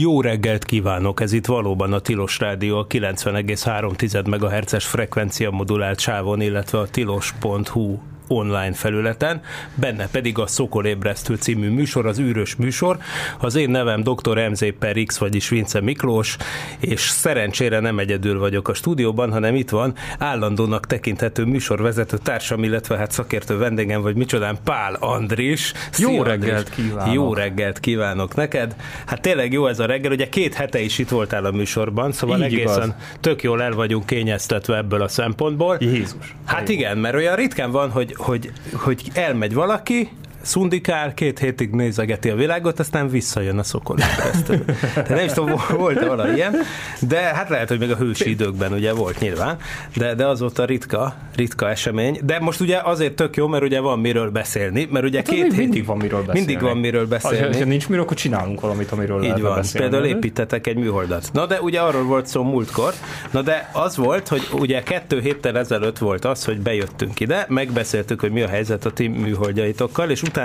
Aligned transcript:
Jó 0.00 0.20
reggelt 0.20 0.64
kívánok! 0.64 1.20
Ez 1.20 1.32
itt 1.32 1.46
valóban 1.46 1.92
a 1.92 2.00
Tilos 2.00 2.38
Rádió 2.38 2.78
a 2.78 2.86
90,3 2.86 4.26
MHz-es 4.26 4.86
frekvencia 4.86 5.50
modulált 5.50 5.98
sávon, 5.98 6.40
illetve 6.40 6.78
a 6.78 6.88
tilos.hu 6.88 7.98
online 8.28 8.72
felületen, 8.72 9.40
benne 9.74 10.08
pedig 10.08 10.38
a 10.38 10.46
Szokolébresztő 10.46 11.34
című 11.34 11.70
műsor, 11.70 12.06
az 12.06 12.18
űrös 12.18 12.56
műsor. 12.56 12.98
Az 13.38 13.54
én 13.54 13.70
nevem 13.70 14.02
dr. 14.02 14.48
MZ 14.50 14.64
per 14.78 14.96
X, 15.06 15.18
vagyis 15.18 15.48
Vince 15.48 15.80
Miklós, 15.80 16.36
és 16.78 17.00
szerencsére 17.00 17.80
nem 17.80 17.98
egyedül 17.98 18.38
vagyok 18.38 18.68
a 18.68 18.74
stúdióban, 18.74 19.32
hanem 19.32 19.54
itt 19.54 19.70
van 19.70 19.94
állandónak 20.18 20.86
tekinthető 20.86 21.44
műsorvezető 21.44 22.18
társam, 22.22 22.62
illetve 22.64 22.96
hát 22.96 23.10
szakértő 23.10 23.56
vendégem, 23.58 24.02
vagy 24.02 24.16
micsodán 24.16 24.58
Pál 24.64 24.94
Andris. 25.00 25.72
Jó 25.98 26.08
Szia, 26.08 26.24
reggelt 26.24 26.70
kívánok! 26.70 27.14
Jó 27.14 27.34
reggelt 27.34 27.80
kívánok 27.80 28.34
neked! 28.34 28.76
Hát 29.06 29.20
tényleg 29.20 29.52
jó 29.52 29.66
ez 29.66 29.78
a 29.78 29.86
reggel, 29.86 30.12
ugye 30.12 30.28
két 30.28 30.54
hete 30.54 30.80
is 30.80 30.98
itt 30.98 31.08
voltál 31.08 31.44
a 31.44 31.50
műsorban, 31.50 32.12
szóval 32.12 32.38
Így 32.38 32.44
egészen 32.44 32.82
igaz. 32.82 32.94
tök 33.20 33.42
jól 33.42 33.62
el 33.62 33.72
vagyunk 33.72 34.06
kényeztetve 34.06 34.76
ebből 34.76 35.02
a 35.02 35.08
szempontból. 35.08 35.76
Jézus. 35.80 36.34
Hát 36.44 36.68
igen, 36.68 36.98
mert 36.98 37.14
olyan 37.14 37.36
ritkán 37.36 37.70
van, 37.70 37.90
hogy, 37.90 38.14
hogy, 38.18 38.52
hogy 38.72 39.10
elmegy 39.14 39.54
valaki, 39.54 40.10
szundikál, 40.48 41.14
két 41.14 41.38
hétig 41.38 41.70
nézegeti 41.70 42.30
a 42.30 42.34
világot, 42.34 42.78
aztán 42.78 43.08
visszajön 43.08 43.58
a 43.58 43.62
szokolébresztő. 43.62 44.64
De 44.94 45.14
nem 45.14 45.24
is 45.24 45.32
tudom, 45.32 45.60
volt 45.76 46.06
valami 46.06 46.34
ilyen, 46.34 46.56
de 47.00 47.18
hát 47.18 47.48
lehet, 47.48 47.68
hogy 47.68 47.78
még 47.78 47.90
a 47.90 47.96
hősi 47.96 48.30
időkben 48.30 48.72
ugye 48.72 48.92
volt 48.92 49.20
nyilván, 49.20 49.56
de, 49.96 50.14
de 50.14 50.26
azóta 50.26 50.64
ritka, 50.64 51.14
ritka 51.36 51.70
esemény. 51.70 52.20
De 52.24 52.38
most 52.40 52.60
ugye 52.60 52.80
azért 52.84 53.14
tök 53.14 53.36
jó, 53.36 53.46
mert 53.46 53.62
ugye 53.62 53.80
van 53.80 53.98
miről 53.98 54.30
beszélni, 54.30 54.88
mert 54.90 55.04
ugye 55.04 55.16
Hát 55.18 55.28
két 55.28 55.40
mindig, 55.40 55.58
hétig 55.58 55.84
van 55.86 55.96
miről 55.96 56.20
beszélni. 56.20 56.38
Mindig 56.46 56.60
van 56.60 56.76
miről 56.76 57.06
beszélni. 57.06 57.58
ha 57.58 57.64
nincs 57.64 57.88
miről, 57.88 58.02
akkor 58.04 58.16
csinálunk 58.16 58.60
valamit, 58.60 58.90
amiről 58.90 59.24
Így 59.24 59.40
van, 59.40 59.54
beszélni. 59.54 59.88
például 59.88 60.14
építetek 60.14 60.66
egy 60.66 60.76
műholdat. 60.76 61.28
Na 61.32 61.46
de 61.46 61.60
ugye 61.60 61.80
arról 61.80 62.02
volt 62.04 62.26
szó 62.26 62.42
múltkor, 62.42 62.92
na 63.30 63.42
de 63.42 63.70
az 63.72 63.96
volt, 63.96 64.28
hogy 64.28 64.48
ugye 64.52 64.82
kettő 64.82 65.20
héttel 65.20 65.58
ezelőtt 65.58 65.98
volt 65.98 66.24
az, 66.24 66.44
hogy 66.44 66.60
bejöttünk 66.60 67.20
ide, 67.20 67.44
megbeszéltük, 67.48 68.20
hogy 68.20 68.30
mi 68.32 68.42
a 68.42 68.48
helyzet 68.48 68.84
a 68.84 68.90
ti 68.90 69.06
műholdjaitokkal, 69.06 70.10
és 70.10 70.22
utána 70.22 70.36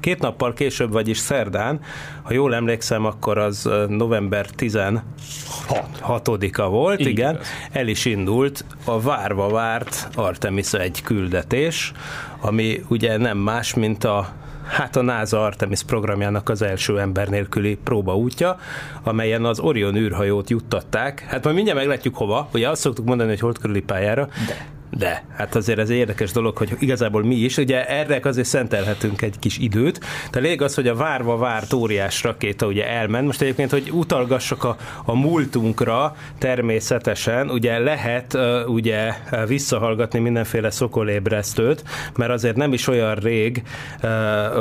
két 0.00 0.20
nappal 0.20 0.52
később, 0.52 0.92
vagyis 0.92 1.18
szerdán, 1.18 1.80
ha 2.22 2.32
jól 2.32 2.54
emlékszem, 2.54 3.04
akkor 3.04 3.38
az 3.38 3.68
november 3.88 4.46
16-a 4.58 6.68
volt, 6.68 7.00
Így 7.00 7.06
igen, 7.06 7.34
igaz. 7.34 7.46
el 7.72 7.88
is 7.88 8.04
indult 8.04 8.64
a 8.84 9.00
várva 9.00 9.48
várt 9.48 10.08
Artemis 10.14 10.72
egy 10.72 11.02
küldetés, 11.02 11.92
ami 12.40 12.82
ugye 12.88 13.16
nem 13.16 13.38
más, 13.38 13.74
mint 13.74 14.04
a 14.04 14.28
Hát 14.66 14.96
a 14.96 15.02
NASA 15.02 15.44
Artemis 15.44 15.82
programjának 15.82 16.48
az 16.48 16.62
első 16.62 17.00
ember 17.00 17.28
nélküli 17.28 17.78
próbaútja, 17.84 18.58
amelyen 19.02 19.44
az 19.44 19.58
Orion 19.58 19.96
űrhajót 19.96 20.50
juttatták. 20.50 21.24
Hát 21.28 21.44
majd 21.44 21.56
mindjárt 21.56 21.78
meglátjuk 21.78 22.16
hova. 22.16 22.48
Ugye 22.52 22.68
azt 22.68 22.80
szoktuk 22.80 23.04
mondani, 23.04 23.28
hogy 23.28 23.40
hold 23.40 23.58
körüli 23.58 23.80
pályára. 23.80 24.28
De. 24.46 24.66
De, 24.96 25.24
hát 25.36 25.54
azért 25.54 25.78
ez 25.78 25.90
egy 25.90 25.96
érdekes 25.96 26.32
dolog, 26.32 26.56
hogy 26.56 26.76
igazából 26.78 27.24
mi 27.24 27.34
is, 27.34 27.56
ugye 27.56 27.86
erre 27.86 28.20
azért 28.22 28.46
szentelhetünk 28.46 29.22
egy 29.22 29.38
kis 29.38 29.58
időt. 29.58 30.00
De 30.30 30.40
lényeg 30.40 30.62
az, 30.62 30.74
hogy 30.74 30.88
a 30.88 30.94
várva 30.94 31.36
várt 31.36 31.72
óriás 31.72 32.22
rakéta 32.22 32.66
ugye 32.66 32.88
elment. 32.88 33.26
Most 33.26 33.40
egyébként, 33.40 33.70
hogy 33.70 33.90
utalgassak 33.92 34.64
a, 34.64 34.76
a 35.04 35.14
múltunkra 35.14 36.16
természetesen, 36.38 37.50
ugye 37.50 37.78
lehet 37.78 38.34
uh, 38.34 38.68
ugye 38.68 39.12
visszahallgatni 39.46 40.18
mindenféle 40.18 40.70
szokolébresztőt, 40.70 41.84
mert 42.16 42.30
azért 42.30 42.56
nem 42.56 42.72
is 42.72 42.88
olyan 42.88 43.14
rég 43.14 43.62
uh, 44.02 44.10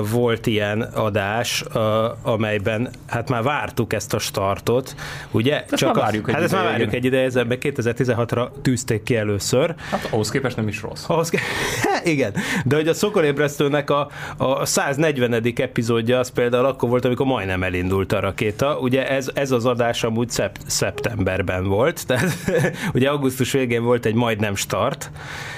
volt 0.09 0.47
ilyen 0.47 0.81
adás, 0.81 1.63
uh, 1.73 1.83
amelyben 2.21 2.89
hát 3.07 3.29
már 3.29 3.43
vártuk 3.43 3.93
ezt 3.93 4.13
a 4.13 4.19
startot, 4.19 4.95
ugye? 5.31 5.63
Ezt 5.69 5.85
már 5.85 5.95
várjuk 5.95 6.27
egy 6.27 6.33
hát 6.33 6.43
ezt 6.43 6.53
már 6.53 6.63
várjuk 6.63 6.93
egy 6.93 7.05
ideje, 7.05 7.43
meg 7.43 7.59
2016-ra 7.61 8.47
tűzték 8.61 9.03
ki 9.03 9.15
először. 9.15 9.75
Hát 9.89 10.07
ahhoz 10.21 10.33
képest 10.33 10.55
nem 10.55 10.67
is 10.67 10.81
rossz. 10.81 11.03
Ahhoz 11.07 11.29
ke- 11.29 11.41
Igen, 12.13 12.33
de 12.65 12.75
hogy 12.75 12.87
a 12.87 12.93
Szokolébresztőnek 12.93 13.89
a, 13.89 14.09
a 14.37 14.65
140. 14.65 15.43
epizódja 15.55 16.19
az 16.19 16.29
például 16.29 16.65
akkor 16.65 16.89
volt, 16.89 17.05
amikor 17.05 17.25
majdnem 17.25 17.63
elindult 17.63 18.11
a 18.11 18.19
rakéta. 18.19 18.77
Ugye 18.79 19.09
ez, 19.09 19.29
ez 19.33 19.51
az 19.51 19.65
adás 19.65 20.03
amúgy 20.03 20.29
szept, 20.29 20.61
szeptemberben 20.67 21.67
volt, 21.67 22.05
tehát 22.07 22.31
ugye 22.93 23.09
augusztus 23.09 23.51
végén 23.51 23.83
volt 23.83 24.05
egy 24.05 24.13
majdnem 24.13 24.55
start, 24.55 25.11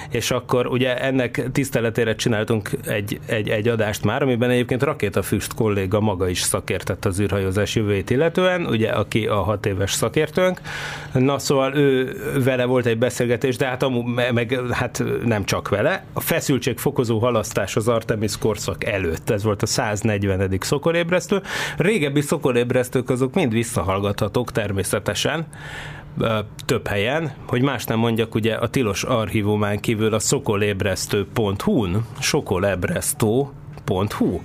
és 0.10 0.32
akkor 0.32 0.68
ugye 0.68 0.98
ennek 0.98 1.50
tiszteletére 1.52 2.16
csináltunk 2.16 2.70
egy, 2.88 3.20
egy, 3.26 3.50
egy 3.50 3.68
adást 3.68 4.04
már, 4.04 4.22
amiben 4.22 4.50
egyébként 4.50 4.84
Rakétafüst 4.84 5.54
kolléga 5.54 6.00
maga 6.00 6.28
is 6.30 6.42
szakértett 6.42 7.06
az 7.06 7.20
űrhajózás 7.20 7.76
jövőjét 7.76 8.10
illetően, 8.10 8.66
ugye 8.66 8.90
aki 8.90 9.28
a 9.28 9.42
hat 9.42 9.66
éves 9.66 9.92
szakértőnk. 9.92 10.62
Na 11.14 11.40
szóval 11.40 11.76
ő 11.76 12.16
vele 12.44 12.66
volt 12.66 12.86
egy 12.86 12.98
beszélgetés, 12.98 13.58
de 13.58 13.66
hát 13.66 13.84
amúgy 13.84 14.06
me- 14.06 14.32
hát 14.72 15.04
nem 15.26 15.46
csak 15.46 15.70
vele. 15.70 16.06
A 16.14 16.20
feszültségfokozó 16.20 17.20
halasztás 17.20 17.76
az 17.76 17.88
Artemis 17.88 18.38
korszak 18.38 18.84
előtt, 18.84 19.30
ez 19.30 19.44
volt 19.44 19.62
a 19.62 19.66
140. 19.66 20.58
szokolébresztő. 20.60 21.42
Régebbi 21.78 22.22
szokolébresztők 22.22 23.10
azok 23.10 23.34
mind 23.34 23.54
visszahallgathatók 23.54 24.52
természetesen, 24.52 25.48
több 26.66 26.88
helyen, 26.88 27.34
hogy 27.48 27.62
más 27.62 27.86
nem 27.86 28.00
mondjak, 28.00 28.36
ugye 28.36 28.56
a 28.56 28.68
tilos 28.68 29.04
archívumán 29.04 29.80
kívül 29.80 30.14
a 30.14 30.20
szokolébresztő.hu-n, 30.20 32.06
sokolebresztó.hu 32.20 34.40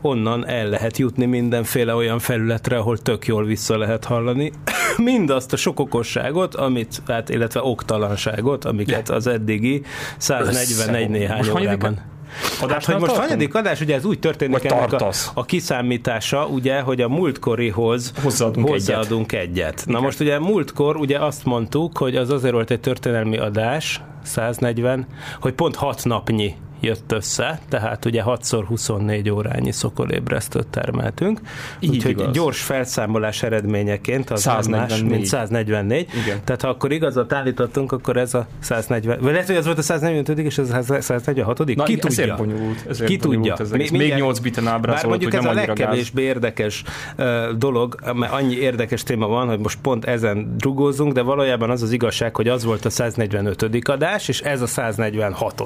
onnan 0.00 0.46
el 0.48 0.68
lehet 0.68 0.98
jutni 0.98 1.26
mindenféle 1.26 1.94
olyan 1.94 2.18
felületre, 2.18 2.76
ahol 2.76 2.98
tök 2.98 3.26
jól 3.26 3.44
vissza 3.44 3.78
lehet 3.78 4.04
hallani 4.04 4.52
mindazt 4.96 5.52
a 5.52 5.56
sok 5.56 5.80
okosságot, 5.80 6.54
amit, 6.54 7.02
hát, 7.06 7.28
illetve 7.28 7.60
oktalanságot, 7.62 8.64
amiket 8.64 9.08
az 9.08 9.26
eddigi 9.26 9.82
141 10.18 11.08
néhány 11.08 11.50
órában. 11.50 11.96
Hát, 11.96 12.62
Adásnál 12.62 12.96
hogy 12.96 13.06
most 13.06 13.14
tartunk? 13.14 13.28
hanyadik 13.28 13.54
adás, 13.54 13.80
ugye 13.80 13.94
ez 13.94 14.04
úgy 14.04 14.18
történik 14.18 14.62
Vagy 14.62 14.66
ennek 14.66 14.82
a, 14.82 14.86
tartasz? 14.86 15.30
a 15.34 15.44
kiszámítása, 15.44 16.46
ugye, 16.46 16.80
hogy 16.80 17.00
a 17.00 17.08
múltkorihoz 17.08 18.12
Hozzáadunk 18.22 18.68
hozzáadunk 18.68 19.32
egyet. 19.32 19.48
egyet. 19.48 19.84
Na 19.86 20.00
most 20.00 20.20
ugye 20.20 20.38
múltkor 20.38 20.96
ugye 20.96 21.18
azt 21.18 21.44
mondtuk, 21.44 21.98
hogy 21.98 22.16
az 22.16 22.30
azért 22.30 22.52
volt 22.52 22.70
egy 22.70 22.80
történelmi 22.80 23.38
adás, 23.38 24.00
140, 24.22 25.06
hogy 25.40 25.52
pont 25.52 25.76
6 25.76 26.04
napnyi 26.04 26.54
jött 26.80 27.12
össze, 27.12 27.60
tehát 27.68 28.04
ugye 28.04 28.22
6x24 28.26 29.32
órányi 29.32 29.72
szokolébresztőt 29.72 30.66
termeltünk. 30.66 31.40
Így 31.80 31.90
Úgyhogy 31.90 32.10
igaz. 32.10 32.32
gyors 32.34 32.60
felszámolás 32.62 33.42
eredményeként 33.42 34.30
az 34.30 34.44
nem 34.44 34.54
más, 34.54 34.64
144. 34.64 35.10
mint 35.10 35.26
144. 35.26 36.08
Igen. 36.24 36.38
Tehát 36.44 36.62
ha 36.62 36.68
akkor 36.68 36.92
igazat 36.92 37.32
állítottunk, 37.32 37.92
akkor 37.92 38.16
ez 38.16 38.34
a 38.34 38.46
140, 38.60 39.18
vagy 39.20 39.32
lehet, 39.32 39.46
hogy 39.46 39.56
ez 39.56 39.64
volt 39.64 39.78
a 39.78 39.82
145 39.82 40.38
és 40.38 40.58
ez 40.58 40.70
a 40.70 41.00
146 41.00 41.58
Na, 41.58 41.64
Ki 41.64 41.70
igen, 41.72 41.84
tudja? 41.84 42.06
ezért 42.08 42.36
bonyolult. 42.36 42.84
Ezért 42.88 43.10
Ki 43.10 43.16
bonyolult 43.16 43.48
tudja? 43.48 43.64
Ez 43.64 43.70
Még 43.70 43.90
mindjárt- 43.90 44.20
8 44.22 44.38
biten 44.38 44.66
ábrázolt, 44.66 45.08
mondjuk 45.08 45.30
hogy 45.30 45.40
ez 45.40 45.46
nem 45.46 45.54
a 45.54 45.58
annyira 45.58 45.72
gáz. 45.74 45.78
legkevésbé 45.78 46.22
érdekes 46.22 46.82
uh, 47.18 47.50
dolog, 47.50 47.96
mert 48.14 48.32
annyi 48.32 48.54
érdekes 48.54 49.02
téma 49.02 49.26
van, 49.26 49.48
hogy 49.48 49.58
most 49.58 49.78
pont 49.82 50.04
ezen 50.04 50.54
drugózunk, 50.56 51.12
de 51.12 51.22
valójában 51.22 51.70
az 51.70 51.82
az 51.82 51.92
igazság, 51.92 52.36
hogy 52.36 52.48
az 52.48 52.64
volt 52.64 52.84
a 52.84 52.90
145. 52.90 53.88
adás, 53.88 54.28
és 54.28 54.40
ez 54.40 54.60
a 54.60 54.66
146. 54.66 55.62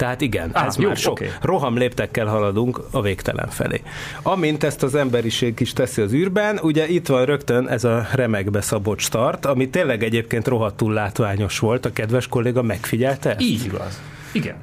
Tehát 0.00 0.20
igen, 0.20 0.50
Á, 0.52 0.66
ez 0.66 0.76
jó, 0.76 0.86
már 0.86 0.96
sok. 0.96 1.12
oké. 1.12 1.30
Roham 1.42 1.76
léptekkel 1.76 2.26
haladunk 2.26 2.80
a 2.90 3.00
végtelen 3.02 3.48
felé. 3.48 3.82
Amint 4.22 4.64
ezt 4.64 4.82
az 4.82 4.94
emberiség 4.94 5.60
is 5.60 5.72
teszi 5.72 6.02
az 6.02 6.12
űrben, 6.12 6.58
ugye 6.62 6.88
itt 6.88 7.06
van 7.06 7.24
rögtön 7.24 7.68
ez 7.68 7.84
a 7.84 8.06
remekbe 8.12 8.60
szabott 8.60 8.98
start, 8.98 9.46
ami 9.46 9.68
tényleg 9.68 10.02
egyébként 10.02 10.48
rohadtul 10.48 10.92
látványos 10.92 11.58
volt, 11.58 11.86
a 11.86 11.92
kedves 11.92 12.26
kolléga 12.28 12.62
megfigyelte 12.62 13.30
ezt? 13.30 13.40
Így 13.40 13.64
igaz. 13.64 14.00
Igen. 14.32 14.54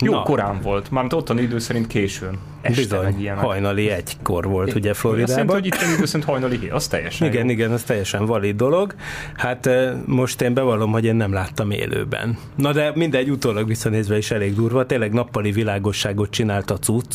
Jó 0.00 0.12
Na. 0.12 0.22
korán 0.22 0.60
volt, 0.62 0.90
mármint 0.90 1.12
ottani 1.14 1.42
idő 1.42 1.58
szerint 1.58 1.86
későn. 1.86 2.38
Este 2.60 2.80
Bizony, 2.80 3.02
meg 3.02 3.20
ilyenek. 3.20 3.44
hajnali 3.44 3.90
egykor 3.90 4.44
volt 4.44 4.74
ugye 4.74 4.92
Szerintem, 4.94 4.94
Floridában. 4.94 5.54
hogy 5.54 5.66
itt 5.66 5.74
idő 5.96 6.04
szerint 6.04 6.24
hajnali 6.24 6.58
hé, 6.58 6.68
az 6.68 6.86
teljesen 6.86 7.26
Igen, 7.28 7.44
jó. 7.44 7.50
igen, 7.50 7.72
ez 7.72 7.82
teljesen 7.82 8.26
valid 8.26 8.56
dolog. 8.56 8.94
Hát 9.36 9.66
eh, 9.66 9.92
most 10.06 10.40
én 10.40 10.54
bevallom, 10.54 10.92
hogy 10.92 11.04
én 11.04 11.14
nem 11.14 11.32
láttam 11.32 11.70
élőben. 11.70 12.38
Na 12.54 12.72
de 12.72 12.92
mindegy, 12.94 13.30
utólag 13.30 13.66
visszanézve 13.66 14.16
is 14.16 14.30
elég 14.30 14.54
durva. 14.54 14.86
Tényleg 14.86 15.12
nappali 15.12 15.52
világosságot 15.52 16.30
csinált 16.30 16.70
a 16.70 16.78
cucc. 16.78 17.14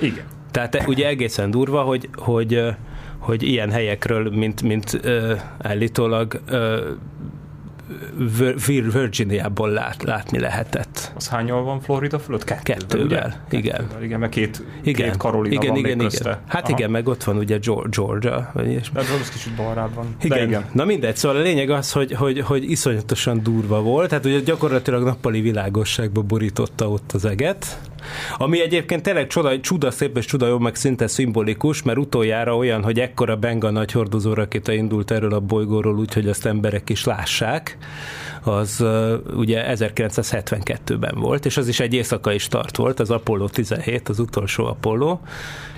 Igen. 0.00 0.24
Tehát 0.50 0.74
eh, 0.74 0.88
ugye 0.88 1.06
egészen 1.06 1.50
durva, 1.50 1.82
hogy, 1.82 2.08
hogy, 2.14 2.54
eh, 2.54 2.74
hogy 3.18 3.42
ilyen 3.42 3.70
helyekről, 3.70 4.30
mint, 4.30 4.62
mint 4.62 5.00
uh, 5.04 5.40
állítólag 5.58 6.40
Vir- 6.50 6.98
Virginiából 8.92 9.70
lát, 9.70 10.02
látni 10.02 10.38
lehetett. 10.38 11.12
Az 11.14 11.28
hányal 11.28 11.62
van 11.62 11.80
Florida 11.80 12.18
fölött? 12.18 12.44
Kettővel, 12.44 12.78
Kettővel, 12.78 13.06
ugye? 13.06 13.58
igen. 13.58 13.76
Kettővel, 13.76 14.02
igen, 14.02 14.18
meg 14.18 14.28
két, 14.28 14.62
Igen, 14.82 15.10
két 15.10 15.16
Karolina 15.16 15.54
igen, 15.54 15.68
van 15.68 15.78
igen, 15.78 15.90
igen. 15.90 16.04
közte. 16.04 16.40
Hát 16.46 16.62
Aha. 16.64 16.72
igen, 16.78 16.90
meg 16.90 17.08
ott 17.08 17.24
van 17.24 17.36
ugye 17.36 17.58
Geor- 17.58 17.90
Georgia, 17.96 18.50
vagy 18.54 18.66
ilyesmi. 18.68 18.94
De 18.94 19.00
az 19.20 19.30
kicsit 19.30 19.54
balrád 19.54 19.94
van. 19.94 20.06
Igen. 20.22 20.38
De 20.38 20.44
igen. 20.44 20.64
Na 20.72 20.84
mindegy, 20.84 21.16
szóval 21.16 21.38
a 21.38 21.42
lényeg 21.42 21.70
az, 21.70 21.92
hogy, 21.92 22.12
hogy, 22.12 22.40
hogy 22.40 22.70
iszonyatosan 22.70 23.42
durva 23.42 23.82
volt, 23.82 24.08
tehát 24.08 24.24
ugye 24.24 24.40
gyakorlatilag 24.40 25.02
nappali 25.02 25.40
világosságba 25.40 26.22
borította 26.22 26.90
ott 26.90 27.12
az 27.12 27.24
eget, 27.24 27.78
ami 28.36 28.60
egyébként 28.60 29.02
tényleg 29.02 29.26
csoda, 29.26 29.60
csuda 29.60 29.90
szép 29.90 30.16
és 30.16 30.24
csuda 30.24 30.46
jó, 30.46 30.58
meg 30.58 30.74
szinte 30.74 31.06
szimbolikus, 31.06 31.82
mert 31.82 31.98
utoljára 31.98 32.56
olyan, 32.56 32.82
hogy 32.82 33.00
ekkora 33.00 33.36
Benga 33.36 33.70
nagy 33.70 33.92
hordozó 33.92 34.32
rakéta 34.32 34.72
indult 34.72 35.10
erről 35.10 35.32
a 35.32 35.40
bolygóról, 35.40 35.98
úgyhogy 35.98 36.28
azt 36.28 36.46
emberek 36.46 36.90
is 36.90 37.04
lássák, 37.04 37.78
az 38.42 38.84
ugye 39.36 39.64
1972-ben 39.74 41.14
volt, 41.14 41.46
és 41.46 41.56
az 41.56 41.68
is 41.68 41.80
egy 41.80 41.94
éjszakai 41.94 42.38
start 42.38 42.76
volt, 42.76 43.00
az 43.00 43.10
Apollo 43.10 43.48
17, 43.48 44.08
az 44.08 44.18
utolsó 44.18 44.64
Apollo, 44.66 45.18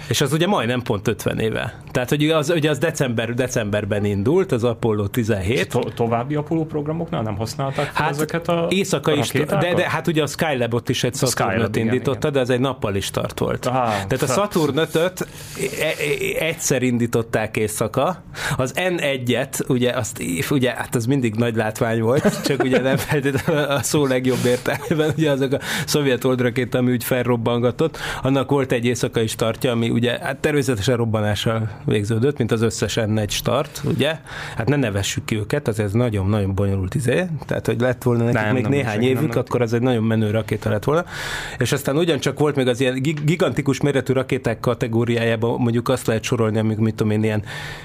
és 0.08 0.20
az 0.20 0.32
ugye 0.32 0.46
majdnem 0.46 0.82
pont 0.82 1.08
50 1.08 1.38
éve. 1.38 1.80
Tehát, 1.90 2.08
hogy 2.08 2.30
az, 2.30 2.50
ugye 2.50 2.70
az 2.70 2.78
december, 2.78 3.34
decemberben 3.34 4.04
indult, 4.04 4.52
az 4.52 4.64
Apollo 4.64 5.06
17, 5.06 5.68
To- 5.68 5.94
további 5.94 6.34
Apollo 6.34 6.64
programoknál 6.64 7.22
nem 7.22 7.36
használták 7.36 7.86
fel 7.86 8.04
Hát 8.04 8.10
ezeket 8.10 8.48
a 8.48 8.66
éjszaka 8.70 9.12
is, 9.12 9.30
de, 9.30 9.74
de 9.74 9.90
hát 9.90 10.06
ugye 10.06 10.22
a 10.22 10.26
Skylab-ot 10.26 10.88
is 10.88 11.04
egy 11.04 11.14
Saturnot 11.14 11.76
igen, 11.76 11.86
igen. 12.18 12.32
de 12.32 12.40
ez 12.40 12.50
egy 12.50 12.60
nappali 12.60 13.00
start 13.00 13.38
volt. 13.38 13.66
Ah, 13.66 13.72
Tehát 13.72 14.22
a 14.22 14.26
hát. 14.26 14.36
Saturn 14.36 14.78
5 14.78 15.26
egyszer 16.38 16.82
indították 16.82 17.56
éjszaka, 17.56 18.22
az 18.56 18.72
N1-et, 18.76 19.68
ugye, 19.68 19.90
azt, 19.90 20.22
ugye, 20.50 20.70
hát 20.70 20.94
az 20.94 21.06
mindig 21.06 21.34
nagy 21.34 21.56
látvány 21.56 22.00
volt, 22.00 22.42
csak 22.46 22.62
ugye 22.62 22.80
nem 22.80 22.96
feltétlenül 22.96 23.62
a 23.62 23.82
szó 23.82 24.06
legjobb 24.06 24.44
értelmében, 24.44 25.12
ugye 25.16 25.30
azok 25.30 25.52
a 25.52 25.58
szovjet 25.86 26.24
oldrakét, 26.24 26.74
ami 26.74 26.92
úgy 26.92 27.04
felrobbangatott, 27.04 27.98
annak 28.22 28.50
volt 28.50 28.72
egy 28.72 28.84
éjszakai 28.84 29.26
startja, 29.26 29.70
ami 29.70 29.90
ugye 29.90 30.18
hát 30.18 30.36
természetesen 30.36 30.96
robbanással 30.96 31.70
végződött, 31.84 32.38
mint 32.38 32.52
az 32.52 32.62
összes 32.62 32.96
N1 33.00 33.30
start, 33.30 33.80
ugye? 33.84 34.18
Hát 34.56 34.68
ne 34.68 34.76
nevessük 34.76 35.24
ki 35.24 35.36
őket, 35.36 35.68
az 35.68 35.78
ez 35.78 35.92
nagyon-nagyon 35.92 36.54
bonyolult 36.54 36.94
izé, 36.94 37.26
tehát 37.46 37.66
hogy 37.66 37.80
lett 37.80 38.02
volna 38.02 38.24
nekik 38.24 38.40
Nem, 38.40 38.54
még 38.54 38.62
nem, 38.62 38.70
néhány 38.70 38.98
nem 38.98 39.08
évük, 39.08 39.28
nem. 39.28 39.38
akkor 39.38 39.62
az 39.62 39.72
egy 39.72 39.80
nagyon 39.82 40.02
menő 40.02 40.30
rakéta 40.30 40.70
lett 40.70 40.84
volna. 40.84 41.04
És 41.58 41.72
aztán 41.72 41.96
ugyancsak 41.98 42.38
volt 42.38 42.56
még 42.56 42.66
az 42.68 42.80
ilyen 42.80 43.02
gig- 43.02 43.24
gigantikus 43.24 43.80
méretű 43.80 44.12
rakéták 44.12 44.60
kategóriájában, 44.60 45.60
mondjuk 45.60 45.88
azt 45.88 46.06
lehet 46.06 46.22
sorolni, 46.22 46.58
amik 46.58 46.78
mit 46.78 46.94
tudom 46.94 47.12
én, 47.12 47.22
ilyen, 47.22 47.42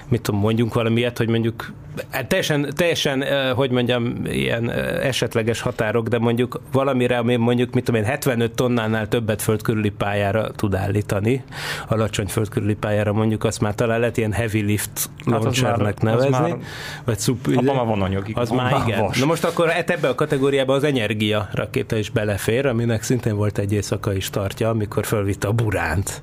mit 0.07 0.21
tudom, 0.21 0.39
mondjunk 0.39 0.74
valamilyet, 0.74 1.18
hogy 1.18 1.27
mondjuk 1.27 1.74
hát 2.10 2.27
teljesen, 2.27 2.69
teljesen, 2.75 3.24
hogy 3.56 3.71
mondjam, 3.71 4.13
ilyen 4.25 4.69
esetleges 5.01 5.62
határok, 5.62 6.07
de 6.07 6.18
mondjuk 6.19 6.62
valamire, 6.71 7.18
ami 7.18 7.36
mondjuk, 7.36 7.74
mit 7.74 7.83
tudom 7.83 8.01
én, 8.01 8.07
75 8.07 8.51
tonnánál 8.51 9.07
többet 9.07 9.42
földkörüli 9.42 9.89
pályára 9.89 10.51
tud 10.51 10.75
állítani, 10.75 11.44
alacsony 11.88 12.27
földkörüli 12.27 12.74
pályára 12.75 13.13
mondjuk, 13.13 13.44
azt 13.44 13.62
már 13.62 13.75
talán 13.75 14.00
lehet 14.00 14.18
ilyen 14.18 14.31
heavy 14.31 14.62
lift 14.62 15.10
Hát 15.25 15.42
launchernek 15.44 15.95
az 15.98 16.04
nevezni, 16.04 16.30
már- 16.30 16.57
vagy 17.06 17.19
szup, 17.19 17.48
Abban 17.56 17.75
már 17.75 17.86
van 17.86 18.01
anyag, 18.01 18.25
az 18.33 18.50
van 18.50 18.57
már 18.57 18.88
igen. 18.88 19.01
vas. 19.01 19.19
Na 19.19 19.25
most 19.25 19.44
akkor 19.44 19.69
hát 19.69 19.89
ebbe 19.89 20.07
a 20.07 20.15
kategóriába 20.15 20.74
az 20.74 20.83
energia 20.83 21.50
rakéta 21.51 21.95
is 21.95 22.10
belefér, 22.10 22.65
aminek 22.65 23.04
szintén 23.04 23.36
volt 23.36 23.57
egy 23.57 23.71
éjszakai 24.04 24.20
startja, 24.20 24.70
amikor 24.70 25.06
fölvitte 25.06 25.48
a 25.48 25.52
buránt. 25.52 26.22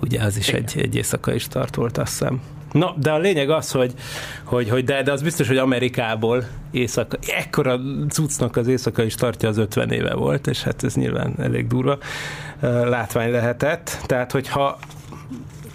Ugye 0.00 0.22
az 0.22 0.36
is 0.36 0.48
egy, 0.48 0.72
egy 0.76 0.94
éjszakai 0.94 1.38
start 1.38 1.74
volt, 1.74 1.98
azt 1.98 2.18
hiszem. 2.18 2.40
Na, 2.72 2.94
de 2.96 3.10
a 3.10 3.18
lényeg 3.18 3.50
az, 3.50 3.70
hogy, 3.70 3.94
hogy, 4.44 4.68
hogy 4.68 4.84
de, 4.84 5.02
de 5.02 5.12
az 5.12 5.22
biztos, 5.22 5.48
hogy 5.48 5.56
Amerikából 5.56 6.44
éjszaka, 6.70 7.16
ekkora 7.26 7.80
cuccnak 8.08 8.56
az 8.56 8.66
éjszakai 8.66 9.08
startja 9.08 9.48
az 9.48 9.56
50 9.56 9.90
éve 9.90 10.14
volt, 10.14 10.46
és 10.46 10.62
hát 10.62 10.84
ez 10.84 10.94
nyilván 10.94 11.34
elég 11.38 11.66
durva 11.66 11.98
látvány 12.60 13.30
lehetett. 13.30 13.98
Tehát, 14.06 14.32
hogyha 14.32 14.78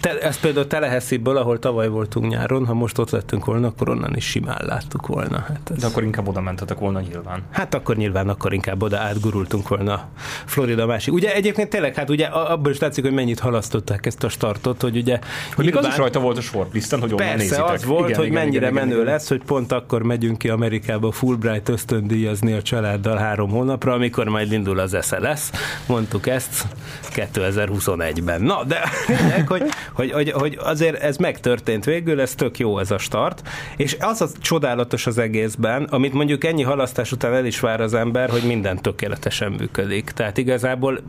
te, 0.04 0.18
ezt 0.20 0.40
például 0.40 0.66
Telehesziből, 0.66 1.36
ahol 1.36 1.58
tavaly 1.58 1.88
voltunk 1.88 2.30
nyáron, 2.30 2.66
ha 2.66 2.74
most 2.74 2.98
ott 2.98 3.10
lettünk 3.10 3.44
volna, 3.44 3.66
akkor 3.66 3.88
onnan 3.88 4.16
is 4.16 4.24
simán 4.24 4.60
láttuk 4.66 5.06
volna. 5.06 5.38
Hát, 5.38 5.70
ez, 5.74 5.80
De 5.80 5.86
akkor 5.86 6.02
inkább 6.02 6.28
oda 6.28 6.40
mentetek 6.40 6.78
volna 6.78 7.00
nyilván. 7.00 7.42
hát 7.50 7.74
akkor 7.74 7.96
nyilván 7.96 8.28
akkor 8.28 8.52
inkább 8.52 8.82
oda 8.82 8.98
átgurultunk 8.98 9.68
volna 9.68 10.08
Florida 10.44 10.86
másik. 10.86 11.12
Ugye 11.14 11.34
egyébként 11.34 11.68
tényleg, 11.70 11.94
hát 11.94 12.10
ugye 12.10 12.26
abból 12.26 12.72
is 12.72 12.78
látszik, 12.78 13.04
hogy 13.04 13.12
mennyit 13.12 13.38
halasztották 13.40 14.06
ezt 14.06 14.24
a 14.24 14.28
startot, 14.28 14.80
hogy 14.82 14.96
ugye 14.96 15.18
Hogy 15.54 15.64
még 15.64 15.74
az 15.76 15.80
nyilván- 15.82 15.92
is 15.92 15.98
rajta 15.98 16.20
volt 16.20 16.38
a 16.38 16.40
shortlisten, 16.40 17.00
hogy 17.00 17.12
onnan 17.12 17.26
Persze, 17.26 17.42
nézitek. 17.42 17.70
az 17.72 17.84
volt, 17.84 18.04
Igen, 18.08 18.18
hogy 18.18 18.28
igen, 18.28 18.42
mennyire 18.44 18.68
igen, 18.70 18.72
menő 18.86 18.94
igen. 19.00 19.04
lesz, 19.04 19.28
hogy 19.28 19.42
pont 19.46 19.72
akkor 19.72 20.02
megyünk 20.02 20.38
ki 20.38 20.48
Amerikába 20.48 21.10
Fulbright 21.12 21.68
ösztöndíjazni 21.68 22.52
a 22.52 22.62
családdal 22.62 23.16
három 23.16 23.50
hónapra, 23.50 23.92
amikor 23.92 24.28
majd 24.28 24.52
indul 24.52 24.78
az 24.78 24.96
SLS. 25.02 25.50
Mondtuk 25.86 26.26
ezt 26.26 26.66
2021-ben. 27.14 28.42
Na, 28.42 28.64
de 28.64 28.80
hogy, 29.48 29.62
hogy, 29.94 30.12
hogy, 30.12 30.30
hogy 30.30 30.58
azért 30.60 31.02
ez 31.02 31.16
megtörtént 31.16 31.84
végül, 31.84 32.20
ez 32.20 32.34
tök 32.34 32.58
jó 32.58 32.78
ez 32.78 32.90
a 32.90 32.98
start, 32.98 33.42
és 33.76 33.96
az 34.00 34.20
a 34.20 34.28
csodálatos 34.40 35.06
az 35.06 35.18
egészben, 35.18 35.84
amit 35.84 36.12
mondjuk 36.12 36.44
ennyi 36.44 36.62
halasztás 36.62 37.12
után 37.12 37.34
el 37.34 37.46
is 37.46 37.60
vár 37.60 37.80
az 37.80 37.94
ember, 37.94 38.30
hogy 38.30 38.42
minden 38.42 38.82
tökéletesen 38.82 39.52
működik. 39.52 40.10
Tehát 40.10 40.38
igazából 40.38 41.00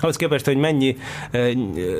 ahhoz 0.00 0.16
képest, 0.16 0.44
hogy 0.44 0.56
mennyi 0.56 0.96
eh, 1.30 1.50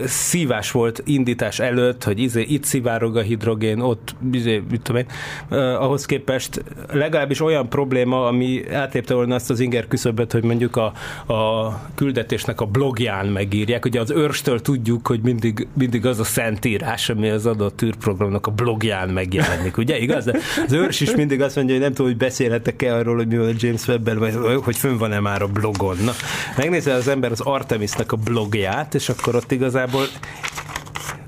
szívás 0.05 0.71
volt 0.71 1.03
indítás 1.05 1.59
előtt, 1.59 2.05
hogy 2.05 2.19
izé, 2.19 2.43
itt 2.43 2.65
szivárog 2.65 3.17
a 3.17 3.21
hidrogén, 3.21 3.81
ott, 3.81 4.15
izé, 4.33 4.63
mit 4.71 4.83
tudom 4.83 5.01
én, 5.01 5.07
eh, 5.51 5.83
ahhoz 5.83 6.07
képest 6.07 6.65
legalábbis 6.93 7.41
olyan 7.41 7.69
probléma, 7.69 8.27
ami 8.27 8.73
átlépte 8.73 9.15
volna 9.15 9.35
azt 9.35 9.51
az 9.51 9.61
inger 9.61 9.89
küszöbet, 9.89 10.33
hogy 10.33 10.45
mondjuk 10.45 10.77
a, 10.77 10.93
a 11.33 11.71
küldetésnek 11.95 12.61
a 12.61 12.65
blogján 12.65 13.27
megírják. 13.27 13.85
Ugye 13.85 14.01
az 14.01 14.11
őrstől 14.11 14.61
tudjuk, 14.61 15.07
hogy 15.07 15.21
mindig, 15.21 15.67
mindig 15.75 16.07
az 16.07 16.19
a 16.19 16.25
szentírás, 16.25 17.09
ami 17.09 17.29
az 17.29 17.47
adott 17.47 17.83
űrprogramnak 17.83 18.47
a 18.47 18.51
blogján 18.51 19.09
megjelenik, 19.09 19.77
ugye? 19.77 19.99
Igaz? 19.99 20.25
De 20.25 20.39
az 20.67 20.73
őrs 20.73 21.01
is 21.01 21.15
mindig 21.15 21.43
azt 21.43 21.57
mondja, 21.57 21.75
hogy 21.75 21.83
nem 21.83 21.93
tudom, 21.93 22.11
hogy 22.11 22.21
beszélhetek-e 22.21 22.95
arról, 22.95 23.17
hogy 23.17 23.27
mi 23.27 23.37
van 23.37 23.49
a 23.49 23.53
James 23.59 23.89
Webben, 23.89 24.19
vagy 24.19 24.35
hogy 24.63 24.77
fönn 24.77 24.97
van-e 24.97 25.21
már 25.21 25.43
a 25.43 25.47
blogon. 25.47 25.97
Na, 26.05 26.13
megnézze 26.57 26.93
az 26.93 27.09
ember 27.09 27.31
az 27.31 27.41
Artemisnek 27.53 28.13
a 28.13 28.17
blogját, 28.17 28.95
és 28.95 29.09
akkor 29.09 29.35
ott 29.35 29.53
igazából 29.53 30.05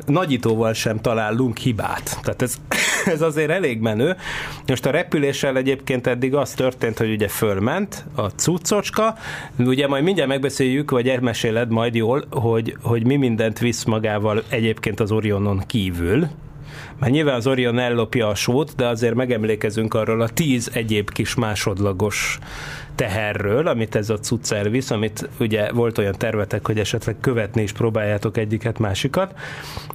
nagyítóval 0.06 0.72
sem 0.72 1.00
találunk 1.00 1.58
hibát. 1.58 2.18
Tehát 2.22 2.42
ez, 2.42 2.56
ez 3.14 3.22
azért 3.22 3.50
elég 3.50 3.80
menő. 3.80 4.16
Most 4.66 4.86
a 4.86 4.90
repüléssel 4.90 5.56
egyébként 5.56 6.06
eddig 6.06 6.34
az 6.34 6.50
történt, 6.50 6.98
hogy 6.98 7.10
ugye 7.10 7.28
fölment 7.28 8.04
a 8.14 8.26
cuccocska, 8.26 9.16
ugye 9.58 9.88
majd 9.88 10.04
mindjárt 10.04 10.28
megbeszéljük, 10.30 10.90
vagy 10.90 11.08
elmeséled 11.08 11.70
majd 11.70 11.94
jól, 11.94 12.24
hogy, 12.30 12.76
hogy 12.82 13.06
mi 13.06 13.16
mindent 13.16 13.58
visz 13.58 13.84
magával 13.84 14.42
egyébként 14.48 15.00
az 15.00 15.12
Orionon 15.12 15.62
kívül, 15.66 16.28
mert 17.02 17.14
nyilván 17.14 17.34
az 17.34 17.46
Orion 17.46 17.78
ellopja 17.78 18.28
a 18.28 18.34
sót, 18.34 18.74
de 18.76 18.86
azért 18.86 19.14
megemlékezünk 19.14 19.94
arról 19.94 20.20
a 20.20 20.28
tíz 20.28 20.70
egyéb 20.72 21.10
kis 21.10 21.34
másodlagos 21.34 22.38
teherről, 22.94 23.66
amit 23.66 23.94
ez 23.94 24.10
a 24.10 24.18
cucc 24.18 24.52
elvisz, 24.52 24.90
amit 24.90 25.28
ugye 25.40 25.72
volt 25.72 25.98
olyan 25.98 26.14
tervetek, 26.18 26.66
hogy 26.66 26.78
esetleg 26.78 27.16
követni 27.20 27.62
is 27.62 27.72
próbáljátok 27.72 28.36
egyiket, 28.36 28.78
másikat, 28.78 29.34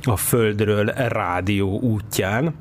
a 0.04 0.18
Földről 0.18 0.86
rádió 0.86 1.80
útján. 1.80 2.54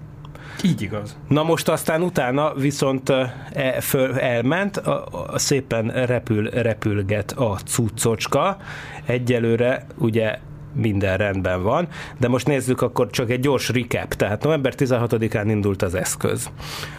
Így 0.62 0.82
igaz. 0.82 1.16
Na 1.28 1.42
most 1.42 1.68
aztán 1.68 2.02
utána 2.02 2.54
viszont 2.54 3.08
e, 3.08 3.80
föl, 3.80 4.18
elment, 4.18 4.76
a, 4.76 5.06
a, 5.32 5.38
szépen 5.38 6.06
repül, 6.06 6.50
repülget 6.50 7.32
a 7.32 7.58
cuccocska. 7.64 8.56
Egyelőre 9.04 9.86
ugye 9.98 10.38
minden 10.76 11.16
rendben 11.16 11.62
van, 11.62 11.88
de 12.18 12.28
most 12.28 12.46
nézzük 12.46 12.82
akkor 12.82 13.10
csak 13.10 13.30
egy 13.30 13.40
gyors 13.40 13.68
recap, 13.68 14.14
tehát 14.14 14.42
november 14.42 14.74
16-án 14.76 15.44
indult 15.46 15.82
az 15.82 15.94
eszköz. 15.94 16.50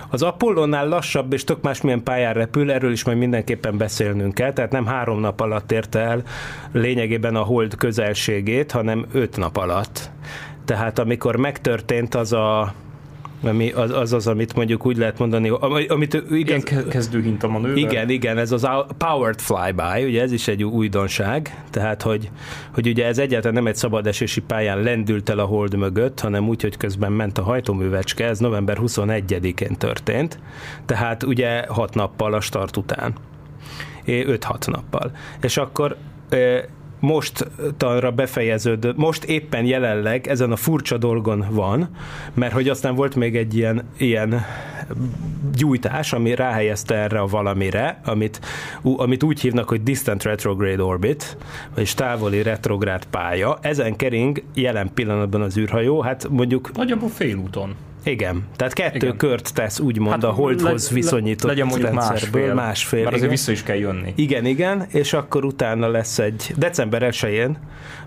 Az 0.10 0.22
Apollonnál 0.22 0.88
lassabb 0.88 1.34
és 1.34 1.44
tök 1.44 1.62
másmilyen 1.62 2.04
pályán 2.04 2.34
repül, 2.34 2.72
erről 2.72 2.92
is 2.92 3.04
majd 3.04 3.18
mindenképpen 3.18 3.78
beszélnünk 3.78 4.34
kell, 4.34 4.54
tehát 4.54 4.72
nem 4.72 4.86
három 4.86 5.20
nap 5.20 5.40
alatt 5.40 5.72
érte 5.72 6.00
el 6.00 6.24
lényegében 6.72 7.36
a 7.36 7.44
hold 7.44 7.76
közelségét, 7.76 8.72
hanem 8.72 9.06
öt 9.12 9.38
nap 9.38 9.58
alatt. 9.58 10.10
Tehát 10.66 11.00
amikor 11.00 11.36
megtörtént 11.36 12.16
az 12.16 12.34
a 12.34 12.74
ami 13.44 13.72
az, 13.72 13.92
az 13.92 14.14
az, 14.14 14.28
amit 14.28 14.56
mondjuk 14.56 14.86
úgy 14.86 14.98
lehet 14.98 15.20
mondani, 15.20 15.50
ami- 15.60 15.88
amit 15.88 16.24
Igen, 16.32 16.62
ke- 16.62 16.88
kezdő 16.88 17.22
hint 17.22 17.44
a 17.44 17.48
manőver. 17.48 17.78
igen, 17.78 18.10
igen, 18.10 18.38
ez 18.38 18.52
az 18.52 18.68
powered 18.98 19.40
flyby, 19.42 20.04
ugye 20.06 20.22
ez 20.22 20.32
is 20.32 20.48
egy 20.48 20.64
újdonság, 20.64 21.64
tehát 21.70 22.02
hogy, 22.02 22.30
hogy 22.74 22.88
ugye 22.88 23.06
ez 23.06 23.18
egyáltalán 23.18 23.56
nem 23.56 23.68
egy 23.68 23.76
szabadesési 23.76 24.42
pályán 24.42 24.82
lendült 24.82 25.30
el 25.30 25.40
a 25.40 25.46
hold 25.46 25.76
mögött, 25.76 26.20
hanem 26.20 26.48
úgy, 26.48 26.62
hogy 26.62 26.78
közben 26.78 27.12
ment 27.12 27.38
a 27.38 27.44
hajtóművecske, 27.44 28.26
ez 28.26 28.40
november 28.40 28.78
21-én 28.82 29.76
történt, 29.78 30.40
tehát 30.86 31.24
ugye 31.24 31.66
hat 31.68 31.94
nappal 31.96 32.34
a 32.34 32.40
start 32.42 32.78
után. 32.78 33.14
5-6 34.06 34.68
nappal. 34.72 35.12
És 35.42 35.58
akkor 35.58 35.96
mostanra 37.00 38.12
befejeződő, 38.12 38.94
most 38.96 39.24
éppen 39.24 39.66
jelenleg 39.66 40.28
ezen 40.28 40.52
a 40.52 40.56
furcsa 40.56 40.98
dolgon 40.98 41.46
van, 41.50 41.90
mert 42.34 42.54
hogy 42.54 42.70
aztán 42.70 42.96
volt 42.96 43.16
még 43.16 43.36
egy 43.36 43.56
ilyen, 43.56 43.84
ilyen 43.98 44.46
gyújtás, 45.54 46.14
ami 46.14 46.36
ráhelyezte 46.36 46.96
erre 46.96 47.20
a 47.20 47.28
valamire, 47.28 48.02
amit, 48.06 48.40
ú- 48.82 49.00
amit 49.00 49.24
úgy 49.24 49.40
hívnak, 49.40 49.70
hogy 49.70 49.84
Distant 49.84 50.24
Retrograde 50.24 50.84
Orbit, 50.84 51.38
vagyis 51.74 51.94
távoli 51.94 52.42
retrográd 52.42 53.06
pálya. 53.06 53.58
Ezen 53.62 53.96
kering 53.96 54.44
jelen 54.54 54.94
pillanatban 54.94 55.42
az 55.42 55.58
űrhajó, 55.58 56.02
hát 56.02 56.28
mondjuk 56.30 56.72
Nagyjából 56.74 57.10
félúton. 57.10 57.76
Igen, 58.08 58.44
tehát 58.56 58.74
kettő 58.74 59.06
Igen. 59.06 59.18
kört 59.18 59.54
tesz 59.54 59.80
úgymond 59.80 60.12
hát 60.12 60.24
a 60.24 60.32
holdhoz 60.32 60.88
le- 60.90 60.96
viszonyított 60.96 61.50
legyen 61.50 61.68
mondjuk 61.68 61.92
másfél, 61.92 62.54
másfél 62.54 63.04
Mert 63.04 63.16
azért 63.16 63.30
vissza 63.30 63.52
is 63.52 63.64
kell 63.64 63.78
jönni. 63.78 64.14
Igen, 64.16 64.46
igen, 64.46 64.86
és 64.90 65.14
akkor 65.14 65.46
utána 65.46 65.88
lesz 65.88 66.20
egy 66.20 66.54
december 66.56 67.02
1-én, 67.12 67.58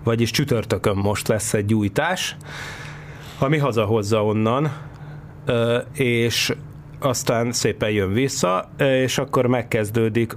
vagyis 0.03 0.31
csütörtökön 0.31 0.95
most 0.95 1.27
lesz 1.27 1.53
egy 1.53 1.65
gyújtás, 1.65 2.35
ami 3.39 3.57
hazahozza 3.57 4.25
onnan, 4.25 4.71
és 5.93 6.53
aztán 6.99 7.51
szépen 7.51 7.89
jön 7.89 8.13
vissza, 8.13 8.69
és 8.77 9.17
akkor 9.17 9.45
megkezdődik 9.45 10.33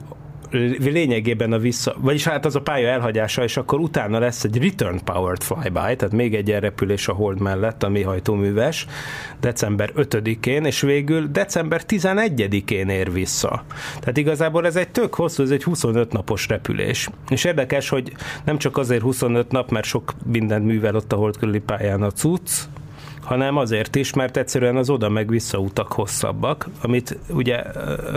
lényegében 0.78 1.52
a 1.52 1.58
vissza, 1.58 1.94
vagyis 1.98 2.24
hát 2.24 2.44
az 2.44 2.56
a 2.56 2.60
pálya 2.60 2.88
elhagyása, 2.88 3.42
és 3.42 3.56
akkor 3.56 3.80
utána 3.80 4.18
lesz 4.18 4.44
egy 4.44 4.62
return 4.62 5.04
powered 5.04 5.42
flyby, 5.42 5.70
tehát 5.70 6.12
még 6.12 6.34
egy 6.34 6.48
ilyen 6.48 6.60
repülés 6.60 7.08
a 7.08 7.12
hold 7.12 7.40
mellett, 7.40 7.82
ami 7.82 8.02
hajtóműves, 8.02 8.86
december 9.40 9.92
5-én, 9.96 10.64
és 10.64 10.80
végül 10.80 11.28
december 11.32 11.82
11-én 11.88 12.88
ér 12.88 13.12
vissza. 13.12 13.64
Tehát 14.00 14.16
igazából 14.16 14.66
ez 14.66 14.76
egy 14.76 14.88
tök 14.88 15.14
hosszú, 15.14 15.42
ez 15.42 15.50
egy 15.50 15.62
25 15.62 16.12
napos 16.12 16.48
repülés. 16.48 17.08
És 17.28 17.44
érdekes, 17.44 17.88
hogy 17.88 18.12
nem 18.44 18.58
csak 18.58 18.76
azért 18.76 19.02
25 19.02 19.50
nap, 19.50 19.70
mert 19.70 19.86
sok 19.86 20.12
mindent 20.26 20.64
művel 20.64 20.94
ott 20.94 21.12
a 21.12 21.16
hold 21.16 21.36
körüli 21.36 21.60
pályán 21.60 22.02
a 22.02 22.10
cucc, 22.10 22.50
hanem 23.24 23.56
azért 23.56 23.96
is, 23.96 24.12
mert 24.12 24.36
egyszerűen 24.36 24.76
az 24.76 24.90
oda 24.90 25.08
meg 25.08 25.28
vissza 25.28 25.58
utak 25.58 25.92
hosszabbak, 25.92 26.68
amit 26.82 27.18
ugye 27.28 27.62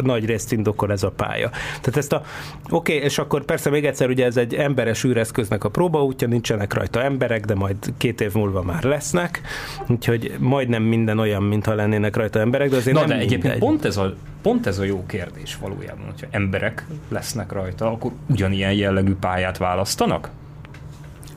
nagy 0.04 0.26
részt 0.26 0.52
indokol 0.52 0.92
ez 0.92 1.04
a 1.04 1.12
pálya. 1.12 1.50
Tehát 1.50 1.98
ezt 1.98 2.14
a, 2.14 2.22
oké, 2.70 2.96
okay, 2.96 3.06
és 3.06 3.18
akkor 3.18 3.46
persze 3.46 3.70
még 3.70 3.86
egyszer, 3.86 4.10
ugye 4.10 4.26
ez 4.26 4.38
egy 4.38 4.54
emberes 4.54 5.04
űreszköznek 5.04 5.64
a 5.64 5.70
próbaútja, 5.70 6.28
nincsenek 6.28 6.74
rajta 6.74 7.04
emberek, 7.04 7.46
de 7.46 7.56
majd 7.56 7.78
két 7.98 8.22
év 8.22 8.34
múlva 8.34 8.62
már 8.62 8.84
lesznek, 8.84 9.42
úgyhogy 9.88 10.34
majdnem 10.40 10.84
minden 10.84 11.20
olyan, 11.20 11.44
mintha 11.44 11.74
lennének 11.74 12.16
rajta 12.16 12.40
emberek, 12.40 12.70
de 12.70 12.76
azért 12.76 12.96
Na 12.96 13.00
nem 13.00 13.10
de 13.10 13.16
egyébként 13.16 13.42
mindegy. 13.42 13.60
pont 13.60 13.86
ez, 13.86 13.98
a, 13.98 14.14
pont 14.42 14.68
ez 14.68 14.80
a 14.80 14.84
jó 14.84 15.06
kérdés 15.06 15.58
valójában, 15.62 16.06
hogyha 16.06 16.28
emberek 16.32 16.86
lesznek 17.10 17.52
rajta, 17.52 17.92
akkor 17.92 18.12
ugyanilyen 18.30 18.74
jellegű 18.74 19.16
pályát 19.16 19.58
választanak? 19.58 20.30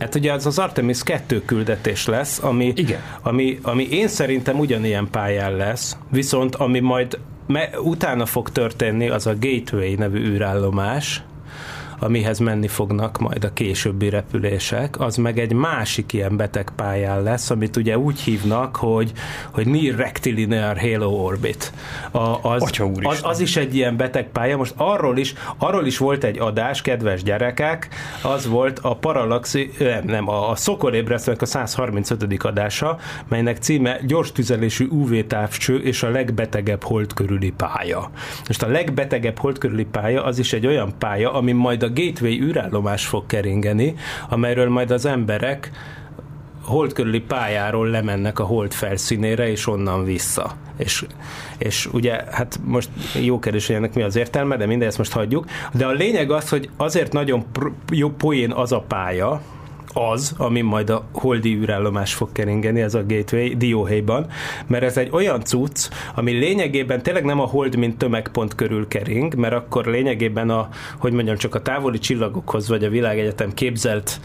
Hát 0.01 0.15
ugye 0.15 0.33
az 0.33 0.47
az 0.47 0.59
Artemis 0.59 1.03
2 1.03 1.43
küldetés 1.45 2.07
lesz, 2.07 2.43
ami, 2.43 2.73
Igen. 2.77 3.01
ami, 3.23 3.59
ami 3.63 3.89
én 3.91 4.09
szerintem 4.09 4.59
ugyanilyen 4.59 5.09
pályán 5.11 5.57
lesz, 5.57 5.97
viszont 6.11 6.55
ami 6.55 6.81
majd 6.81 7.19
me, 7.47 7.71
utána 7.83 8.27
fog 8.27 8.51
történni, 8.51 9.09
az 9.09 9.27
a 9.27 9.35
Gateway 9.41 9.95
nevű 9.95 10.19
űrállomás, 10.19 11.23
amihez 12.01 12.39
menni 12.39 12.69
fognak 12.69 13.19
majd 13.19 13.45
a 13.45 13.53
későbbi 13.53 14.09
repülések, 14.09 15.01
az 15.01 15.17
meg 15.17 15.39
egy 15.39 15.53
másik 15.53 16.13
ilyen 16.13 16.37
beteg 16.37 16.71
pályán 16.77 17.23
lesz, 17.23 17.51
amit 17.51 17.77
ugye 17.77 17.99
úgy 17.99 18.21
hívnak, 18.21 18.77
hogy, 18.77 19.13
hogy 19.51 19.67
Near 19.67 19.95
Rectilinear 19.95 20.79
Halo 20.79 21.11
Orbit. 21.11 21.73
A, 22.11 22.19
az, 22.43 22.71
az, 23.03 23.21
az 23.23 23.41
is 23.41 23.57
egy 23.57 23.75
ilyen 23.75 23.97
beteg 23.97 24.29
pálya. 24.29 24.57
Most 24.57 24.75
arról 24.77 25.19
is, 25.19 25.35
arról 25.57 25.87
is 25.87 25.99
volt 25.99 26.25
egy 26.25 26.39
adás, 26.39 26.83
kedves 26.83 27.23
gyerekek, 27.23 27.89
az 28.23 28.47
volt 28.47 28.79
a 28.79 28.97
Paralaxi, 28.97 29.71
nem, 29.79 30.05
nem 30.05 30.29
a, 30.29 30.51
a 30.51 30.55
Szokolébresztőnek 30.55 31.43
a 31.43 31.47
135. 31.47 32.45
adása, 32.45 32.99
melynek 33.29 33.57
címe 33.57 33.99
Gyors 34.07 34.33
tüzelésű 34.33 34.87
UV 34.87 35.27
távcső 35.27 35.77
és 35.77 36.03
a 36.03 36.11
legbetegebb 36.11 36.83
hold 36.83 37.13
körüli 37.13 37.53
pálya. 37.57 38.11
Most 38.47 38.63
a 38.63 38.69
legbetegebb 38.69 39.39
hold 39.39 39.59
körüli 39.59 39.85
pálya 39.85 40.25
az 40.25 40.39
is 40.39 40.53
egy 40.53 40.67
olyan 40.67 40.93
pálya, 40.99 41.33
ami 41.33 41.53
majd 41.53 41.83
a 41.83 41.89
Gateway 41.95 42.41
űrállomás 42.41 43.07
fog 43.07 43.27
keringeni, 43.27 43.95
amelyről 44.29 44.69
majd 44.69 44.91
az 44.91 45.05
emberek 45.05 45.71
hold 46.65 46.93
körüli 46.93 47.21
pályáról 47.21 47.89
lemennek 47.89 48.39
a 48.39 48.45
hold 48.45 48.73
felszínére, 48.73 49.51
és 49.51 49.67
onnan 49.67 50.05
vissza. 50.05 50.57
És, 50.77 51.05
és 51.59 51.87
ugye, 51.93 52.25
hát 52.31 52.61
most 52.65 52.89
jó 53.21 53.39
kérdés, 53.39 53.67
hogy 53.67 53.77
ennek 53.77 53.95
mi 53.95 54.03
az 54.03 54.17
értelme, 54.17 54.57
de 54.57 54.67
mindezt 54.67 54.99
most 54.99 55.13
hagyjuk. 55.13 55.47
De 55.73 55.87
a 55.87 55.91
lényeg 55.91 56.31
az, 56.31 56.49
hogy 56.49 56.71
azért 56.77 57.13
nagyon 57.13 57.45
pr- 57.53 57.73
jó 57.91 58.11
poén 58.11 58.53
az 58.53 58.73
a 58.73 58.81
pálya, 58.81 59.41
az, 59.95 60.35
ami 60.37 60.61
majd 60.61 60.91
a 60.91 61.05
holdi 61.13 61.55
űrállomás 61.55 62.15
fog 62.15 62.33
keringeni, 62.33 62.81
ez 62.81 62.95
a 62.95 63.05
Gateway 63.07 63.57
Dióhéjban, 63.57 64.27
mert 64.67 64.85
ez 64.85 64.97
egy 64.97 65.09
olyan 65.13 65.45
cucc, 65.45 65.89
ami 66.15 66.33
lényegében 66.33 67.03
tényleg 67.03 67.25
nem 67.25 67.41
a 67.41 67.47
hold, 67.47 67.77
mint 67.77 67.99
tömegpont 67.99 68.55
körül 68.55 68.89
kering, 68.89 69.35
mert 69.35 69.55
akkor 69.55 69.87
lényegében 69.87 70.51
a, 70.51 70.69
hogy 70.99 71.13
mondjam, 71.13 71.37
csak 71.37 71.55
a 71.55 71.63
távoli 71.63 71.99
csillagokhoz 71.99 72.69
vagy 72.69 72.85
a 72.85 72.89
világegyetem 72.89 73.55
képzelt 73.55 74.21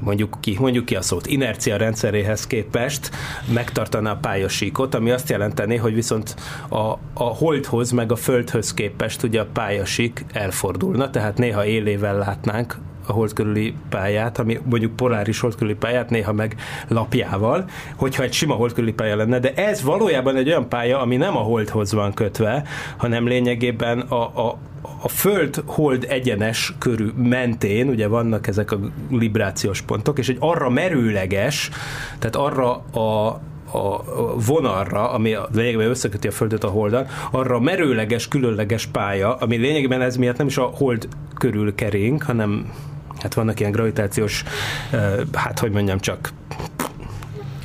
mondjuk 0.00 0.36
ki, 0.40 0.56
mondjuk 0.58 0.84
ki 0.84 0.96
a 0.96 1.02
szót, 1.02 1.26
inercia 1.26 1.76
rendszeréhez 1.76 2.46
képest 2.46 3.10
megtartaná 3.54 4.12
a 4.12 4.16
pályasíkot, 4.16 4.94
ami 4.94 5.10
azt 5.10 5.28
jelenteni, 5.28 5.76
hogy 5.76 5.94
viszont 5.94 6.36
a, 6.68 6.76
a 7.14 7.24
holdhoz 7.24 7.90
meg 7.90 8.12
a 8.12 8.16
földhöz 8.16 8.74
képest 8.74 9.22
ugye 9.22 9.40
a 9.40 9.46
pályasík 9.52 10.24
elfordulna, 10.32 11.10
tehát 11.10 11.38
néha 11.38 11.66
élével 11.66 12.18
látnánk 12.18 12.76
a 13.06 13.12
hold 13.12 13.32
körüli 13.32 13.74
pályát, 13.88 14.38
ami 14.38 14.60
mondjuk 14.64 14.96
poláris 14.96 15.40
hold 15.40 15.54
körüli 15.54 15.74
pályát, 15.74 16.10
néha 16.10 16.32
meg 16.32 16.56
lapjával, 16.88 17.64
hogyha 17.96 18.22
egy 18.22 18.32
sima 18.32 18.54
hold 18.54 18.72
körüli 18.72 18.92
pálya 18.92 19.16
lenne, 19.16 19.38
de 19.38 19.54
ez 19.54 19.82
valójában 19.82 20.36
egy 20.36 20.48
olyan 20.48 20.68
pálya, 20.68 21.00
ami 21.00 21.16
nem 21.16 21.36
a 21.36 21.40
holdhoz 21.40 21.92
van 21.92 22.14
kötve, 22.14 22.62
hanem 22.96 23.26
lényegében 23.26 24.00
a, 24.00 24.48
a, 24.48 24.58
a 25.02 25.08
föld-hold 25.08 26.06
egyenes 26.08 26.74
körű 26.78 27.10
mentén, 27.16 27.88
ugye 27.88 28.06
vannak 28.06 28.46
ezek 28.46 28.72
a 28.72 28.78
librációs 29.10 29.80
pontok, 29.80 30.18
és 30.18 30.28
egy 30.28 30.36
arra 30.40 30.70
merőleges, 30.70 31.70
tehát 32.18 32.36
arra 32.36 32.72
a, 32.76 33.40
a 33.72 34.04
vonalra, 34.46 35.10
ami 35.10 35.36
lényegében 35.52 35.88
összeköti 35.88 36.28
a 36.28 36.32
Földet 36.32 36.64
a 36.64 36.68
Holdan, 36.68 37.06
arra 37.30 37.54
a 37.54 37.60
merőleges, 37.60 38.28
különleges 38.28 38.86
pálya, 38.86 39.34
ami 39.34 39.56
lényegében 39.56 40.00
ez 40.00 40.16
miatt 40.16 40.36
nem 40.36 40.46
is 40.46 40.56
a 40.56 40.62
Hold 40.62 41.08
körül 41.34 41.74
kering, 41.74 42.22
hanem 42.22 42.72
hát 43.20 43.34
vannak 43.34 43.60
ilyen 43.60 43.72
gravitációs, 43.72 44.44
eh, 44.90 45.12
hát 45.32 45.58
hogy 45.58 45.70
mondjam 45.70 45.98
csak, 45.98 46.32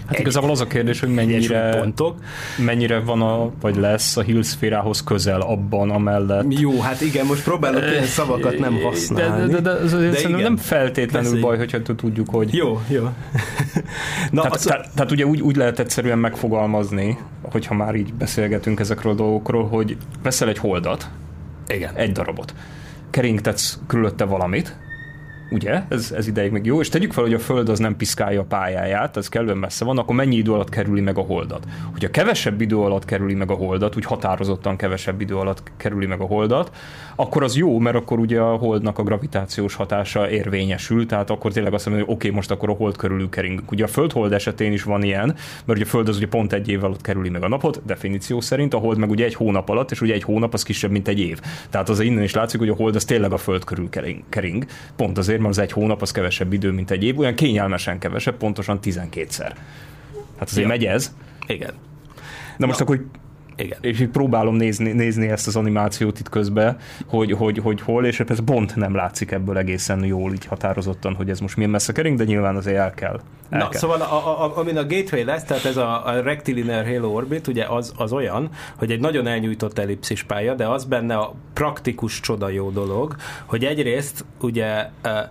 Hát 0.08 0.20
igazából 0.20 0.50
az 0.50 0.62
a 0.62 0.68
kérdés, 0.68 1.00
hogy 1.00 1.10
mennyire, 1.10 1.78
pontok. 1.80 2.18
mennyire 2.58 3.00
van 3.00 3.22
a, 3.22 3.52
vagy 3.62 3.76
lesz 3.76 4.18
a 4.18 4.22
Hill 4.22 4.44
szférához 4.44 5.04
közel 5.04 5.42
abban 5.42 5.90
amellett. 5.90 6.60
Jó, 6.60 6.80
hát 6.82 7.02
igen, 7.02 7.26
most 7.26 7.44
próbálok 7.44 7.84
ilyen 7.92 8.06
szavakat 8.06 8.60
nem 8.60 8.82
használni. 8.82 9.52
De, 9.52 9.62
de, 9.62 9.62
de, 9.62 9.74
de, 9.74 9.80
de, 9.80 9.82
de 9.82 9.88
szerintem 9.88 10.30
igen. 10.30 10.42
nem 10.42 10.58
feltétlenül 10.58 11.30
Beszélj. 11.30 11.42
baj, 11.44 11.58
hogyha 11.58 11.82
tudjuk, 11.82 12.30
hogy... 12.30 12.54
Jó, 12.54 12.82
jó. 12.88 13.04
Na, 14.32 14.42
Tehát, 14.42 14.54
az, 14.54 14.62
tehát, 14.62 14.90
tehát 14.96 15.12
ugye 15.12 15.26
úgy, 15.26 15.42
úgy 15.42 15.56
lehet 15.56 15.80
egyszerűen 15.80 16.18
megfogalmazni, 16.18 17.18
hogyha 17.42 17.74
már 17.74 17.96
így 17.96 18.14
beszélgetünk 18.14 18.80
ezekről 18.80 19.12
a 19.12 19.16
dolgokról, 19.16 19.68
hogy 19.68 19.98
veszel 20.24 20.48
egy 20.48 20.58
holdat, 20.58 21.10
igen. 21.68 21.96
egy 21.96 22.12
darabot, 22.12 22.54
keringtetsz 23.10 23.80
körülötte 23.88 24.24
valamit, 24.24 24.78
ugye? 25.50 25.84
Ez, 25.90 26.12
ez 26.12 26.28
ideig 26.28 26.52
még 26.52 26.66
jó, 26.66 26.80
és 26.80 26.90
tegyük 26.90 27.14
fel, 27.14 27.24
hogy 27.24 27.34
a 27.34 27.40
Föld 27.40 27.70
az 27.70 27.80
nem 27.80 27.96
piszkálja 27.96 28.42
a 28.42 28.46
pályáját, 28.46 29.18
ez 29.18 29.30
kellően 29.30 29.58
messze 29.58 29.86
van, 29.86 29.98
akkor 29.98 30.16
mennyi 30.16 30.36
idő 30.36 30.52
alatt 30.52 30.70
kerüli 30.70 31.02
meg 31.02 31.18
a 31.18 31.22
holdat? 31.22 31.64
Hogyha 31.92 32.10
kevesebb 32.10 32.62
idő 32.62 32.78
alatt 32.78 33.06
kerüli 33.06 33.34
meg 33.34 33.52
a 33.52 33.54
holdat, 33.54 33.96
úgy 33.96 34.06
határozottan 34.06 34.76
kevesebb 34.76 35.22
idő 35.22 35.36
alatt 35.36 35.64
kerüli 35.78 36.06
meg 36.06 36.20
a 36.22 36.26
holdat, 36.26 36.72
akkor 37.16 37.44
az 37.44 37.56
jó, 37.56 37.80
mert 37.80 37.96
akkor 37.96 38.20
ugye 38.20 38.40
a 38.40 38.56
holdnak 38.56 39.00
a 39.00 39.04
gravitációs 39.04 39.76
hatása 39.76 40.30
érvényesül, 40.30 41.06
tehát 41.06 41.30
akkor 41.30 41.52
tényleg 41.52 41.74
azt 41.74 41.86
mondja, 41.86 42.06
hogy 42.06 42.14
oké, 42.14 42.30
most 42.30 42.52
akkor 42.52 42.70
a 42.70 42.74
hold 42.74 42.98
körül 42.98 43.30
keringünk. 43.30 43.72
Ugye 43.72 43.84
a 43.84 43.88
Föld-hold 43.88 44.34
esetén 44.34 44.72
is 44.72 44.84
van 44.84 45.04
ilyen, 45.04 45.26
mert 45.66 45.80
ugye 45.80 45.84
a 45.84 45.90
Föld 45.90 46.08
az 46.08 46.18
ugye 46.18 46.28
pont 46.28 46.54
egy 46.54 46.70
év 46.70 46.84
alatt 46.84 47.02
kerüli 47.02 47.30
meg 47.30 47.44
a 47.44 47.48
napot, 47.48 47.82
definíció 47.86 48.42
szerint, 48.42 48.74
a 48.74 48.78
hold 48.78 48.98
meg 48.98 49.10
ugye 49.10 49.26
egy 49.26 49.36
hónap 49.36 49.70
alatt, 49.70 49.92
és 49.92 50.02
ugye 50.02 50.14
egy 50.14 50.24
hónap 50.24 50.54
az 50.54 50.64
kisebb, 50.64 50.92
mint 50.92 51.08
egy 51.08 51.20
év. 51.20 51.40
Tehát 51.70 51.90
az 51.90 52.00
innen 52.00 52.24
is 52.24 52.34
látszik, 52.34 52.60
hogy 52.60 52.70
a 52.70 52.76
hold 52.76 52.96
az 52.96 53.06
tényleg 53.06 53.32
a 53.32 53.38
Föld 53.38 53.64
körül 53.64 53.90
kering, 53.90 54.24
kering. 54.30 54.66
Pont 54.96 55.18
azért, 55.18 55.35
mert 55.40 55.50
az 55.50 55.58
egy 55.58 55.72
hónap 55.72 56.02
az 56.02 56.12
kevesebb 56.12 56.54
idő, 56.54 56.72
mint 56.72 56.92
egy 56.92 57.04
év, 57.04 57.20
olyan 57.20 57.36
kényelmesen 57.36 58.00
kevesebb, 58.00 58.38
pontosan 58.38 58.80
12-szer. 58.84 59.52
Hát 60.38 60.50
azért 60.50 60.62
Ja. 60.62 60.68
megy 60.68 60.86
ez. 60.86 61.16
Igen. 61.48 61.74
Na 62.58 62.66
most 62.66 62.82
akkor 62.82 63.06
Igen. 63.56 63.78
és 63.82 64.00
így 64.00 64.10
próbálom 64.10 64.56
nézni, 64.56 64.92
nézni 64.92 65.28
ezt 65.28 65.48
az 65.48 65.56
animációt 65.56 66.20
itt 66.20 66.30
közben, 66.30 66.78
hogy, 67.06 67.32
hogy, 67.32 67.58
hogy 67.58 67.82
hol, 67.82 68.06
és 68.06 68.20
ez 68.20 68.40
pont 68.46 68.76
nem 68.76 68.96
látszik 68.96 69.32
ebből 69.32 69.58
egészen 69.58 70.06
jól, 70.06 70.34
így 70.34 70.46
határozottan, 70.46 71.14
hogy 71.14 71.30
ez 71.30 71.40
most 71.40 71.56
milyen 71.56 71.72
messze 71.72 71.92
kering, 71.92 72.18
de 72.18 72.24
nyilván 72.24 72.56
azért 72.56 72.78
el 72.78 72.94
kell. 72.94 73.20
El 73.50 73.60
Na, 73.60 73.70
kell. 73.70 73.80
szóval 73.80 74.02
a, 74.02 74.44
a, 74.44 74.58
amin 74.58 74.78
a 74.78 74.86
gateway 74.86 75.24
lesz, 75.24 75.44
tehát 75.44 75.66
ez 75.66 75.78
a, 75.78 76.08
a 76.08 76.22
rectilinear 76.22 76.86
halo 76.86 77.08
orbit, 77.08 77.48
ugye 77.48 77.66
az, 77.66 77.94
az 77.98 78.12
olyan, 78.12 78.50
hogy 78.76 78.92
egy 78.92 79.00
nagyon 79.00 79.28
elnyújtott 79.28 79.80
ellipszis 79.80 80.24
pálya, 80.24 80.54
de 80.54 80.68
az 80.68 80.86
benne 80.86 81.16
a 81.16 81.34
praktikus 81.54 82.20
csoda 82.20 82.50
jó 82.50 82.70
dolog, 82.70 83.16
hogy 83.46 83.66
egyrészt 83.66 84.26
ugye 84.42 84.90
eh, 85.02 85.24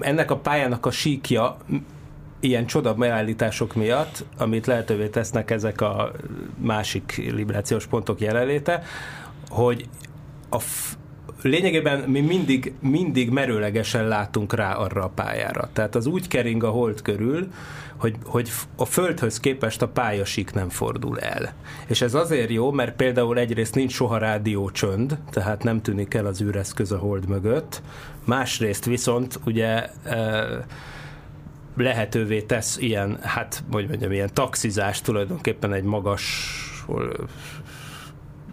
ennek 0.00 0.30
a 0.30 0.36
pályának 0.36 0.86
a 0.86 0.90
síkja 0.90 1.56
ilyen 2.42 2.66
csoda 2.66 2.94
beállítások 2.94 3.74
miatt, 3.74 4.24
amit 4.38 4.66
lehetővé 4.66 5.08
tesznek 5.08 5.50
ezek 5.50 5.80
a 5.80 6.12
másik 6.58 7.30
librációs 7.34 7.86
pontok 7.86 8.20
jelenléte, 8.20 8.82
hogy 9.48 9.88
a 10.48 10.58
f- 10.58 10.96
lényegében 11.42 11.98
mi 11.98 12.20
mindig, 12.20 12.72
mindig 12.80 13.30
merőlegesen 13.30 14.08
látunk 14.08 14.54
rá 14.54 14.72
arra 14.74 15.04
a 15.04 15.08
pályára. 15.14 15.68
Tehát 15.72 15.94
az 15.94 16.06
úgy 16.06 16.28
kering 16.28 16.64
a 16.64 16.70
hold 16.70 17.02
körül, 17.02 17.48
hogy, 17.96 18.16
hogy 18.24 18.50
a 18.76 18.84
Földhöz 18.84 19.40
képest 19.40 19.82
a 19.82 19.88
pályasík 19.88 20.52
nem 20.52 20.68
fordul 20.68 21.20
el. 21.20 21.52
És 21.86 22.00
ez 22.00 22.14
azért 22.14 22.50
jó, 22.50 22.70
mert 22.70 22.96
például 22.96 23.38
egyrészt 23.38 23.74
nincs 23.74 23.92
soha 23.92 24.18
rádió 24.18 24.70
csönd, 24.70 25.18
tehát 25.30 25.62
nem 25.62 25.82
tűnik 25.82 26.14
el 26.14 26.26
az 26.26 26.42
űreszköz 26.42 26.92
a 26.92 26.98
hold 26.98 27.28
mögött, 27.28 27.82
másrészt 28.24 28.84
viszont 28.84 29.40
ugye 29.44 29.86
e, 30.04 30.46
lehetővé 31.76 32.40
tesz 32.40 32.76
ilyen, 32.78 33.18
hát 33.22 33.64
hogy 33.72 33.88
mondjam, 33.88 34.12
ilyen 34.12 34.30
taxizás 34.32 35.00
tulajdonképpen 35.00 35.72
egy 35.72 35.84
magas 35.84 36.46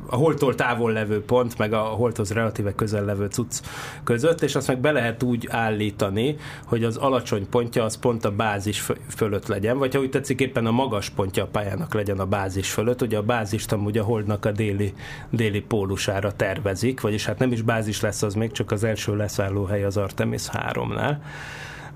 a 0.09 0.15
holtól 0.15 0.55
távol 0.55 0.91
levő 0.91 1.23
pont, 1.23 1.57
meg 1.57 1.73
a 1.73 1.81
holthoz 1.81 2.31
relatíve 2.31 2.75
közel 2.75 3.05
levő 3.05 3.25
cucc 3.25 3.61
között, 4.03 4.41
és 4.41 4.55
azt 4.55 4.67
meg 4.67 4.79
be 4.79 4.91
lehet 4.91 5.23
úgy 5.23 5.47
állítani, 5.51 6.35
hogy 6.65 6.83
az 6.83 6.97
alacsony 6.97 7.49
pontja 7.49 7.83
az 7.83 7.97
pont 7.97 8.25
a 8.25 8.31
bázis 8.31 8.79
fö- 8.79 9.01
fölött 9.15 9.47
legyen, 9.47 9.77
vagy 9.77 9.93
ha 9.93 9.99
úgy 9.99 10.09
tetszik, 10.09 10.39
éppen 10.39 10.65
a 10.65 10.71
magas 10.71 11.09
pontja 11.09 11.43
a 11.43 11.47
pályának 11.47 11.93
legyen 11.93 12.19
a 12.19 12.25
bázis 12.25 12.71
fölött. 12.71 13.01
Ugye 13.01 13.17
a 13.17 13.23
bázist 13.23 13.71
amúgy 13.71 13.97
a 13.97 14.03
holdnak 14.03 14.45
a 14.45 14.51
déli, 14.51 14.93
déli 15.29 15.61
pólusára 15.61 16.31
tervezik, 16.31 17.01
vagyis 17.01 17.25
hát 17.25 17.39
nem 17.39 17.51
is 17.51 17.61
bázis 17.61 18.01
lesz 18.01 18.21
az 18.21 18.33
még, 18.33 18.51
csak 18.51 18.71
az 18.71 18.83
első 18.83 19.15
leszálló 19.15 19.63
hely 19.63 19.83
az 19.83 19.97
Artemis 19.97 20.43
3-nál. 20.51 21.17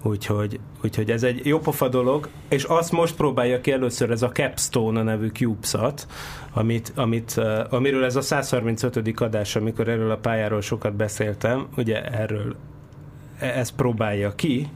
Úgyhogy, 0.06 0.60
úgyhogy 0.84 1.12
ez 1.12 1.24
egy 1.24 1.46
jó 1.46 1.60
pofa 1.60 1.88
dolog, 1.88 2.30
és 2.50 2.64
azt 2.64 2.92
most 2.92 3.16
próbálja 3.16 3.62
ki 3.62 3.72
először 3.72 4.12
ez 4.12 4.22
a 4.22 4.30
Capstone 4.30 5.04
nevű 5.04 5.28
CubeSat, 5.28 6.08
amit, 6.54 6.92
amit, 6.96 7.42
amiről 7.70 8.04
ez 8.04 8.16
a 8.16 8.22
135. 8.22 9.22
adás, 9.22 9.56
amikor 9.56 9.88
erről 9.88 10.12
a 10.12 10.18
pályáról 10.18 10.62
sokat 10.62 10.94
beszéltem, 10.96 11.68
ugye 11.78 12.04
erről 12.04 12.56
e- 13.40 13.46
ez 13.46 13.70
próbálja 13.70 14.36
ki, 14.36 14.70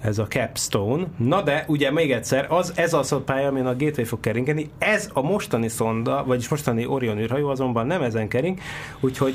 ez 0.00 0.18
a 0.18 0.26
Capstone. 0.26 1.06
Na 1.16 1.42
de, 1.42 1.64
ugye 1.68 1.90
még 1.90 2.12
egyszer, 2.12 2.46
az, 2.48 2.72
ez 2.76 2.92
az 2.92 3.12
a 3.12 3.20
pálya, 3.20 3.48
amin 3.48 3.66
a 3.66 3.76
Gateway 3.76 4.04
fog 4.04 4.20
keringeni, 4.20 4.70
ez 4.78 5.10
a 5.12 5.20
mostani 5.20 5.68
szonda, 5.68 6.24
vagyis 6.26 6.48
mostani 6.48 6.86
Orion 6.86 7.18
űrhajó 7.18 7.48
azonban 7.48 7.86
nem 7.86 8.02
ezen 8.02 8.28
kering, 8.28 8.58
úgyhogy 9.00 9.34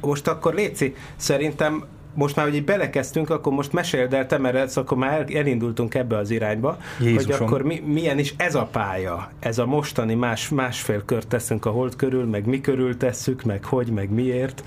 most 0.00 0.28
akkor 0.28 0.54
Léci, 0.54 0.94
szerintem 1.16 1.84
most 2.14 2.36
már, 2.36 2.46
hogy 2.46 2.54
így 2.54 2.64
belekezdtünk, 2.64 3.30
akkor 3.30 3.52
most 3.52 3.72
meséld 3.72 4.14
el, 4.14 4.26
te 4.26 4.38
meredsz, 4.38 4.76
akkor 4.76 4.98
már 4.98 5.12
el- 5.12 5.36
elindultunk 5.36 5.94
ebbe 5.94 6.16
az 6.16 6.30
irányba, 6.30 6.76
Jézusom. 7.00 7.32
hogy 7.32 7.46
akkor 7.46 7.62
mi, 7.62 7.82
milyen 7.86 8.18
is 8.18 8.34
ez 8.36 8.54
a 8.54 8.64
pálya, 8.64 9.30
ez 9.38 9.58
a 9.58 9.66
mostani 9.66 10.14
más, 10.14 10.48
másfél 10.48 11.04
kört 11.04 11.28
teszünk 11.28 11.64
a 11.64 11.70
hold 11.70 11.96
körül, 11.96 12.24
meg 12.24 12.46
mi 12.46 12.60
körül 12.60 12.96
tesszük, 12.96 13.42
meg 13.42 13.64
hogy, 13.64 13.88
meg 13.90 14.10
miért, 14.10 14.62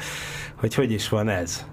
hogy 0.55 0.73
hogy 0.73 0.91
is 0.91 1.09
van 1.09 1.29
ez. 1.29 1.65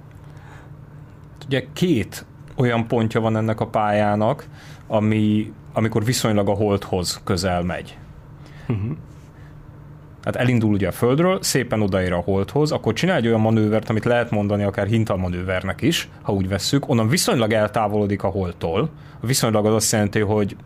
Ugye 1.47 1.65
két 1.73 2.25
olyan 2.57 2.87
pontja 2.87 3.21
van 3.21 3.37
ennek 3.37 3.61
a 3.61 3.67
pályának, 3.67 4.47
ami, 4.87 5.53
amikor 5.73 6.05
viszonylag 6.05 6.49
a 6.49 6.55
holdhoz 6.55 7.21
közel 7.25 7.63
megy. 7.63 7.99
Hát 10.25 10.37
elindul 10.37 10.73
ugye 10.73 10.89
a 10.89 10.93
Földről, 10.93 11.39
szépen 11.43 11.83
odaér 11.83 12.13
a 12.13 12.21
holdhoz, 12.25 12.73
akkor 12.73 12.93
csinál 12.93 13.17
egy 13.17 13.27
olyan 13.27 13.41
manővert, 13.41 13.91
amit 13.91 14.05
lehet 14.05 14.31
mondani 14.31 14.63
akár 14.63 14.87
hintalmanővernek 14.87 15.83
is, 15.83 16.09
ha 16.23 16.33
úgy 16.33 16.49
vesszük, 16.49 16.89
onnan 16.89 17.09
viszonylag 17.09 17.53
eltávolodik 17.53 18.23
a 18.23 18.29
holdtól. 18.29 18.89
Viszonylag 19.21 19.67
az 19.67 19.75
azt 19.75 19.93
jelenti, 19.93 20.21
hogy 20.21 20.57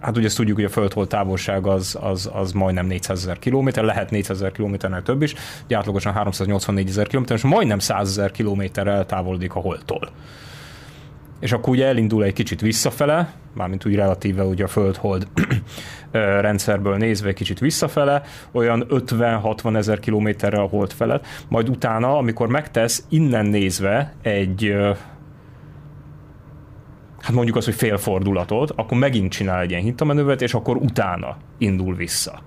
hát 0.00 0.16
ugye 0.16 0.26
ezt 0.26 0.36
tudjuk, 0.36 0.56
hogy 0.56 0.64
a 0.64 0.68
földhold 0.68 1.08
távolság 1.08 1.66
az, 1.66 1.98
az, 2.00 2.30
az 2.32 2.52
majdnem 2.52 2.86
400 2.86 3.18
ezer 3.18 3.38
kilométer, 3.38 3.84
lehet 3.84 4.10
400 4.10 4.36
ezer 4.36 4.52
kilométernek 4.52 5.02
több 5.02 5.22
is, 5.22 5.34
ugye 5.64 5.76
átlagosan 5.76 6.12
384 6.12 6.88
ezer 6.88 7.06
kilométer, 7.06 7.36
és 7.36 7.42
majdnem 7.42 7.78
100 7.78 8.08
ezer 8.08 8.30
kilométer 8.30 8.86
eltávolodik 8.86 9.54
a 9.54 9.60
holdtól. 9.60 10.10
És 11.42 11.52
akkor 11.52 11.72
ugye 11.72 11.86
elindul 11.86 12.24
egy 12.24 12.32
kicsit 12.32 12.60
visszafele, 12.60 13.32
mármint 13.54 13.86
úgy 13.86 13.94
relatíve 13.94 14.44
ugye 14.44 14.64
a 14.64 14.68
föld-hold 14.68 15.26
rendszerből 16.40 16.96
nézve 16.96 17.28
egy 17.28 17.34
kicsit 17.34 17.58
visszafele, 17.58 18.22
olyan 18.52 18.86
50-60 18.88 19.76
ezer 19.76 19.98
kilométerre 19.98 20.60
a 20.60 20.66
hold 20.66 20.92
felett, 20.92 21.26
majd 21.48 21.68
utána, 21.68 22.16
amikor 22.16 22.48
megtesz 22.48 23.06
innen 23.08 23.46
nézve 23.46 24.14
egy 24.22 24.74
hát 27.20 27.32
mondjuk 27.32 27.56
azt, 27.56 27.66
hogy 27.66 27.74
félfordulatot, 27.74 28.70
akkor 28.70 28.98
megint 28.98 29.30
csinál 29.30 29.60
egy 29.60 29.70
ilyen 29.70 29.82
hintamenővet, 29.82 30.42
és 30.42 30.54
akkor 30.54 30.76
utána 30.76 31.36
indul 31.58 31.94
vissza. 31.94 32.42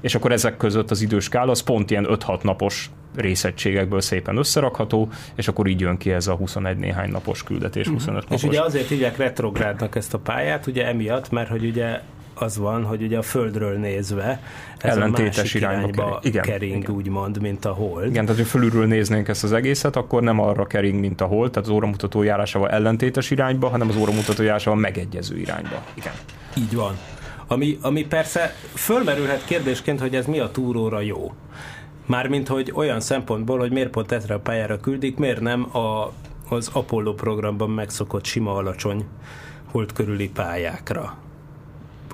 És 0.00 0.14
akkor 0.14 0.32
ezek 0.32 0.56
között 0.56 0.90
az 0.90 1.02
időskála 1.02 1.50
az 1.50 1.60
pont 1.60 1.90
ilyen 1.90 2.06
5-6 2.08 2.42
napos 2.42 2.90
részegységekből 3.16 4.00
szépen 4.00 4.36
összerakható, 4.36 5.08
és 5.34 5.48
akkor 5.48 5.66
így 5.66 5.80
jön 5.80 5.96
ki 5.96 6.12
ez 6.12 6.26
a 6.26 6.34
21 6.34 6.76
néhány 6.76 7.10
napos 7.10 7.42
küldetés, 7.42 7.88
25 7.88 8.22
napos. 8.22 8.42
És 8.42 8.48
ugye 8.48 8.62
azért 8.62 8.88
hívják 8.88 9.16
retrográdnak 9.16 9.96
ezt 9.96 10.14
a 10.14 10.18
pályát, 10.18 10.66
ugye 10.66 10.86
emiatt, 10.86 11.30
mert 11.30 11.48
hogy 11.48 11.64
ugye 11.64 12.00
az 12.40 12.58
van, 12.58 12.84
hogy 12.84 13.02
ugye 13.02 13.18
a 13.18 13.22
Földről 13.22 13.78
nézve 13.78 14.40
ez 14.78 14.96
Ellentétes 14.96 15.36
a 15.36 15.40
másik 15.40 15.60
irányba 15.60 15.88
irányba, 15.88 16.02
kering. 16.02 16.24
Igen, 16.24 16.42
kering, 16.42 16.82
igen. 16.82 16.94
úgymond, 16.94 17.40
mint 17.40 17.64
a 17.64 17.72
hold. 17.72 18.06
Igen, 18.06 18.24
tehát, 18.24 18.40
hogy 18.40 18.50
fölülről 18.50 18.86
néznénk 18.86 19.28
ezt 19.28 19.44
az 19.44 19.52
egészet, 19.52 19.96
akkor 19.96 20.22
nem 20.22 20.40
arra 20.40 20.66
kering, 20.66 21.00
mint 21.00 21.20
a 21.20 21.24
hold, 21.24 21.50
tehát 21.50 21.68
az 21.68 21.74
óramutató 21.74 22.22
járásával 22.22 22.70
ellentétes 22.70 23.30
irányba, 23.30 23.68
hanem 23.68 23.88
az 23.88 23.96
óramutató 23.96 24.42
járásával 24.42 24.78
megegyező 24.78 25.38
irányba. 25.38 25.84
Igen. 25.94 26.12
Így 26.56 26.74
van. 26.74 26.98
Ami, 27.46 27.78
ami 27.80 28.06
persze 28.06 28.54
fölmerülhet 28.74 29.44
kérdésként, 29.44 30.00
hogy 30.00 30.14
ez 30.14 30.26
mi 30.26 30.38
a 30.38 30.50
túróra 30.50 31.00
jó. 31.00 31.32
Mármint, 32.10 32.48
hogy 32.48 32.72
olyan 32.74 33.00
szempontból, 33.00 33.58
hogy 33.58 33.72
miért 33.72 33.90
pont 33.90 34.12
ezre 34.12 34.34
a 34.34 34.38
pályára 34.38 34.80
küldik, 34.80 35.16
miért 35.16 35.40
nem 35.40 35.76
a, 35.76 36.12
az 36.48 36.70
Apollo 36.72 37.14
programban 37.14 37.70
megszokott 37.70 38.24
sima 38.24 38.54
alacsony 38.54 39.04
hold 39.70 39.92
körüli 39.92 40.28
pályákra. 40.28 41.16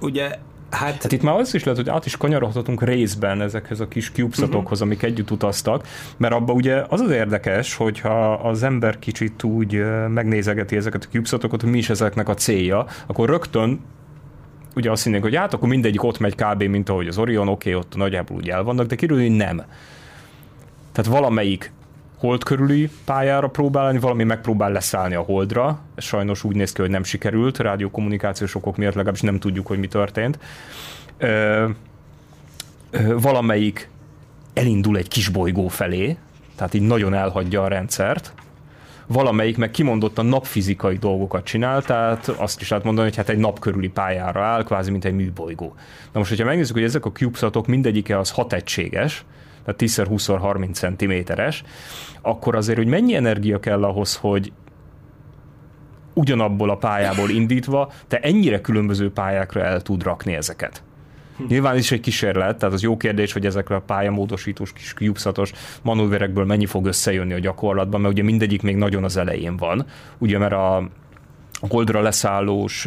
Ugye, 0.00 0.38
hát, 0.70 1.02
Hát 1.02 1.12
itt 1.12 1.22
már 1.22 1.38
az 1.38 1.54
is 1.54 1.64
lehet, 1.64 1.80
hogy 1.80 1.88
át 1.88 2.06
is 2.06 2.16
kanyarodhatunk 2.16 2.82
részben 2.82 3.40
ezekhez 3.40 3.80
a 3.80 3.88
kis 3.88 4.10
cubesatokhoz, 4.10 4.80
amik 4.80 5.02
együtt 5.02 5.30
utaztak, 5.30 5.86
mert 6.16 6.34
abban 6.34 6.56
ugye 6.56 6.84
az 6.88 7.00
az 7.00 7.10
érdekes, 7.10 7.74
hogyha 7.74 8.32
az 8.32 8.62
ember 8.62 8.98
kicsit 8.98 9.42
úgy 9.42 9.84
megnézegeti 10.08 10.76
ezeket 10.76 11.04
a 11.04 11.08
cubesatokat, 11.10 11.60
hogy 11.60 11.70
mi 11.70 11.78
is 11.78 11.90
ezeknek 11.90 12.28
a 12.28 12.34
célja, 12.34 12.86
akkor 13.06 13.28
rögtön 13.28 13.80
ugye 14.76 14.90
azt 14.90 15.04
hinnénk, 15.04 15.22
hogy 15.22 15.36
hát 15.36 15.54
akkor 15.54 15.68
mindegyik 15.68 16.02
ott 16.02 16.18
megy 16.18 16.34
kb. 16.34 16.62
mint 16.62 16.88
ahogy 16.88 17.06
az 17.06 17.18
Orion, 17.18 17.48
oké, 17.48 17.74
okay, 17.74 17.82
ott 17.82 17.96
nagyjából 17.96 18.36
úgy 18.36 18.48
el 18.48 18.62
vannak, 18.62 18.86
de 18.86 18.96
hogy 19.08 19.30
nem. 19.30 19.62
Tehát 20.92 21.10
valamelyik 21.10 21.72
hold 22.18 22.44
körüli 22.44 22.90
pályára 23.04 23.48
próbálni, 23.48 23.98
valami 23.98 24.24
megpróbál 24.24 24.72
leszállni 24.72 25.14
a 25.14 25.20
holdra. 25.20 25.78
Ez 25.94 26.04
sajnos 26.04 26.44
úgy 26.44 26.56
néz 26.56 26.72
ki, 26.72 26.80
hogy 26.80 26.90
nem 26.90 27.04
sikerült, 27.04 27.58
rádiókommunikációs 27.58 28.54
okok 28.54 28.76
miatt 28.76 28.94
legalábbis 28.94 29.20
nem 29.20 29.38
tudjuk, 29.38 29.66
hogy 29.66 29.78
mi 29.78 29.88
történt. 29.88 30.38
Ö, 31.18 31.68
ö, 32.90 33.20
valamelyik 33.20 33.88
elindul 34.54 34.96
egy 34.96 35.08
kis 35.08 35.28
bolygó 35.28 35.68
felé, 35.68 36.16
tehát 36.56 36.74
így 36.74 36.82
nagyon 36.82 37.14
elhagyja 37.14 37.62
a 37.62 37.68
rendszert, 37.68 38.32
valamelyik 39.06 39.56
meg 39.56 39.70
kimondottan 39.70 40.26
napfizikai 40.26 40.96
dolgokat 40.96 41.44
csinál, 41.44 41.82
tehát 41.82 42.28
azt 42.28 42.60
is 42.60 42.68
lehet 42.68 42.84
mondani, 42.84 43.06
hogy 43.06 43.16
hát 43.16 43.28
egy 43.28 43.38
nap 43.38 43.58
körüli 43.58 43.88
pályára 43.88 44.44
áll, 44.44 44.64
kvázi 44.64 44.90
mint 44.90 45.04
egy 45.04 45.14
műbolygó. 45.14 45.74
Na 46.12 46.18
most, 46.18 46.30
hogyha 46.30 46.44
megnézzük, 46.44 46.74
hogy 46.74 46.84
ezek 46.84 47.04
a 47.04 47.12
CubeSatok 47.12 47.66
mindegyike 47.66 48.18
az 48.18 48.30
hat 48.30 48.52
egységes, 48.52 49.24
tehát 49.64 49.82
10x20x30 49.82 51.24
cm-es, 51.26 51.62
akkor 52.22 52.54
azért, 52.54 52.78
hogy 52.78 52.86
mennyi 52.86 53.14
energia 53.14 53.60
kell 53.60 53.84
ahhoz, 53.84 54.16
hogy 54.16 54.52
ugyanabból 56.14 56.70
a 56.70 56.76
pályából 56.76 57.30
indítva, 57.30 57.92
te 58.08 58.18
ennyire 58.18 58.60
különböző 58.60 59.10
pályákra 59.10 59.62
el 59.62 59.80
tud 59.80 60.02
rakni 60.02 60.34
ezeket. 60.34 60.82
Nyilván 61.48 61.76
is 61.76 61.92
egy 61.92 62.00
kísérlet, 62.00 62.58
tehát 62.58 62.74
az 62.74 62.82
jó 62.82 62.96
kérdés, 62.96 63.32
hogy 63.32 63.46
ezekre 63.46 63.74
a 63.74 63.80
pályamódosítós 63.80 64.72
kis 64.72 64.92
cubeszatos 64.92 65.52
manőverekből 65.82 66.44
mennyi 66.44 66.66
fog 66.66 66.86
összejönni 66.86 67.32
a 67.32 67.38
gyakorlatban, 67.38 68.00
mert 68.00 68.12
ugye 68.12 68.22
mindegyik 68.22 68.62
még 68.62 68.76
nagyon 68.76 69.04
az 69.04 69.16
elején 69.16 69.56
van. 69.56 69.86
Ugye, 70.18 70.38
mert 70.38 70.52
a 70.52 70.88
holdra 71.60 72.00
leszállós 72.00 72.86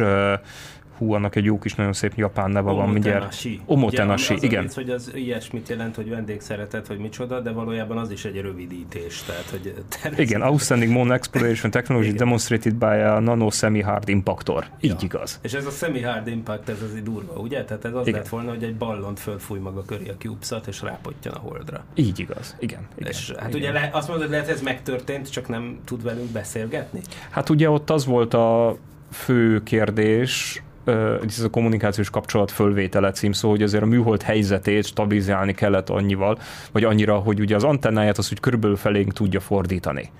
hú, 1.00 1.12
annak 1.12 1.36
egy 1.36 1.44
jó 1.44 1.58
kis, 1.58 1.74
nagyon 1.74 1.92
szép 1.92 2.12
japán 2.16 2.50
neve 2.50 2.70
van 2.70 2.88
mindjárt. 2.88 3.16
Omotenashi. 3.16 3.60
Omotenashi, 3.66 4.34
Ugye, 4.34 4.46
igen. 4.46 4.62
vicc, 4.62 4.74
hogy 4.74 4.90
az 4.90 5.10
ilyesmit 5.14 5.68
jelent, 5.68 5.94
hogy 5.96 6.08
vendégszeretet, 6.08 6.86
hogy 6.86 6.98
micsoda, 6.98 7.40
de 7.40 7.50
valójában 7.50 7.98
az 7.98 8.10
is 8.10 8.24
egy 8.24 8.40
rövidítés. 8.40 9.22
Tehát, 9.22 9.44
hogy 9.50 9.74
Igen, 10.16 10.42
Outstanding 10.42 10.92
Moon 10.92 11.12
Exploration 11.12 11.70
Technology 11.70 12.06
Igen. 12.06 12.16
demonstrated 12.18 12.74
by 12.74 12.84
a 12.84 13.18
Nano 13.20 13.50
Semi-Hard 13.50 14.08
Impactor. 14.08 14.64
Így 14.80 14.90
Ja. 14.90 14.96
igaz. 15.00 15.38
És 15.42 15.52
ez 15.52 15.66
a 15.66 15.70
semi-hard 15.70 16.26
impact, 16.26 16.68
ez 16.68 16.82
az 16.82 17.00
durva, 17.02 17.32
ugye? 17.32 17.64
Tehát 17.64 17.84
ez 17.84 17.94
az 17.94 18.06
Igen. 18.06 18.18
lett 18.20 18.28
volna, 18.28 18.50
hogy 18.50 18.62
egy 18.62 18.76
ballont 18.76 19.18
fölfúj 19.20 19.58
maga 19.58 19.84
köré 19.84 20.08
a 20.08 20.16
CubeSat, 20.18 20.66
és 20.66 20.82
rápottyan 20.82 21.32
a 21.32 21.38
holdra. 21.38 21.84
Így 21.94 22.18
igaz. 22.18 22.56
Igen. 22.58 22.80
igen 22.96 23.10
és 23.10 23.32
hát 23.38 23.48
igen. 23.48 23.60
ugye 23.60 23.72
le, 23.72 23.88
azt 23.92 24.08
mondod, 24.08 24.26
hogy 24.26 24.34
lehet 24.36 24.50
ez 24.50 24.62
megtörtént, 24.62 25.30
csak 25.30 25.48
nem 25.48 25.78
tud 25.84 26.02
velünk 26.02 26.30
beszélgetni? 26.30 27.00
Hát 27.30 27.48
ugye 27.48 27.70
ott 27.70 27.90
az 27.90 28.04
volt 28.06 28.34
a 28.34 28.76
fő 29.12 29.62
kérdés, 29.62 30.62
ez 30.84 31.40
a 31.44 31.50
kommunikációs 31.50 32.10
kapcsolat 32.10 32.50
fölvétele 32.50 33.10
címszó, 33.10 33.50
hogy 33.50 33.62
azért 33.62 33.82
a 33.82 33.86
műhold 33.86 34.22
helyzetét 34.22 34.86
stabilizálni 34.86 35.54
kellett 35.54 35.88
annyival, 35.88 36.38
vagy 36.72 36.84
annyira, 36.84 37.16
hogy 37.18 37.40
ugye 37.40 37.54
az 37.54 37.64
antennáját 37.64 38.18
az 38.18 38.28
úgy 38.32 38.40
körülbelül 38.40 38.76
felénk 38.76 39.12
tudja 39.12 39.40
fordítani. 39.40 40.10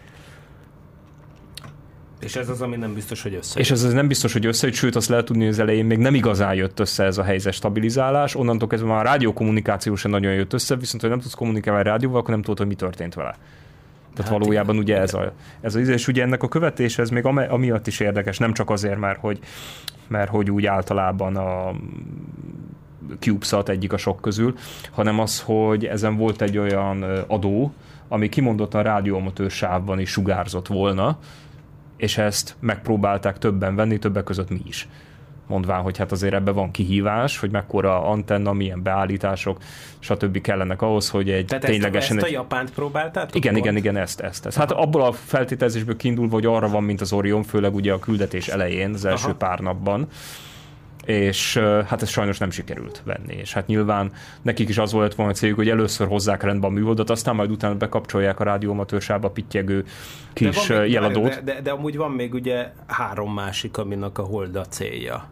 És 2.21 2.37
ez 2.37 2.49
az, 2.49 2.61
ami 2.61 2.77
nem 2.77 2.95
biztos, 2.95 3.23
hogy 3.23 3.35
össze. 3.35 3.61
És 3.61 3.71
ez 3.71 3.83
az 3.83 3.93
nem 3.93 4.09
biztos, 4.09 4.33
hogy 4.33 4.47
összejött, 4.47 4.77
sőt 4.77 4.97
azt 4.97 5.09
lehet 5.09 5.25
tudni, 5.25 5.43
hogy 5.43 5.53
az 5.53 5.59
elején 5.59 5.85
még 5.85 5.99
nem 5.99 6.15
igazán 6.15 6.55
jött 6.55 6.81
össze 6.81 7.05
ez 7.05 7.19
a 7.19 7.23
helyzet 7.23 7.53
stabilizálás, 7.53 8.35
onnantól 8.35 8.69
kezdve 8.69 8.89
már 8.89 8.99
a 8.99 9.09
rádiókommunikáció 9.09 9.95
sem 9.95 10.11
nagyon 10.11 10.33
jött 10.33 10.53
össze, 10.53 10.77
viszont 10.77 11.01
hogy 11.01 11.11
nem 11.11 11.21
tudsz 11.21 11.35
kommunikálni 11.35 11.83
rádióval, 11.83 12.21
akkor 12.21 12.31
nem 12.31 12.43
tudod, 12.43 12.59
hogy 12.59 12.67
mi 12.67 12.75
történt 12.75 13.15
vele. 13.15 13.31
Tehát 14.15 14.31
Hát 14.31 14.39
valójában 14.39 14.75
igen, 14.75 14.87
ugye 14.87 15.01
ez 15.01 15.15
a, 15.15 15.33
ez 15.61 15.75
a, 15.75 15.79
és 15.79 16.09
ugye 16.09 16.23
ennek 16.23 16.43
a 16.43 16.49
követése, 16.49 17.03
ez 17.03 17.11
még 17.11 17.25
amiatt 17.25 17.87
is 17.87 18.01
érdekes, 18.01 18.39
nem 18.39 18.53
csak 18.53 18.71
azért, 18.71 18.99
mert 18.99 19.19
hogy, 19.19 19.39
mert 20.11 20.31
hogy 20.31 20.51
úgy 20.51 20.67
általában 20.67 21.37
a 21.37 21.73
CubeSat 23.19 23.69
egyik 23.69 23.93
a 23.93 23.97
sok 23.97 24.21
közül, 24.21 24.55
hanem 24.91 25.19
az, 25.19 25.41
hogy 25.41 25.85
ezen 25.85 26.17
volt 26.17 26.43
egy 26.43 26.59
olyan 26.59 27.03
adó, 27.27 27.73
ami 28.09 28.29
kimondottan 28.29 28.83
rádióamatőr 28.83 29.51
sávban 29.51 29.99
is 29.99 30.11
sugárzott 30.11 30.67
volna, 30.67 31.19
és 31.97 32.19
ezt 32.19 32.57
megpróbálták 32.61 33.39
többen 33.39 33.75
venni, 33.75 33.99
többek 33.99 34.25
között 34.25 34.51
mi 34.51 34.61
is. 34.65 34.89
Mondván, 35.51 35.83
hogy 35.83 35.99
hát 35.99 36.13
azért 36.13 36.35
ebbe 36.35 36.51
van 36.51 36.71
kihívás, 36.71 37.39
hogy 37.39 37.51
mekkora 37.51 38.05
antenna, 38.05 38.53
milyen 38.53 38.83
beállítások, 38.83 39.59
stb. 39.99 40.41
kellenek 40.41 40.83
ahhoz, 40.83 41.09
hogy 41.09 41.31
egy 41.31 41.45
Tehát 41.45 41.65
ténylegesen... 41.65 42.17
ezt, 42.17 42.25
a, 42.25 42.27
ezt 42.27 42.37
a 42.37 42.39
Japánt 42.39 42.71
próbáltátok? 42.71 43.37
igen, 43.37 43.57
igen, 43.57 43.77
igen, 43.77 43.97
ezt, 43.97 44.21
ezt, 44.21 44.47
ezt. 44.47 44.57
Hát 44.57 44.71
abból 44.71 45.03
a 45.03 45.13
feltételezésből 45.13 45.97
kiindulva, 45.97 46.35
hogy 46.35 46.47
arra 46.47 46.69
van, 46.69 46.83
mint 46.83 47.01
az 47.01 47.13
Orion, 47.13 47.43
főleg 47.43 47.75
ugye 47.75 47.93
a 47.93 47.99
küldetés 47.99 48.49
elején, 48.49 48.93
az 48.93 49.05
első 49.05 49.29
Aha. 49.29 49.35
pár 49.35 49.59
napban, 49.59 50.09
és 51.05 51.57
hát 51.87 52.03
ez 52.03 52.09
sajnos 52.09 52.39
nem 52.39 52.51
sikerült 52.51 53.03
venni, 53.05 53.35
és 53.35 53.53
hát 53.53 53.67
nyilván 53.67 54.13
nekik 54.43 54.69
is 54.69 54.79
az 54.79 54.93
volt 54.93 55.15
volna 55.15 55.33
a 55.33 55.35
céljuk, 55.35 55.59
hogy 55.59 55.69
először 55.69 56.07
hozzák 56.07 56.43
rendbe 56.43 56.67
a 56.67 56.71
műholdat, 56.71 57.11
aztán 57.11 57.35
majd 57.35 57.51
utána 57.51 57.75
bekapcsolják 57.75 58.41
a 58.41 58.45
rádióamatőrsába 58.45 59.31
pittyegő 59.31 59.85
kis 60.33 60.67
van 60.67 60.77
ö, 60.77 60.81
még, 60.81 60.93
jeladót. 60.93 61.29
De, 61.29 61.41
de, 61.53 61.61
de, 61.61 61.71
amúgy 61.71 61.97
van 61.97 62.11
még 62.11 62.35
ugye 62.35 62.73
három 62.87 63.35
másik, 63.35 63.79
aminek 63.79 64.19
a 64.19 64.23
hold 64.23 64.57
a 64.57 64.65
célja. 64.65 65.29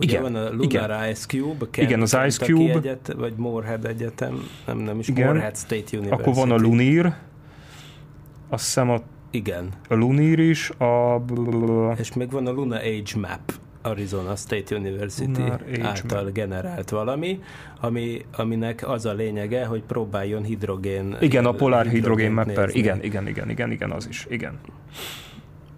Ugye 0.00 0.10
Igen, 0.10 0.22
van 0.22 0.34
a 0.34 0.50
Lunar 0.50 0.90
igen. 0.90 1.10
Ice 1.10 1.26
Cube, 1.26 1.66
a 1.72 1.80
Igen, 1.80 2.00
az 2.00 2.16
Ice 2.26 2.44
Cube. 2.44 2.72
Egyet, 2.72 3.14
vagy 3.16 3.32
Moorhead 3.36 3.84
Egyetem, 3.84 4.42
nem, 4.66 4.78
nem 4.78 4.98
is, 4.98 5.08
Igen. 5.08 5.26
Moorhead 5.26 5.56
State 5.56 5.96
University. 5.96 6.20
Akkor 6.22 6.34
van 6.34 6.50
a 6.50 6.56
Lunir, 6.56 7.14
azt 8.48 8.64
hiszem 8.64 8.90
a, 8.90 9.00
Igen, 9.30 9.68
a 9.88 9.94
Lunir 9.94 10.38
is, 10.38 10.70
a 10.70 11.24
és 11.96 12.12
még 12.12 12.30
van 12.30 12.46
a 12.46 12.50
Luna 12.50 12.76
Age 12.76 13.18
Map, 13.20 13.52
Arizona 13.82 14.36
State 14.36 14.76
University 14.76 15.38
Lunar 15.38 15.62
által 15.82 16.30
generált 16.30 16.90
valami, 16.90 17.40
ami, 17.80 18.24
aminek 18.36 18.88
az 18.88 19.06
a 19.06 19.12
lényege, 19.12 19.64
hogy 19.64 19.82
próbáljon 19.82 20.42
hidrogén 20.42 21.16
igen, 21.20 21.44
a 21.44 21.52
Polar 21.52 21.86
Hydrogen 21.86 21.94
hidrogént 21.94 22.34
Mapper, 22.34 22.76
igen, 22.76 23.02
igen, 23.02 23.26
igen, 23.28 23.50
igen, 23.50 23.70
igen, 23.70 23.90
az 23.90 24.08
is, 24.08 24.26
igen. 24.28 24.58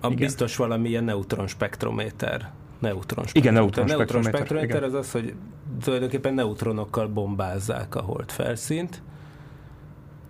A 0.00 0.06
Igen. 0.06 0.18
biztos 0.18 0.56
valamilyen 0.56 1.04
neutron 1.04 1.46
spektrométer. 1.46 2.50
Neutron 2.78 3.24
Igen, 3.32 3.52
neutron 3.52 3.84
A 3.84 3.88
neutron 3.88 4.22
spektrométer, 4.22 4.68
igen. 4.76 4.82
az 4.82 4.94
az, 4.94 5.10
hogy 5.10 5.34
tulajdonképpen 5.82 6.34
neutronokkal 6.34 7.08
bombázzák 7.08 7.94
a 7.94 8.00
hold 8.00 8.30
felszínt, 8.30 9.02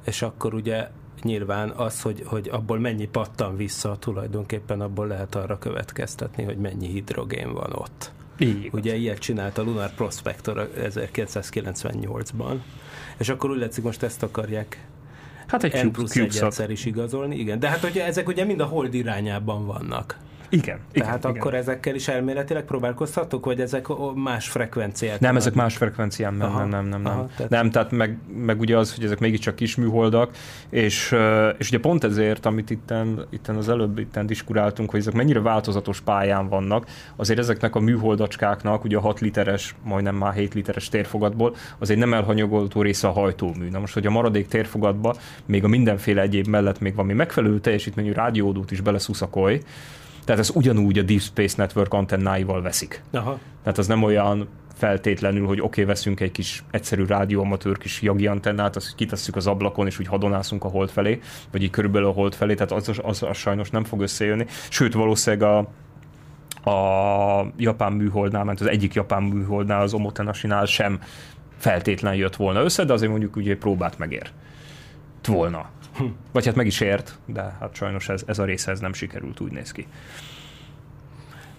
és 0.04 0.22
akkor 0.22 0.54
ugye 0.54 0.88
nyilván 1.22 1.70
az, 1.70 2.02
hogy, 2.02 2.22
hogy 2.26 2.48
abból 2.52 2.78
mennyi 2.78 3.06
pattan 3.06 3.56
vissza, 3.56 3.96
tulajdonképpen 3.98 4.80
abból 4.80 5.06
lehet 5.06 5.34
arra 5.34 5.58
következtetni, 5.58 6.42
hogy 6.42 6.56
mennyi 6.56 6.86
hidrogén 6.86 7.52
van 7.52 7.72
ott. 7.72 8.12
Így. 8.38 8.68
Ugye 8.72 8.94
ilyet 8.96 9.18
csinált 9.18 9.58
a 9.58 9.62
Lunar 9.62 9.94
Prospector 9.94 10.70
1998-ban, 10.76 12.56
és 13.18 13.28
akkor 13.28 13.50
úgy 13.50 13.58
látszik, 13.58 13.84
most 13.84 14.02
ezt 14.02 14.22
akarják 14.22 14.86
Hát 15.46 15.64
egy 15.64 15.72
N 15.72 15.76
cube, 15.76 15.90
plusz 15.90 16.10
CubeSat. 16.12 16.42
egyszer 16.42 16.70
is 16.70 16.84
igazolni, 16.84 17.36
igen. 17.36 17.58
De 17.58 17.68
hát 17.68 17.84
ugye 17.84 18.04
ezek 18.04 18.28
ugye 18.28 18.44
mind 18.44 18.60
a 18.60 18.64
hold 18.64 18.94
irányában 18.94 19.66
vannak. 19.66 20.18
Igen, 20.50 20.78
igen, 20.92 21.06
Tehát 21.06 21.24
igen. 21.24 21.36
akkor 21.36 21.54
ezekkel 21.54 21.94
is 21.94 22.08
elméletileg 22.08 22.64
próbálkoztatok, 22.64 23.44
vagy 23.44 23.60
ezek 23.60 23.86
más 24.14 24.48
frekvenciák? 24.48 25.20
Nem, 25.20 25.36
ezek 25.36 25.54
más 25.54 25.76
frekvencián, 25.76 26.34
nem, 26.34 26.48
Aha, 26.48 26.58
nem, 26.58 26.68
nem, 26.68 26.86
nem, 26.88 27.02
nem. 27.02 27.12
aha, 27.12 27.28
tehát- 27.36 27.50
Nem, 27.50 27.70
tehát 27.70 27.90
meg, 27.90 28.18
meg 28.36 28.60
ugye 28.60 28.76
az, 28.76 28.94
hogy 28.94 29.04
ezek 29.04 29.18
mégiscsak 29.18 29.54
kis 29.54 29.76
műholdak, 29.76 30.30
és, 30.70 31.14
és 31.58 31.68
ugye 31.68 31.78
pont 31.78 32.04
ezért, 32.04 32.46
amit 32.46 32.70
itten, 32.70 33.26
itten 33.30 33.56
az 33.56 33.68
előbb 33.68 33.98
itten 33.98 34.26
diskuráltunk, 34.26 34.90
hogy 34.90 35.00
ezek 35.00 35.14
mennyire 35.14 35.40
változatos 35.40 36.00
pályán 36.00 36.48
vannak, 36.48 36.86
azért 37.16 37.38
ezeknek 37.38 37.74
a 37.74 37.80
műholdacskáknak, 37.80 38.84
ugye 38.84 38.96
a 38.96 39.00
6 39.00 39.20
literes, 39.20 39.74
majdnem 39.84 40.14
már 40.14 40.32
7 40.32 40.54
literes 40.54 40.88
térfogatból, 40.88 41.54
azért 41.78 41.98
nem 41.98 42.14
elhanyagolható 42.14 42.82
része 42.82 43.08
a 43.08 43.12
hajtómű. 43.12 43.68
Na 43.68 43.78
most, 43.78 43.94
hogy 43.94 44.06
a 44.06 44.10
maradék 44.10 44.48
térfogatba 44.48 45.14
még 45.46 45.64
a 45.64 45.68
mindenféle 45.68 46.20
egyéb 46.22 46.46
mellett 46.46 46.80
még 46.80 46.94
valami 46.94 47.12
megfelelő 47.12 47.60
teljesítményű 47.60 48.12
rádiódút 48.12 48.70
is 48.70 48.80
beleszuszakolj, 48.80 49.62
tehát 50.28 50.42
ez 50.42 50.50
ugyanúgy 50.54 50.98
a 50.98 51.02
Deep 51.02 51.20
Space 51.20 51.54
Network 51.56 51.94
antennáival 51.94 52.62
veszik. 52.62 53.02
Aha. 53.10 53.38
Tehát 53.62 53.78
az 53.78 53.86
nem 53.86 54.02
olyan 54.02 54.48
feltétlenül, 54.74 55.46
hogy 55.46 55.58
oké, 55.58 55.66
okay, 55.66 55.84
veszünk 55.84 56.20
egy 56.20 56.30
kis 56.30 56.64
egyszerű 56.70 57.04
rádióamatőr 57.04 57.78
kis 57.78 58.02
jagi 58.02 58.26
antennát, 58.26 58.76
azt 58.76 58.94
kitesszük 58.94 59.36
az 59.36 59.46
ablakon, 59.46 59.86
és 59.86 59.98
úgy 59.98 60.06
hadonászunk 60.06 60.64
a 60.64 60.68
hold 60.68 60.90
felé, 60.90 61.20
vagy 61.50 61.62
így 61.62 61.70
körülbelül 61.70 62.08
a 62.08 62.12
hold 62.12 62.34
felé, 62.34 62.54
tehát 62.54 62.72
az, 62.72 62.88
az, 62.88 63.00
az, 63.02 63.22
az 63.22 63.36
sajnos 63.36 63.70
nem 63.70 63.84
fog 63.84 64.00
összejönni. 64.00 64.46
Sőt, 64.68 64.92
valószínűleg 64.92 65.48
a, 65.48 65.58
a 66.70 67.52
japán 67.56 67.92
műholdnál, 67.92 68.44
mert 68.44 68.60
az 68.60 68.66
egyik 68.66 68.94
japán 68.94 69.22
műholdnál, 69.22 69.82
az 69.82 69.94
Omotenashi-nál 69.94 70.64
sem 70.64 71.00
feltétlen 71.56 72.14
jött 72.14 72.36
volna 72.36 72.62
össze, 72.62 72.84
de 72.84 72.92
azért 72.92 73.10
mondjuk 73.10 73.36
ugye 73.36 73.56
próbát 73.56 73.98
megért 73.98 74.32
volna. 75.26 75.70
Vagy 76.32 76.46
hát 76.46 76.54
meg 76.54 76.66
is 76.66 76.80
ért, 76.80 77.18
de 77.26 77.56
hát 77.60 77.74
sajnos 77.74 78.08
ez, 78.08 78.22
ez 78.26 78.38
a 78.38 78.44
része 78.44 78.70
ez 78.70 78.80
nem 78.80 78.92
sikerült, 78.92 79.40
úgy 79.40 79.52
néz 79.52 79.72
ki. 79.72 79.86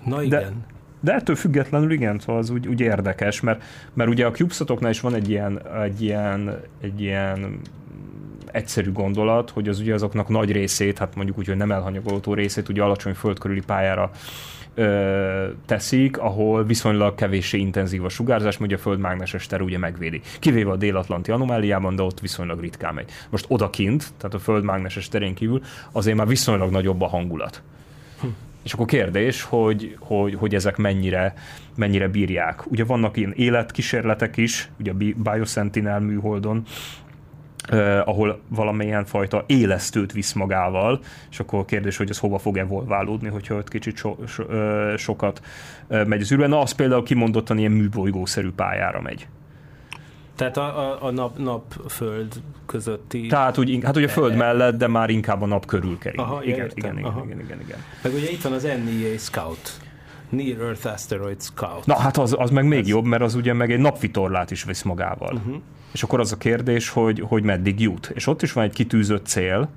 Na 0.05 0.23
igen. 0.23 0.65
De 1.01 1.13
ettől 1.13 1.35
függetlenül 1.35 1.91
igen, 1.91 2.19
szóval 2.19 2.37
az 2.37 2.49
úgy, 2.49 2.67
úgy 2.67 2.79
érdekes, 2.79 3.41
mert, 3.41 3.63
mert 3.93 4.09
ugye 4.09 4.25
a 4.25 4.31
CubeSatoknál 4.31 4.91
is 4.91 4.99
van 4.99 5.13
egy 5.13 5.29
ilyen, 5.29 5.61
egy 5.81 6.01
ilyen, 6.01 6.61
egy 6.81 7.01
ilyen 7.01 7.59
egyszerű 8.51 8.91
gondolat, 8.91 9.49
hogy 9.49 9.67
az 9.67 9.79
ugye 9.79 9.93
azoknak 9.93 10.27
nagy 10.27 10.51
részét, 10.51 10.97
hát 10.97 11.15
mondjuk 11.15 11.37
úgy, 11.37 11.47
hogy 11.47 11.57
nem 11.57 11.71
elhanyagolható 11.71 12.33
részét, 12.33 12.69
ugye 12.69 12.83
alacsony 12.83 13.13
földkörüli 13.13 13.61
pályára 13.61 14.11
ö, 14.79 15.47
teszik, 15.65 16.17
ahol 16.17 16.63
viszonylag 16.63 17.15
kevéssé 17.15 17.57
intenzív 17.57 18.05
a 18.05 18.09
sugárzás, 18.09 18.57
mert 18.57 18.71
ugye 18.71 18.79
a 18.79 18.83
földmágneses 18.83 19.47
tere 19.47 19.63
ugye 19.63 19.77
megvédi. 19.77 20.21
Kivéve 20.39 20.71
a 20.71 20.75
dél-atlanti 20.75 21.31
anomáliában, 21.31 21.95
de 21.95 22.01
ott 22.01 22.19
viszonylag 22.19 22.59
ritkán 22.59 22.93
megy. 22.93 23.09
Most 23.29 23.45
odakint, 23.47 24.13
tehát 24.17 24.33
a 24.33 24.39
földmágneses 24.39 25.07
terén 25.07 25.33
kívül, 25.33 25.61
azért 25.91 26.17
már 26.17 26.27
viszonylag 26.27 26.71
nagyobb 26.71 27.01
a 27.01 27.07
hangulat. 27.07 27.61
És 28.63 28.73
akkor 28.73 28.85
kérdés, 28.85 29.41
hogy, 29.41 29.95
hogy, 29.99 30.35
hogy 30.35 30.55
ezek 30.55 30.77
mennyire, 30.77 31.33
mennyire 31.75 32.07
bírják. 32.07 32.71
Ugye 32.71 32.83
vannak 32.83 33.17
ilyen 33.17 33.33
életkísérletek 33.35 34.37
is, 34.37 34.69
ugye 34.79 34.91
a 34.91 34.93
Bi- 34.93 35.15
Biosentinel 35.23 35.99
műholdon, 35.99 36.63
eh, 37.69 38.08
ahol 38.08 38.39
valamilyen 38.47 39.05
fajta 39.05 39.43
élesztőt 39.47 40.12
visz 40.12 40.34
magával, 40.34 40.99
és 41.29 41.39
akkor 41.39 41.60
a 41.60 41.65
kérdés, 41.65 41.97
hogy 41.97 42.10
ez 42.10 42.19
hova 42.19 42.38
fog 42.38 42.58
evolválódni, 42.58 43.29
hogyha 43.29 43.55
ott 43.55 43.69
kicsit 43.69 43.97
so, 43.97 44.15
so, 44.27 44.43
ö, 44.47 44.93
sokat 44.97 45.41
ö, 45.88 46.03
megy 46.03 46.21
az 46.21 46.32
űrbe. 46.32 46.47
Na, 46.47 46.60
az 46.60 46.71
például 46.71 47.03
kimondottan 47.03 47.58
ilyen 47.58 47.71
műbolygószerű 47.71 48.51
pályára 48.51 49.01
megy. 49.01 49.27
Tehát 50.36 50.58
a, 50.58 50.91
a, 50.91 51.03
a 51.05 51.12
nap, 51.12 51.38
nap-föld 51.38 52.34
közötti... 52.65 53.27
Tehát 53.27 53.58
úgy, 53.58 53.79
hát 53.84 53.97
ugye 53.97 54.05
a 54.05 54.10
Föld 54.10 54.36
mellett, 54.36 54.77
de 54.77 54.88
már 54.88 55.10
inkább 55.10 55.41
a 55.41 55.45
nap 55.45 55.65
körül 55.65 55.97
kering. 55.97 56.19
Aha, 56.19 56.43
igen, 56.43 56.60
értem, 56.60 56.77
igen, 56.77 56.97
igen, 56.97 57.10
aha. 57.10 57.23
igen, 57.25 57.39
igen, 57.39 57.60
igen. 57.62 57.77
Meg 58.03 58.13
ugye 58.13 58.29
itt 58.29 58.41
van 58.41 58.53
az 58.53 58.63
NEA 58.63 59.17
Scout. 59.17 59.79
Near 60.29 60.62
Earth 60.62 60.93
Asteroid 60.93 61.41
Scout. 61.41 61.86
Na 61.86 61.95
hát 61.95 62.17
az, 62.17 62.36
az 62.39 62.49
meg 62.49 62.65
még 62.65 62.88
jobb, 62.88 63.05
mert 63.05 63.21
az 63.21 63.36
ugye 63.36 63.53
meg 63.53 63.71
egy 63.71 63.79
napvitorlát 63.79 64.51
is 64.51 64.63
visz 64.63 64.82
magával. 64.82 65.34
Uh-huh. 65.34 65.62
És 65.91 66.04
akkor 66.04 66.19
az 66.19 66.32
a 66.32 66.38
kérdés, 66.38 66.89
hogy, 66.89 67.19
hogy 67.28 67.43
meddig 67.43 67.80
jut. 67.80 68.12
És 68.13 68.28
ott 68.28 68.41
is 68.41 68.54
van 68.54 68.63
egy 68.63 68.73
kitűzött 68.73 69.25
cél, 69.25 69.69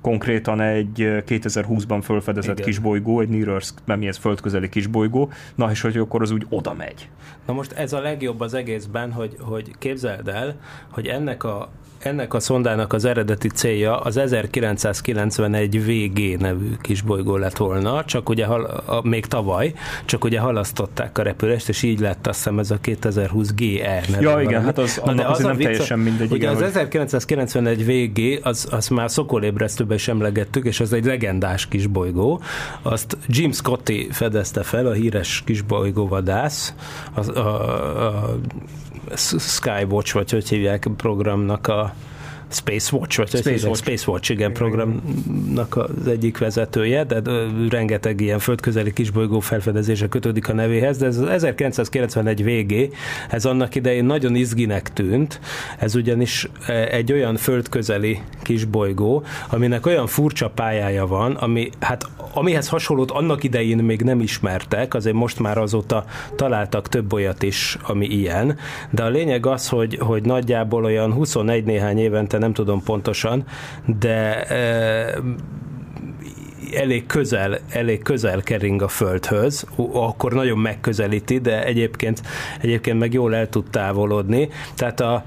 konkrétan 0.00 0.60
egy 0.60 1.00
ö, 1.00 1.18
2020-ban 1.26 2.00
felfedezett 2.02 2.58
Igen. 2.58 2.66
kisbolygó, 2.66 3.20
egy 3.20 3.28
Near 3.28 3.48
Earth, 3.48 3.72
nem 3.84 4.02
ez 4.02 4.16
földközeli 4.16 4.68
kisbolygó, 4.68 5.30
na 5.54 5.70
és 5.70 5.80
hogy 5.80 5.96
akkor 5.96 6.22
az 6.22 6.30
úgy 6.30 6.46
oda 6.48 6.74
megy. 6.74 7.08
Na 7.46 7.52
most 7.52 7.72
ez 7.72 7.92
a 7.92 8.00
legjobb 8.00 8.40
az 8.40 8.54
egészben, 8.54 9.12
hogy, 9.12 9.36
hogy 9.40 9.70
képzeld 9.78 10.28
el, 10.28 10.56
hogy 10.90 11.06
ennek 11.06 11.44
a, 11.44 11.70
ennek 11.98 12.34
a 12.34 12.40
szondának 12.40 12.92
az 12.92 13.04
eredeti 13.04 13.48
célja 13.48 14.00
az 14.00 14.16
1991 14.16 15.84
VG 15.84 16.40
nevű 16.40 16.70
kisbolygó 16.80 17.36
lett 17.36 17.56
volna, 17.56 18.04
csak 18.04 18.28
ugye 18.28 18.44
a, 18.44 19.00
még 19.02 19.26
tavaly, 19.26 19.72
csak 20.04 20.24
ugye 20.24 20.40
halasztották 20.40 21.18
a 21.18 21.22
repülést, 21.22 21.68
és 21.68 21.82
így 21.82 22.00
lett 22.00 22.26
azt 22.26 22.36
hiszem 22.36 22.58
ez 22.58 22.70
a 22.70 22.78
2020 22.80 23.50
GR 23.54 24.08
nevű 24.10 24.20
Ja, 24.26 24.40
igen, 24.40 24.62
hát 24.62 24.78
az- 24.78 25.00
Na, 25.04 25.12
de 25.14 25.22
annak 25.22 25.28
azért 25.30 25.44
a 25.44 25.48
nem 25.48 25.56
vicc, 25.56 25.66
teljesen 25.66 25.98
mindegy, 25.98 26.26
Ugye 26.26 26.36
igen, 26.36 26.48
az 26.50 26.56
hogy- 26.58 26.66
1991 26.68 27.84
VG, 27.84 28.40
az, 28.46 28.68
az 28.70 28.88
már 28.88 29.10
szokolébresztőben 29.10 29.96
is 29.96 30.08
emlegettük, 30.08 30.64
és 30.64 30.80
az 30.80 30.92
egy 30.92 31.04
legendás 31.04 31.68
kisbolygó. 31.68 32.40
Azt 32.82 33.16
Jim 33.26 33.52
Scotty 33.52 34.08
fedezte 34.10 34.62
fel, 34.62 34.86
a 34.86 34.92
híres 34.92 35.42
kisbolygóvadász, 35.46 36.74
a, 37.14 37.38
a, 37.38 38.06
a 38.06 38.38
Skywatch, 39.16 40.14
vagy 40.14 40.30
hogy 40.30 40.48
hívják 40.48 40.88
programnak 40.96 41.66
a 41.66 41.94
Space 42.50 42.96
Watch, 42.96 43.16
vagy 43.16 43.28
Space? 43.28 43.66
Watch. 43.66 43.82
Space 43.82 44.10
Watch, 44.10 44.30
igen, 44.30 44.52
programnak 44.52 45.76
az 45.76 46.06
egyik 46.06 46.38
vezetője, 46.38 47.04
de 47.04 47.22
rengeteg 47.68 48.20
ilyen 48.20 48.38
földközeli 48.38 48.92
kisbolygó 48.92 49.40
felfedezése 49.40 50.08
kötődik 50.08 50.48
a 50.48 50.52
nevéhez, 50.52 50.98
de 50.98 51.06
ez 51.06 51.16
az 51.16 51.28
1991 51.28 52.44
VG, 52.44 52.94
ez 53.30 53.44
annak 53.44 53.74
idején 53.74 54.04
nagyon 54.04 54.34
izginek 54.34 54.92
tűnt, 54.92 55.40
ez 55.78 55.94
ugyanis 55.94 56.48
e, 56.66 56.72
egy 56.72 57.12
olyan 57.12 57.36
földközeli 57.36 58.20
kisbolygó, 58.42 59.22
aminek 59.50 59.86
olyan 59.86 60.06
furcsa 60.06 60.50
pályája 60.50 61.06
van, 61.06 61.34
ami 61.34 61.70
hát 61.80 62.06
amihez 62.32 62.68
hasonlót 62.68 63.10
annak 63.10 63.44
idején 63.44 63.78
még 63.78 64.02
nem 64.02 64.20
ismertek, 64.20 64.94
azért 64.94 65.16
most 65.16 65.38
már 65.38 65.58
azóta 65.58 66.04
találtak 66.36 66.88
több 66.88 67.12
olyat 67.12 67.42
is, 67.42 67.78
ami 67.82 68.06
ilyen, 68.06 68.58
de 68.90 69.02
a 69.02 69.08
lényeg 69.08 69.46
az, 69.46 69.68
hogy, 69.68 69.98
hogy 70.00 70.22
nagyjából 70.22 70.84
olyan 70.84 71.12
21 71.12 71.64
néhány 71.64 71.98
évente, 71.98 72.37
nem 72.38 72.52
tudom 72.52 72.82
pontosan, 72.82 73.44
de 73.84 74.42
e, 74.42 75.18
elég 76.72 77.06
közel, 77.06 77.58
elég 77.70 78.02
közel 78.02 78.42
kering 78.42 78.82
a 78.82 78.88
Földhöz, 78.88 79.66
akkor 79.92 80.32
nagyon 80.32 80.58
megközelíti, 80.58 81.38
de 81.38 81.64
egyébként, 81.64 82.22
egyébként 82.60 82.98
meg 82.98 83.12
jól 83.12 83.34
el 83.34 83.48
tud 83.48 83.70
távolodni. 83.70 84.48
Tehát 84.74 85.00
a, 85.00 85.24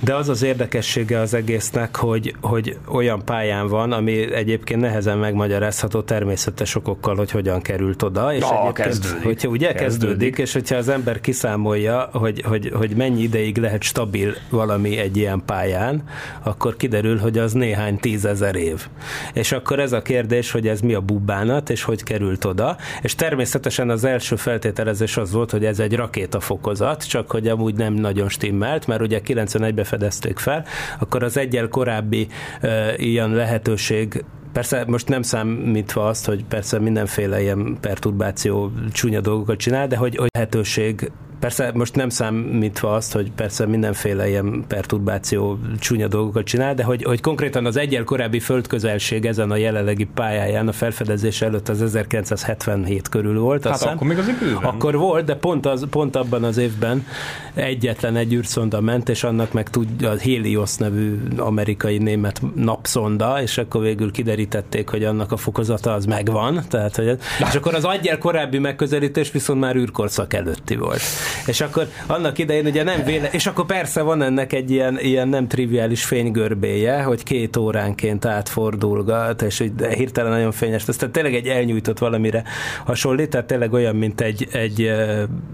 de 0.00 0.14
az 0.14 0.28
az 0.28 0.42
érdekessége 0.42 1.18
az 1.18 1.34
egésznek, 1.34 1.96
hogy, 1.96 2.34
hogy 2.42 2.78
olyan 2.88 3.24
pályán 3.24 3.68
van, 3.68 3.92
ami 3.92 4.34
egyébként 4.34 4.80
nehezen 4.80 5.18
megmagyarázható 5.18 6.00
természetes 6.00 6.74
okokkal, 6.74 7.16
hogy 7.16 7.30
hogyan 7.30 7.60
került 7.60 8.02
oda. 8.02 8.34
És 8.34 8.42
egyébként, 8.42 8.72
kezdődik. 8.72 9.24
Hogyha 9.24 9.48
ugye 9.48 9.72
kezdődik. 9.72 10.08
Kezdődik. 10.08 10.38
és 10.38 10.52
hogyha 10.52 10.76
az 10.76 10.88
ember 10.88 11.20
kiszámolja, 11.20 12.08
hogy, 12.12 12.42
hogy, 12.46 12.72
hogy 12.74 12.96
mennyi 12.96 13.22
ideig 13.22 13.56
lehet 13.56 13.82
stabil 13.82 14.34
valami 14.50 14.98
egy 14.98 15.16
ilyen 15.16 15.42
pályán, 15.46 16.02
akkor 16.42 16.76
kiderül, 16.76 17.18
hogy 17.18 17.38
az 17.38 17.52
néhány 17.52 17.98
tízezer 17.98 18.54
év. 18.54 18.86
És 19.32 19.52
akkor 19.52 19.80
ez 19.80 19.92
a 19.92 20.02
kérdés, 20.02 20.50
hogy 20.50 20.68
ez 20.68 20.80
mi 20.80 20.94
a 20.94 21.00
bubbánat, 21.00 21.70
és 21.70 21.82
hogy 21.82 22.02
került 22.02 22.44
oda. 22.44 22.76
És 23.02 23.14
természetesen 23.14 23.90
az 23.90 24.04
első 24.04 24.36
feltételezés 24.36 25.16
az 25.16 25.32
volt, 25.32 25.50
hogy 25.50 25.64
ez 25.64 25.78
egy 25.78 25.96
rakétafokozat, 25.96 27.08
csak 27.08 27.30
hogy 27.30 27.48
amúgy 27.48 27.74
nem 27.74 27.92
nagyon 27.92 28.28
stimmelt, 28.28 28.86
mert 28.86 29.00
ugye 29.00 29.20
91-ben 29.26 29.84
fedezték 29.90 30.38
fel, 30.38 30.64
akkor 30.98 31.22
az 31.22 31.36
egyel 31.36 31.68
korábbi 31.68 32.28
uh, 32.62 32.92
ilyen 32.96 33.30
lehetőség 33.30 34.24
Persze 34.52 34.84
most 34.86 35.08
nem 35.08 35.22
számítva 35.22 36.06
azt, 36.06 36.26
hogy 36.26 36.44
persze 36.44 36.78
mindenféle 36.78 37.40
ilyen 37.40 37.76
perturbáció 37.80 38.72
csúnya 38.92 39.20
dolgokat 39.20 39.58
csinál, 39.58 39.86
de 39.86 39.96
hogy, 39.96 40.16
hogy 40.16 40.28
lehetőség 40.32 41.10
Persze 41.40 41.70
most 41.74 41.94
nem 41.94 42.08
számítva 42.08 42.94
azt, 42.94 43.12
hogy 43.12 43.30
persze 43.32 43.66
mindenféle 43.66 44.28
ilyen 44.28 44.64
perturbáció 44.68 45.58
csúnya 45.78 46.08
dolgokat 46.08 46.44
csinál, 46.44 46.74
de 46.74 46.82
hogy, 46.82 47.02
hogy 47.02 47.20
konkrétan 47.20 47.66
az 47.66 47.76
egyel 47.76 48.04
korábbi 48.04 48.40
földközelség 48.40 49.24
ezen 49.26 49.50
a 49.50 49.56
jelenlegi 49.56 50.04
pályáján 50.04 50.68
a 50.68 50.72
felfedezés 50.72 51.42
előtt 51.42 51.68
az 51.68 51.82
1977 51.82 53.08
körül 53.08 53.38
volt. 53.38 53.62
Hát 53.62 53.72
azt 53.72 53.80
hiszem. 53.80 53.96
akkor 53.96 54.06
még 54.08 54.18
azért 54.18 54.38
bőven. 54.38 54.64
Akkor 54.64 54.96
volt, 54.96 55.24
de 55.24 55.34
pont, 55.34 55.66
az, 55.66 55.86
pont 55.90 56.16
abban 56.16 56.44
az 56.44 56.56
évben 56.56 57.06
egyetlen 57.54 58.16
egy 58.16 58.32
űrszonda 58.32 58.80
ment, 58.80 59.08
és 59.08 59.24
annak 59.24 59.52
meg 59.52 59.70
tudja 59.70 60.10
a 60.10 60.18
Helios 60.18 60.76
nevű 60.76 61.18
amerikai 61.36 61.98
német 61.98 62.42
napszonda, 62.54 63.42
és 63.42 63.58
akkor 63.58 63.82
végül 63.82 64.10
kiderítették, 64.10 64.88
hogy 64.88 65.04
annak 65.04 65.32
a 65.32 65.36
fokozata 65.36 65.92
az 65.92 66.04
megvan, 66.04 66.62
tehát, 66.68 66.96
hogy 66.96 67.18
és 67.48 67.54
akkor 67.54 67.74
az 67.74 67.84
aggyel 67.84 68.18
korábbi 68.18 68.58
megközelítés 68.58 69.30
viszont 69.30 69.60
már 69.60 69.76
űrkorszak 69.76 70.34
előtti 70.34 70.76
volt. 70.76 71.00
És 71.46 71.60
akkor 71.60 71.88
annak 72.06 72.38
idején 72.38 72.66
ugye 72.66 72.82
nem 72.82 73.04
véle, 73.04 73.28
és 73.30 73.46
akkor 73.46 73.66
persze 73.66 74.02
van 74.02 74.22
ennek 74.22 74.52
egy 74.52 74.70
ilyen, 74.70 74.98
ilyen 75.00 75.28
nem 75.28 75.48
triviális 75.48 76.04
fénygörbéje, 76.04 77.02
hogy 77.02 77.22
két 77.22 77.56
óránként 77.56 78.24
átfordulgat, 78.24 79.42
és 79.42 79.58
hogy 79.58 79.72
hirtelen 79.94 80.30
nagyon 80.30 80.52
fényes, 80.52 80.88
ez 80.88 80.96
tehát 80.96 81.14
tényleg 81.14 81.34
egy 81.34 81.46
elnyújtott 81.46 81.98
valamire 81.98 82.42
hasonlít, 82.84 83.30
tehát 83.30 83.46
tényleg 83.46 83.72
olyan, 83.72 83.96
mint 83.96 84.20
egy, 84.20 84.48
egy 84.52 84.92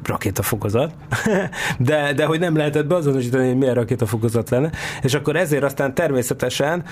rakétafokozat, 0.04 0.92
de, 1.78 2.12
de 2.12 2.24
hogy 2.24 2.40
nem 2.40 2.56
lehetett 2.56 2.86
beazonosítani, 2.86 3.46
hogy 3.46 3.56
milyen 3.56 3.74
rakétafokozat 3.74 4.50
lenne, 4.50 4.70
és 5.02 5.14
akkor 5.14 5.36
ezért 5.36 5.62
aztán 5.62 5.94
természetesen 5.94 6.84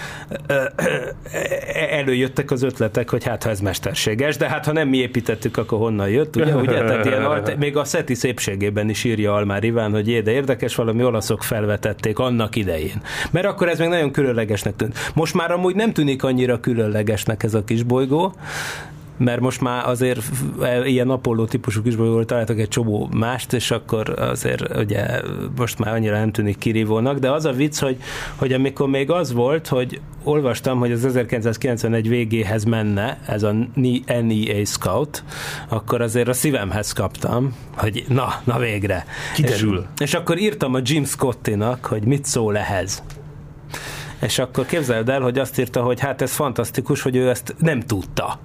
előjöttek 1.90 2.50
az 2.50 2.62
ötletek, 2.62 3.10
hogy 3.10 3.24
hát 3.24 3.42
ha 3.42 3.50
ez 3.50 3.60
mesterséges, 3.60 4.36
de 4.36 4.48
hát 4.48 4.64
ha 4.64 4.72
nem 4.72 4.88
mi 4.88 4.96
építettük, 4.96 5.56
akkor 5.56 5.78
honnan 5.78 6.08
jött, 6.08 6.36
ugye? 6.36 6.54
ugye? 6.54 6.84
Tehát 6.84 7.04
ilyen, 7.04 7.42
még 7.58 7.76
a 7.76 7.84
SETI 7.84 8.14
szépségében 8.14 8.73
is 8.88 9.04
írja 9.04 9.34
Almár 9.34 9.64
Iván, 9.64 9.92
hogy 9.92 10.08
jé, 10.08 10.20
de 10.20 10.30
érdekes, 10.30 10.74
valami 10.74 11.04
olaszok 11.04 11.42
felvetették 11.42 12.18
annak 12.18 12.56
idején. 12.56 13.02
Mert 13.30 13.46
akkor 13.46 13.68
ez 13.68 13.78
még 13.78 13.88
nagyon 13.88 14.10
különlegesnek 14.10 14.76
tűnt. 14.76 14.98
Most 15.14 15.34
már 15.34 15.50
amúgy 15.50 15.74
nem 15.74 15.92
tűnik 15.92 16.22
annyira 16.22 16.60
különlegesnek 16.60 17.42
ez 17.42 17.54
a 17.54 17.64
kis 17.64 17.82
bolygó, 17.82 18.34
mert 19.16 19.40
most 19.40 19.60
már 19.60 19.88
azért 19.88 20.22
ilyen 20.84 21.10
Apollo 21.10 21.44
típusú 21.44 21.82
kisbolygóról 21.82 22.24
találtak 22.24 22.58
egy 22.58 22.68
csomó 22.68 23.08
mást, 23.12 23.52
és 23.52 23.70
akkor 23.70 24.18
azért 24.18 24.76
ugye 24.76 25.20
most 25.56 25.78
már 25.78 25.94
annyira 25.94 26.18
nem 26.18 26.30
tűnik 26.30 26.58
kirívónak, 26.58 27.18
de 27.18 27.30
az 27.30 27.44
a 27.44 27.52
vicc, 27.52 27.78
hogy, 27.78 27.96
hogy 28.36 28.52
amikor 28.52 28.88
még 28.88 29.10
az 29.10 29.32
volt, 29.32 29.68
hogy 29.68 30.00
olvastam, 30.24 30.78
hogy 30.78 30.92
az 30.92 31.04
1991 31.04 32.08
végéhez 32.08 32.64
menne 32.64 33.18
ez 33.26 33.42
a 33.42 33.54
NEA 34.06 34.64
Scout, 34.64 35.24
akkor 35.68 36.00
azért 36.00 36.28
a 36.28 36.32
szívemhez 36.32 36.92
kaptam, 36.92 37.54
hogy 37.76 38.04
na, 38.08 38.28
na 38.44 38.58
végre. 38.58 39.04
Kiderül. 39.34 39.86
És, 39.94 40.00
és 40.00 40.14
akkor 40.14 40.38
írtam 40.38 40.74
a 40.74 40.80
Jim 40.82 41.04
Scottinak, 41.04 41.84
hogy 41.84 42.04
mit 42.04 42.24
szól 42.24 42.56
ehhez. 42.56 43.02
És 44.20 44.38
akkor 44.38 44.66
képzeld 44.66 45.08
el, 45.08 45.20
hogy 45.20 45.38
azt 45.38 45.58
írta, 45.58 45.82
hogy 45.82 46.00
hát 46.00 46.22
ez 46.22 46.32
fantasztikus, 46.32 47.02
hogy 47.02 47.16
ő 47.16 47.28
ezt 47.28 47.54
nem 47.58 47.80
tudta. 47.80 48.38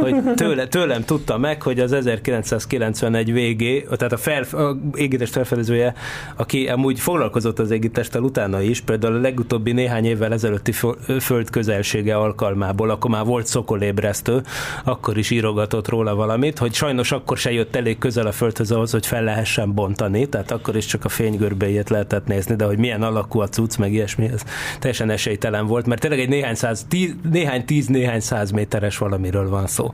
Hogy 0.00 0.22
tőle, 0.34 0.66
tőlem 0.66 1.04
tudta 1.04 1.38
meg, 1.38 1.62
hogy 1.62 1.80
az 1.80 1.92
1991 1.92 3.32
végé, 3.32 3.86
tehát 3.96 4.12
a, 4.12 4.16
fel, 4.16 4.42
a 4.42 4.76
égitest 4.94 5.32
felfedezője, 5.32 5.94
aki 6.36 6.68
amúgy 6.68 7.00
foglalkozott 7.00 7.58
az 7.58 7.70
égitesttel 7.70 8.22
utána 8.22 8.60
is, 8.60 8.80
például 8.80 9.14
a 9.14 9.20
legutóbbi 9.20 9.72
néhány 9.72 10.04
évvel 10.04 10.32
ezelőtti 10.32 10.72
fö- 10.72 11.22
föld 11.22 11.50
közelsége 11.50 12.16
alkalmából, 12.16 12.90
akkor 12.90 13.10
már 13.10 13.24
volt 13.24 13.46
szokolébresztő, 13.46 14.42
akkor 14.84 15.18
is 15.18 15.30
írogatott 15.30 15.88
róla 15.88 16.14
valamit, 16.14 16.58
hogy 16.58 16.74
sajnos 16.74 17.12
akkor 17.12 17.38
se 17.38 17.52
jött 17.52 17.76
elég 17.76 17.98
közel 17.98 18.26
a 18.26 18.32
földhöz 18.32 18.70
ahhoz, 18.70 18.90
hogy 18.90 19.06
fel 19.06 19.22
lehessen 19.22 19.74
bontani, 19.74 20.28
tehát 20.28 20.50
akkor 20.50 20.76
is 20.76 20.86
csak 20.86 21.04
a 21.04 21.08
fénygörbéjét 21.08 21.90
lehetett 21.90 22.26
nézni, 22.26 22.56
de 22.56 22.64
hogy 22.64 22.78
milyen 22.78 23.02
alakú 23.02 23.40
a 23.40 23.48
cucc, 23.48 23.76
meg 23.76 23.92
ilyesmi, 23.92 24.24
ez 24.24 24.42
teljesen 24.78 25.10
esélytelen 25.10 25.66
volt, 25.66 25.86
mert 25.86 26.00
tényleg 26.00 26.20
egy 26.20 26.28
néhány 26.28 26.54
száz, 26.54 26.86
tíz, 26.88 27.14
néhány 27.30 27.64
tíz, 27.64 27.86
néhány 27.86 28.20
száz 28.20 28.50
méteres 28.50 28.98
valamiről 28.98 29.45
van 29.48 29.66
szó. 29.66 29.90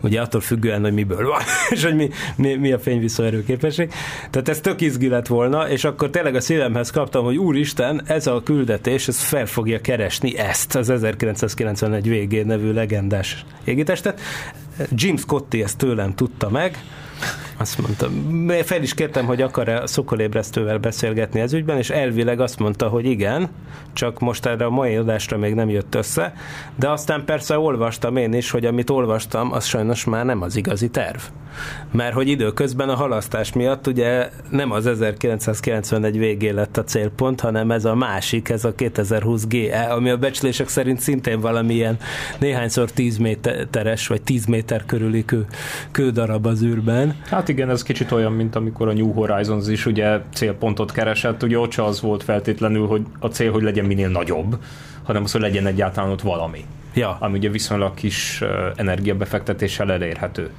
Ugye 0.00 0.20
attól 0.20 0.40
függően, 0.40 0.82
hogy 0.82 0.92
miből 0.92 1.26
van, 1.26 1.40
és 1.74 1.84
hogy 1.84 1.94
mi, 1.94 2.10
mi, 2.36 2.54
mi 2.54 2.72
a 2.72 2.78
fényviszonyerő 2.78 3.44
képesség. 3.44 3.92
Tehát 4.30 4.48
ez 4.48 4.60
tök 4.60 4.80
izgi 4.80 5.08
lett 5.08 5.26
volna, 5.26 5.68
és 5.68 5.84
akkor 5.84 6.10
tényleg 6.10 6.34
a 6.34 6.40
szívemhez 6.40 6.90
kaptam, 6.90 7.24
hogy 7.24 7.36
úristen, 7.36 8.02
ez 8.06 8.26
a 8.26 8.42
küldetés, 8.44 9.08
ez 9.08 9.18
fel 9.18 9.46
fogja 9.46 9.80
keresni 9.80 10.36
ezt, 10.36 10.74
az 10.74 10.90
1991 10.90 12.08
végén 12.08 12.46
nevű 12.46 12.72
legendás 12.72 13.44
égitestet. 13.64 14.20
Jim 14.90 15.16
Scotty 15.16 15.62
ezt 15.62 15.78
tőlem 15.78 16.14
tudta 16.14 16.50
meg, 16.50 16.78
azt 17.56 17.78
mondta, 17.78 18.08
fel 18.64 18.82
is 18.82 18.94
kértem, 18.94 19.26
hogy 19.26 19.42
akar-e 19.42 19.86
szokolébresztővel 19.86 20.78
beszélgetni 20.78 21.40
ez 21.40 21.52
ügyben, 21.52 21.78
és 21.78 21.90
elvileg 21.90 22.40
azt 22.40 22.58
mondta, 22.58 22.88
hogy 22.88 23.04
igen, 23.04 23.48
csak 23.92 24.20
most 24.20 24.46
erre 24.46 24.64
a 24.64 24.70
mai 24.70 24.96
adásra 24.96 25.36
még 25.36 25.54
nem 25.54 25.68
jött 25.68 25.94
össze, 25.94 26.34
de 26.76 26.90
aztán 26.90 27.24
persze 27.24 27.58
olvastam 27.58 28.16
én 28.16 28.32
is, 28.32 28.50
hogy 28.50 28.64
amit 28.64 28.90
olvastam, 28.90 29.52
az 29.52 29.64
sajnos 29.64 30.04
már 30.04 30.24
nem 30.24 30.42
az 30.42 30.56
igazi 30.56 30.88
terv. 30.88 31.20
Mert 31.90 32.14
hogy 32.14 32.28
időközben 32.28 32.88
a 32.88 32.94
halasztás 32.94 33.52
miatt 33.52 33.86
ugye 33.86 34.30
nem 34.50 34.70
az 34.70 34.86
1991 34.86 36.18
végé 36.18 36.50
lett 36.50 36.76
a 36.76 36.84
célpont, 36.84 37.40
hanem 37.40 37.70
ez 37.70 37.84
a 37.84 37.94
másik, 37.94 38.48
ez 38.48 38.64
a 38.64 38.74
2020 38.74 39.46
GE, 39.46 39.80
ami 39.80 40.10
a 40.10 40.16
becslések 40.16 40.68
szerint 40.68 41.00
szintén 41.00 41.40
valamilyen 41.40 41.96
néhányszor 42.38 42.90
10 42.90 43.16
méteres, 43.16 44.06
vagy 44.06 44.22
10 44.22 44.46
méter 44.46 44.84
körüli 44.86 45.24
kő, 45.24 45.46
kődarab 45.90 46.46
az 46.46 46.62
űrben. 46.62 47.16
Hát 47.24 47.48
igen, 47.48 47.70
ez 47.70 47.82
kicsit 47.82 48.12
olyan, 48.12 48.32
mint 48.32 48.56
amikor 48.56 48.88
a 48.88 48.92
New 48.92 49.12
Horizons 49.12 49.68
is 49.68 49.86
ugye 49.86 50.18
célpontot 50.34 50.92
keresett, 50.92 51.42
ugye 51.42 51.58
ott 51.58 51.74
az 51.74 52.00
volt 52.00 52.22
feltétlenül, 52.22 52.86
hogy 52.86 53.02
a 53.18 53.26
cél, 53.26 53.52
hogy 53.52 53.62
legyen 53.62 53.84
minél 53.84 54.08
nagyobb, 54.08 54.58
hanem 55.02 55.22
az, 55.22 55.32
hogy 55.32 55.40
legyen 55.40 55.66
egyáltalán 55.66 56.10
ott 56.10 56.20
valami. 56.20 56.64
Ja, 56.94 57.16
Ami 57.20 57.38
ugye 57.38 57.50
viszonylag 57.50 57.94
kis 57.94 58.42
energiabefektetéssel 58.76 59.92
elérhető. 59.92 60.50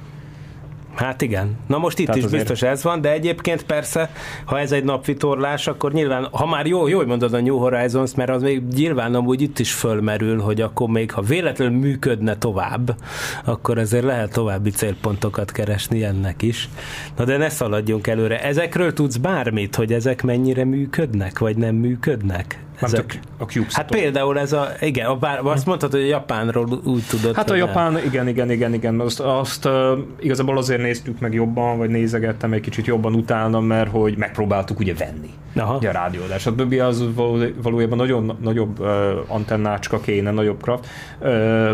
Hát 1.00 1.22
igen. 1.22 1.56
Na 1.66 1.78
most 1.78 1.98
itt 1.98 2.04
Tehát 2.06 2.20
is 2.20 2.26
azért- 2.26 2.42
biztos 2.42 2.68
ez 2.68 2.82
van, 2.82 3.00
de 3.00 3.12
egyébként 3.12 3.62
persze, 3.64 4.10
ha 4.44 4.58
ez 4.58 4.72
egy 4.72 4.84
napvitorlás, 4.84 5.66
akkor 5.66 5.92
nyilván, 5.92 6.28
ha 6.32 6.46
már 6.46 6.66
jó, 6.66 6.88
jó 6.88 6.96
hogy 6.96 7.06
mondod 7.06 7.34
a 7.34 7.40
New 7.40 7.56
Horizons, 7.56 8.14
mert 8.14 8.30
az 8.30 8.42
még 8.42 8.62
nyilván 8.74 9.14
amúgy 9.14 9.40
itt 9.42 9.58
is 9.58 9.72
fölmerül, 9.72 10.40
hogy 10.40 10.60
akkor 10.60 10.88
még, 10.88 11.10
ha 11.12 11.22
véletlenül 11.22 11.78
működne 11.78 12.36
tovább, 12.36 12.96
akkor 13.44 13.78
azért 13.78 14.04
lehet 14.04 14.32
további 14.32 14.70
célpontokat 14.70 15.52
keresni 15.52 16.04
ennek 16.04 16.42
is. 16.42 16.68
Na 17.16 17.24
de 17.24 17.36
ne 17.36 17.48
szaladjunk 17.48 18.06
előre. 18.06 18.42
Ezekről 18.42 18.92
tudsz 18.92 19.16
bármit, 19.16 19.74
hogy 19.76 19.92
ezek 19.92 20.22
mennyire 20.22 20.64
működnek, 20.64 21.38
vagy 21.38 21.56
nem 21.56 21.74
működnek? 21.74 22.58
Ezek... 22.80 23.20
a 23.38 23.44
CubeSat. 23.44 23.72
Hát 23.72 23.90
például 23.90 24.38
ez 24.38 24.52
a, 24.52 24.68
igen, 24.80 25.06
a 25.06 25.16
bár, 25.16 25.40
azt 25.42 25.66
mondtad, 25.66 25.90
hogy 25.90 26.00
a 26.00 26.06
Japánról 26.06 26.80
úgy 26.84 27.02
tudod. 27.08 27.34
Hát 27.34 27.50
a 27.50 27.54
Japán, 27.54 27.98
igen, 28.04 28.28
igen, 28.28 28.50
igen, 28.50 28.74
igen. 28.74 29.00
Azt, 29.00 29.20
azt 29.20 29.66
uh, 29.66 29.72
igazából 30.20 30.58
azért 30.58 30.80
néztük 30.80 31.20
meg 31.20 31.34
jobban, 31.34 31.78
vagy 31.78 31.90
nézegettem 31.90 32.52
egy 32.52 32.60
kicsit 32.60 32.86
jobban 32.86 33.14
utána, 33.14 33.60
mert 33.60 33.90
hogy 33.90 34.16
megpróbáltuk 34.16 34.78
ugye 34.78 34.94
venni. 34.94 35.30
Aha. 35.54 35.76
Ugye 35.76 35.88
a 35.88 35.92
rádióadás. 35.92 36.46
A 36.46 36.54
többi 36.54 36.78
az 36.78 37.14
való- 37.14 37.46
valójában 37.62 37.98
nagyon 37.98 38.38
nagyobb 38.42 38.80
uh, 38.80 38.88
antennácska 39.26 40.00
kéne, 40.00 40.30
nagyobb 40.30 40.62
kraft. 40.62 40.86
Uh, 41.20 41.70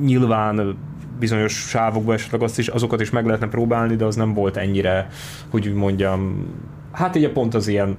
nyilván 0.00 0.76
bizonyos 1.18 1.52
sávokban 1.52 2.14
esetleg 2.14 2.42
azt 2.42 2.58
is, 2.58 2.68
azokat 2.68 3.00
is 3.00 3.10
meg 3.10 3.24
lehetne 3.24 3.48
próbálni, 3.48 3.96
de 3.96 4.04
az 4.04 4.16
nem 4.16 4.34
volt 4.34 4.56
ennyire, 4.56 5.08
hogy 5.50 5.68
úgy 5.68 5.74
mondjam, 5.74 6.46
hát 6.92 7.16
ugye 7.16 7.30
pont 7.30 7.54
az 7.54 7.68
ilyen 7.68 7.96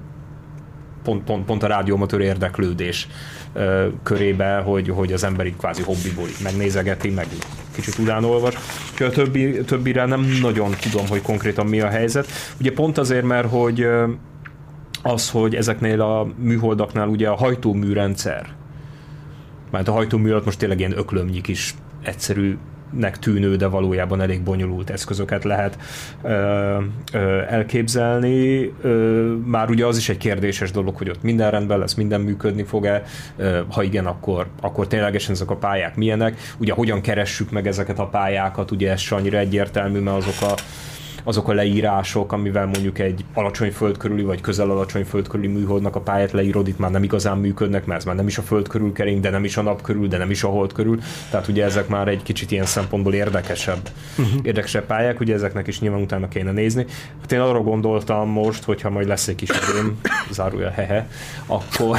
pont, 1.10 1.24
pont, 1.24 1.44
pont 1.44 1.62
a 1.62 1.66
rádiómatőr 1.66 2.20
érdeklődés 2.20 3.08
ö, 3.52 3.86
körébe, 4.02 4.56
hogy, 4.56 4.88
hogy 4.88 5.12
az 5.12 5.24
ember 5.24 5.46
így 5.46 5.56
kvázi 5.56 5.82
hobbiból 5.82 6.28
így 6.28 6.42
megnézegeti, 6.42 7.10
meg 7.10 7.26
kicsit. 7.74 7.98
Úgyhogy 7.98 9.06
a 9.06 9.10
többi, 9.10 9.64
többire 9.64 10.04
nem 10.04 10.38
nagyon 10.42 10.70
tudom, 10.80 11.08
hogy 11.08 11.22
konkrétan 11.22 11.66
mi 11.66 11.80
a 11.80 11.88
helyzet. 11.88 12.26
Ugye 12.60 12.72
pont 12.72 12.98
azért, 12.98 13.24
mert 13.24 13.48
hogy 13.50 13.86
az, 15.02 15.30
hogy 15.30 15.54
ezeknél 15.54 16.00
a 16.00 16.26
műholdaknál 16.38 17.08
ugye 17.08 17.28
a 17.28 17.36
hajtóműrendszer, 17.36 18.46
mert 19.70 19.88
a 19.88 19.92
hajtómű 19.92 20.30
alatt 20.30 20.44
most 20.44 20.58
tényleg 20.58 20.78
ilyen 20.78 20.98
öklömnyi 20.98 21.40
kis 21.40 21.74
egyszerű 22.02 22.56
nek 22.90 23.18
tűnő, 23.18 23.56
de 23.56 23.66
valójában 23.66 24.20
elég 24.20 24.42
bonyolult 24.42 24.90
eszközöket 24.90 25.44
lehet 25.44 25.78
ö, 26.22 26.76
ö, 27.12 27.42
elképzelni. 27.48 28.72
Ö, 28.80 29.34
már 29.44 29.70
ugye 29.70 29.86
az 29.86 29.96
is 29.96 30.08
egy 30.08 30.16
kérdéses 30.16 30.70
dolog, 30.70 30.96
hogy 30.96 31.08
ott 31.08 31.22
minden 31.22 31.50
rendben 31.50 31.78
lesz, 31.78 31.94
minden 31.94 32.20
működni 32.20 32.62
fog-e, 32.62 33.02
ö, 33.36 33.60
ha 33.70 33.82
igen, 33.82 34.06
akkor, 34.06 34.46
akkor 34.60 34.86
ténylegesen 34.86 35.34
ezek 35.34 35.50
a 35.50 35.56
pályák 35.56 35.96
milyenek. 35.96 36.38
Ugye 36.58 36.72
hogyan 36.72 37.00
keressük 37.00 37.50
meg 37.50 37.66
ezeket 37.66 37.98
a 37.98 38.06
pályákat, 38.06 38.70
ugye 38.70 38.90
ez 38.90 39.02
annyira 39.10 39.38
egyértelmű, 39.38 39.98
mert 39.98 40.16
azok 40.16 40.50
a 40.50 40.54
azok 41.24 41.48
a 41.48 41.52
leírások, 41.52 42.32
amivel 42.32 42.66
mondjuk 42.66 42.98
egy 42.98 43.24
alacsony 43.34 43.72
föld 43.72 43.96
körüli, 43.96 44.22
vagy 44.22 44.40
közel 44.40 44.70
alacsony 44.70 45.04
föld 45.04 45.28
körüli 45.28 45.48
műholdnak 45.48 45.96
a 45.96 46.00
pályát 46.00 46.32
leírod, 46.32 46.68
itt 46.68 46.78
már 46.78 46.90
nem 46.90 47.02
igazán 47.02 47.38
működnek, 47.38 47.84
mert 47.86 48.00
ez 48.00 48.06
már 48.06 48.14
nem 48.14 48.26
is 48.26 48.38
a 48.38 48.42
föld 48.42 48.68
körül 48.68 48.92
kering, 48.92 49.20
de 49.20 49.30
nem 49.30 49.44
is 49.44 49.56
a 49.56 49.62
nap 49.62 49.82
körül, 49.82 50.08
de 50.08 50.16
nem 50.16 50.30
is 50.30 50.42
a 50.42 50.48
hold 50.48 50.72
körül. 50.72 51.00
Tehát 51.30 51.48
ugye 51.48 51.64
ezek 51.64 51.88
már 51.88 52.08
egy 52.08 52.22
kicsit 52.22 52.50
ilyen 52.50 52.64
szempontból 52.64 53.14
érdekesebb, 53.14 53.88
uh-huh. 54.18 54.40
érdekesebb 54.42 54.86
pályák, 54.86 55.20
ugye 55.20 55.34
ezeknek 55.34 55.66
is 55.66 55.80
nyilván 55.80 56.00
utána 56.00 56.28
kéne 56.28 56.52
nézni. 56.52 56.86
Hát 57.20 57.32
én 57.32 57.40
arra 57.40 57.60
gondoltam 57.60 58.28
most, 58.28 58.64
hogyha 58.64 58.90
majd 58.90 59.06
lesz 59.06 59.28
egy 59.28 59.34
kis 59.34 59.48
időm, 59.48 60.00
zárója 60.30 60.70
hehe, 60.70 61.08
akkor, 61.46 61.98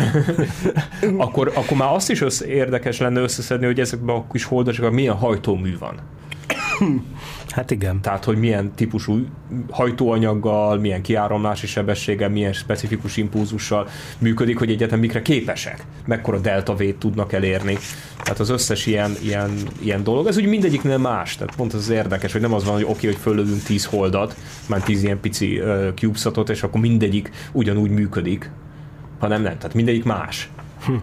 akkor, 1.26 1.52
akkor 1.56 1.78
már 1.78 1.94
azt 1.94 2.10
is 2.10 2.22
össze, 2.22 2.48
érdekes 2.48 3.00
lenne 3.00 3.20
összeszedni, 3.20 3.66
hogy 3.66 3.80
ezekben 3.80 4.16
a 4.16 4.26
kis 4.32 4.44
holdasokban 4.44 4.94
milyen 4.94 5.16
hajtómű 5.16 5.78
van. 5.78 5.96
Hát 7.48 7.72
igen. 7.72 8.02
Tehát, 8.02 8.24
hogy 8.24 8.38
milyen 8.38 8.72
típusú 8.76 9.26
hajtóanyaggal, 9.70 10.78
milyen 10.78 11.02
kiáramlási 11.02 11.68
sebességgel, 11.68 12.30
milyen 12.30 12.54
specifikus 12.54 13.18
impulzussal 13.18 13.88
működik, 14.18 14.58
hogy 14.58 14.72
egyetem 14.72 15.00
mikre 15.00 15.22
képesek, 15.22 15.86
mekkora 16.06 16.40
delta 16.40 16.76
V-t 16.76 16.96
tudnak 16.96 17.34
elérni. 17.34 17.78
Tehát 18.24 18.40
az 18.40 18.50
összes 18.50 18.86
ilyen, 18.86 19.12
ilyen, 19.22 19.52
ilyen 19.80 20.04
dolog, 20.04 20.28
ez 20.28 20.38
úgy 20.38 20.46
mindegyiknél 20.46 20.98
más, 20.98 21.36
tehát 21.36 21.56
pont 21.56 21.74
az 21.74 21.90
érdekes, 21.90 22.32
hogy 22.32 22.42
nem 22.42 22.54
az 22.54 22.64
van, 22.64 22.74
hogy 22.74 22.84
oké, 22.84 22.94
okay, 22.94 23.10
hogy 23.10 23.22
fölövünk 23.22 23.64
10 23.64 23.86
holdat, 23.86 24.36
már 24.68 24.82
10 24.82 25.04
ilyen 25.04 25.20
pici 25.20 25.60
uh, 25.60 25.94
CubeSatot, 25.94 26.50
és 26.50 26.64
akkor 26.64 26.82
mindegyik 26.82 27.32
ugyanúgy 27.52 27.90
működik, 27.90 28.52
hanem 29.20 29.42
nem, 29.42 29.58
tehát 29.58 29.74
mindegyik 29.74 30.04
más. 30.04 30.50
Hm. 30.86 30.94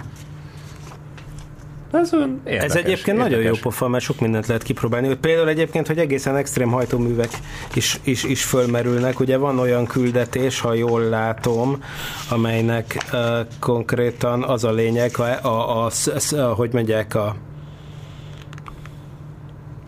Ez, 1.93 2.13
olyan 2.15 2.41
érdekes, 2.45 2.65
Ez 2.65 2.77
egyébként 2.77 3.17
nagyon 3.17 3.33
jó 3.33 3.39
érdekes. 3.39 3.61
pofa, 3.61 3.89
mert 3.89 4.05
sok 4.05 4.21
mindent 4.21 4.47
lehet 4.47 4.63
kipróbálni. 4.63 5.15
Például 5.15 5.49
egyébként, 5.49 5.87
hogy 5.87 5.99
egészen 5.99 6.37
extrém 6.37 6.71
hajtóművek 6.71 7.29
is, 7.75 8.01
is, 8.05 8.25
is 8.25 8.45
fölmerülnek. 8.45 9.21
Ugye 9.21 9.37
van 9.37 9.59
olyan 9.59 9.87
küldetés, 9.87 10.61
ha 10.61 10.75
jól 10.75 11.01
látom, 11.01 11.83
amelynek 12.31 13.07
uh, 13.13 13.21
konkrétan 13.61 14.43
az 14.43 14.65
a 14.65 14.73
lényeg, 14.73 15.11
a, 15.17 15.23
a, 15.23 15.85
a, 15.85 15.91
a, 16.33 16.37
a 16.37 16.55
hogy 16.55 16.73
mondják, 16.73 17.15
a 17.15 17.37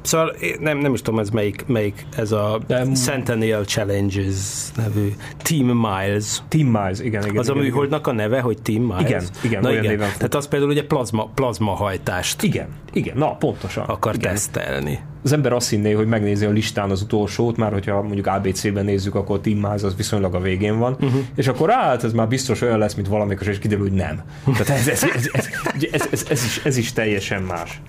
Szóval 0.02 0.34
nem, 0.60 0.78
nem 0.78 0.94
is 0.94 1.02
tudom, 1.02 1.20
ez 1.20 1.30
melyik, 1.30 1.64
melyik 1.66 2.06
ez 2.16 2.32
a 2.32 2.60
De- 2.66 2.84
Centennial 2.84 3.64
Challenges 3.64 4.36
nevű 4.76 5.12
Team 5.42 5.66
Miles. 5.66 6.42
Team 6.48 6.66
Miles, 6.66 7.00
igen, 7.00 7.22
igen. 7.22 7.36
Az 7.36 7.48
a 7.48 7.52
igen, 7.52 7.64
műholdnak 7.64 8.06
a 8.06 8.12
neve, 8.12 8.40
hogy 8.40 8.62
Team 8.62 8.82
Miles? 8.82 9.02
Igen, 9.04 9.24
igen, 9.42 9.60
Na 9.60 9.72
igen. 9.72 9.98
Tehát 9.98 10.34
az 10.34 10.48
például 10.48 10.70
ugye 10.70 10.84
plazma, 10.84 11.30
plazmahajtást 11.34 12.42
Igen, 12.42 12.68
igen, 12.92 13.16
na 13.18 13.36
pontosan. 13.36 13.84
akar 13.84 14.14
igen. 14.14 14.30
tesztelni. 14.32 14.98
Az 15.24 15.32
ember 15.32 15.52
azt 15.52 15.70
hinné, 15.70 15.92
hogy 15.92 16.06
megnézi 16.06 16.44
a 16.44 16.50
listán 16.50 16.90
az 16.90 17.02
utolsót, 17.02 17.56
már 17.56 17.72
hogyha 17.72 18.02
mondjuk 18.02 18.26
ABC-ben 18.26 18.84
nézzük, 18.84 19.14
akkor 19.14 19.36
a 19.36 19.40
Team 19.40 19.58
Miles 19.58 19.82
az 19.82 19.96
viszonylag 19.96 20.34
a 20.34 20.40
végén 20.40 20.78
van, 20.78 20.92
uh-huh. 20.92 21.20
és 21.34 21.48
akkor 21.48 21.70
hát 21.70 22.04
ez 22.04 22.12
már 22.12 22.28
biztos 22.28 22.60
olyan 22.60 22.78
lesz, 22.78 22.94
mint 22.94 23.08
valamikor, 23.08 23.48
és 23.48 23.58
kiderül, 23.58 23.88
hogy 23.88 23.96
nem. 23.96 24.22
Tehát 24.44 24.68
ez, 24.68 24.88
ez, 24.88 25.02
ez, 25.14 25.30
ez, 25.32 25.48
ez, 25.92 26.08
ez, 26.10 26.24
ez, 26.30 26.44
is, 26.44 26.60
ez 26.64 26.76
is 26.76 26.92
teljesen 26.92 27.42
más. 27.42 27.80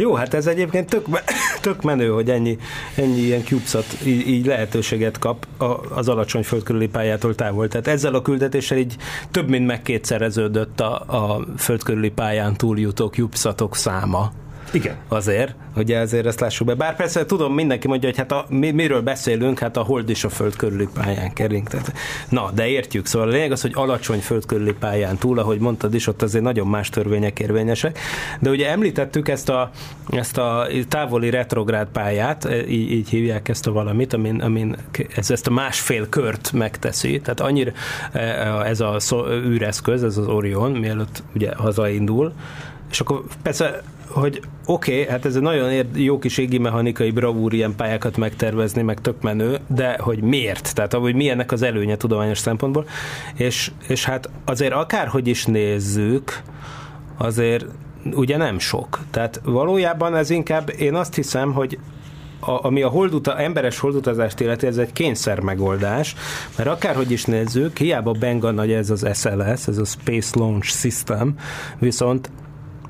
Jó, 0.00 0.14
hát 0.14 0.34
ez 0.34 0.46
egyébként 0.46 0.88
tök, 0.88 1.06
tök 1.60 1.82
menő, 1.82 2.08
hogy 2.08 2.30
ennyi, 2.30 2.58
ennyi 2.94 3.20
ilyen 3.20 3.42
CubeSat 3.42 3.86
így, 4.04 4.28
így 4.28 4.46
lehetőséget 4.46 5.18
kap 5.18 5.46
az 5.94 6.08
alacsony 6.08 6.42
földkörüli 6.42 6.88
pályától 6.88 7.34
távol. 7.34 7.68
Tehát 7.68 7.86
ezzel 7.86 8.14
a 8.14 8.22
küldetéssel 8.22 8.78
így 8.78 8.96
több 9.30 9.48
mint 9.48 9.66
megkétszereződött 9.66 10.80
a, 10.80 10.94
a 10.94 11.46
földkörüli 11.56 12.10
pályán 12.10 12.56
túljutó 12.56 13.06
CubeSatok 13.06 13.76
száma. 13.76 14.32
Igen. 14.72 14.96
Azért, 15.08 15.54
ugye 15.76 15.98
azért 15.98 16.26
ezt 16.26 16.40
lássuk 16.40 16.66
be. 16.66 16.74
Bár 16.74 16.96
persze 16.96 17.26
tudom, 17.26 17.54
mindenki 17.54 17.88
mondja, 17.88 18.08
hogy 18.08 18.18
hát 18.18 18.32
a, 18.32 18.44
mi, 18.48 18.70
miről 18.70 19.02
beszélünk, 19.02 19.58
hát 19.58 19.76
a 19.76 19.82
hold 19.82 20.10
is 20.10 20.24
a 20.24 20.28
föld 20.28 20.56
körüli 20.56 20.88
pályán 20.94 21.32
kering. 21.32 21.68
Tehát, 21.68 21.92
na, 22.28 22.50
de 22.54 22.68
értjük. 22.68 23.06
Szóval 23.06 23.28
a 23.28 23.30
lényeg 23.30 23.52
az, 23.52 23.60
hogy 23.60 23.72
alacsony 23.74 24.18
föld 24.18 24.46
körüli 24.46 24.72
pályán 24.72 25.16
túl, 25.16 25.38
ahogy 25.38 25.58
mondtad 25.58 25.94
is, 25.94 26.06
ott 26.06 26.22
azért 26.22 26.44
nagyon 26.44 26.66
más 26.66 26.88
törvények 26.88 27.40
érvényesek. 27.40 27.98
De 28.40 28.50
ugye 28.50 28.70
említettük 28.70 29.28
ezt 29.28 29.48
a, 29.48 29.70
ezt 30.10 30.38
a 30.38 30.66
távoli 30.88 31.30
retrográd 31.30 31.88
pályát, 31.92 32.44
e, 32.44 32.66
így, 32.66 32.90
így 32.90 33.08
hívják 33.08 33.48
ezt 33.48 33.66
a 33.66 33.72
valamit, 33.72 34.12
amin, 34.12 34.40
amin 34.40 34.76
ez, 35.16 35.30
ezt 35.30 35.46
a 35.46 35.50
másfél 35.50 36.08
kört 36.08 36.52
megteszi. 36.52 37.20
Tehát 37.20 37.40
annyira 37.40 37.70
e, 38.12 38.20
ez 38.64 38.80
a 38.80 38.98
szó, 38.98 39.26
űreszköz, 39.28 40.02
ez 40.02 40.16
az 40.16 40.26
Orion, 40.26 40.70
mielőtt 40.70 41.22
ugye 41.34 41.54
hazaindul, 41.54 42.32
és 42.90 43.00
akkor 43.00 43.22
persze 43.42 43.82
hogy 44.10 44.40
oké, 44.66 45.00
okay, 45.00 45.12
hát 45.12 45.24
ez 45.24 45.36
egy 45.36 45.42
nagyon 45.42 45.86
jó 45.94 46.18
kis 46.18 46.38
égi 46.38 46.58
mechanikai 46.58 47.10
bravúr 47.10 47.52
ilyen 47.52 47.74
pályákat 47.76 48.16
megtervezni, 48.16 48.82
meg 48.82 49.00
tök 49.00 49.22
menő, 49.22 49.58
de 49.66 49.96
hogy 50.00 50.22
miért? 50.22 50.74
Tehát 50.74 50.92
hogy 50.92 51.14
mi 51.14 51.28
ennek 51.28 51.52
az 51.52 51.62
előnye 51.62 51.96
tudományos 51.96 52.38
szempontból, 52.38 52.86
és, 53.36 53.70
és 53.88 54.04
hát 54.04 54.30
azért 54.44 54.72
akárhogy 54.72 55.26
is 55.26 55.44
nézzük, 55.44 56.42
azért 57.16 57.66
ugye 58.12 58.36
nem 58.36 58.58
sok. 58.58 58.98
Tehát 59.10 59.40
valójában 59.44 60.16
ez 60.16 60.30
inkább, 60.30 60.72
én 60.78 60.94
azt 60.94 61.14
hiszem, 61.14 61.52
hogy 61.52 61.78
a, 62.40 62.64
ami 62.66 62.82
a 62.82 62.88
holduta, 62.88 63.38
emberes 63.38 63.78
holdutazást 63.78 64.40
illeti, 64.40 64.66
ez 64.66 64.76
egy 64.76 64.92
kényszer 64.92 65.40
megoldás, 65.40 66.14
mert 66.56 66.68
akárhogy 66.68 67.10
is 67.10 67.24
nézzük, 67.24 67.78
hiába 67.78 68.12
benga 68.12 68.50
nagy 68.50 68.72
ez 68.72 68.90
az 68.90 69.06
SLS, 69.14 69.68
ez 69.68 69.78
a 69.78 69.84
Space 69.84 70.38
Launch 70.38 70.66
System, 70.66 71.34
viszont 71.78 72.30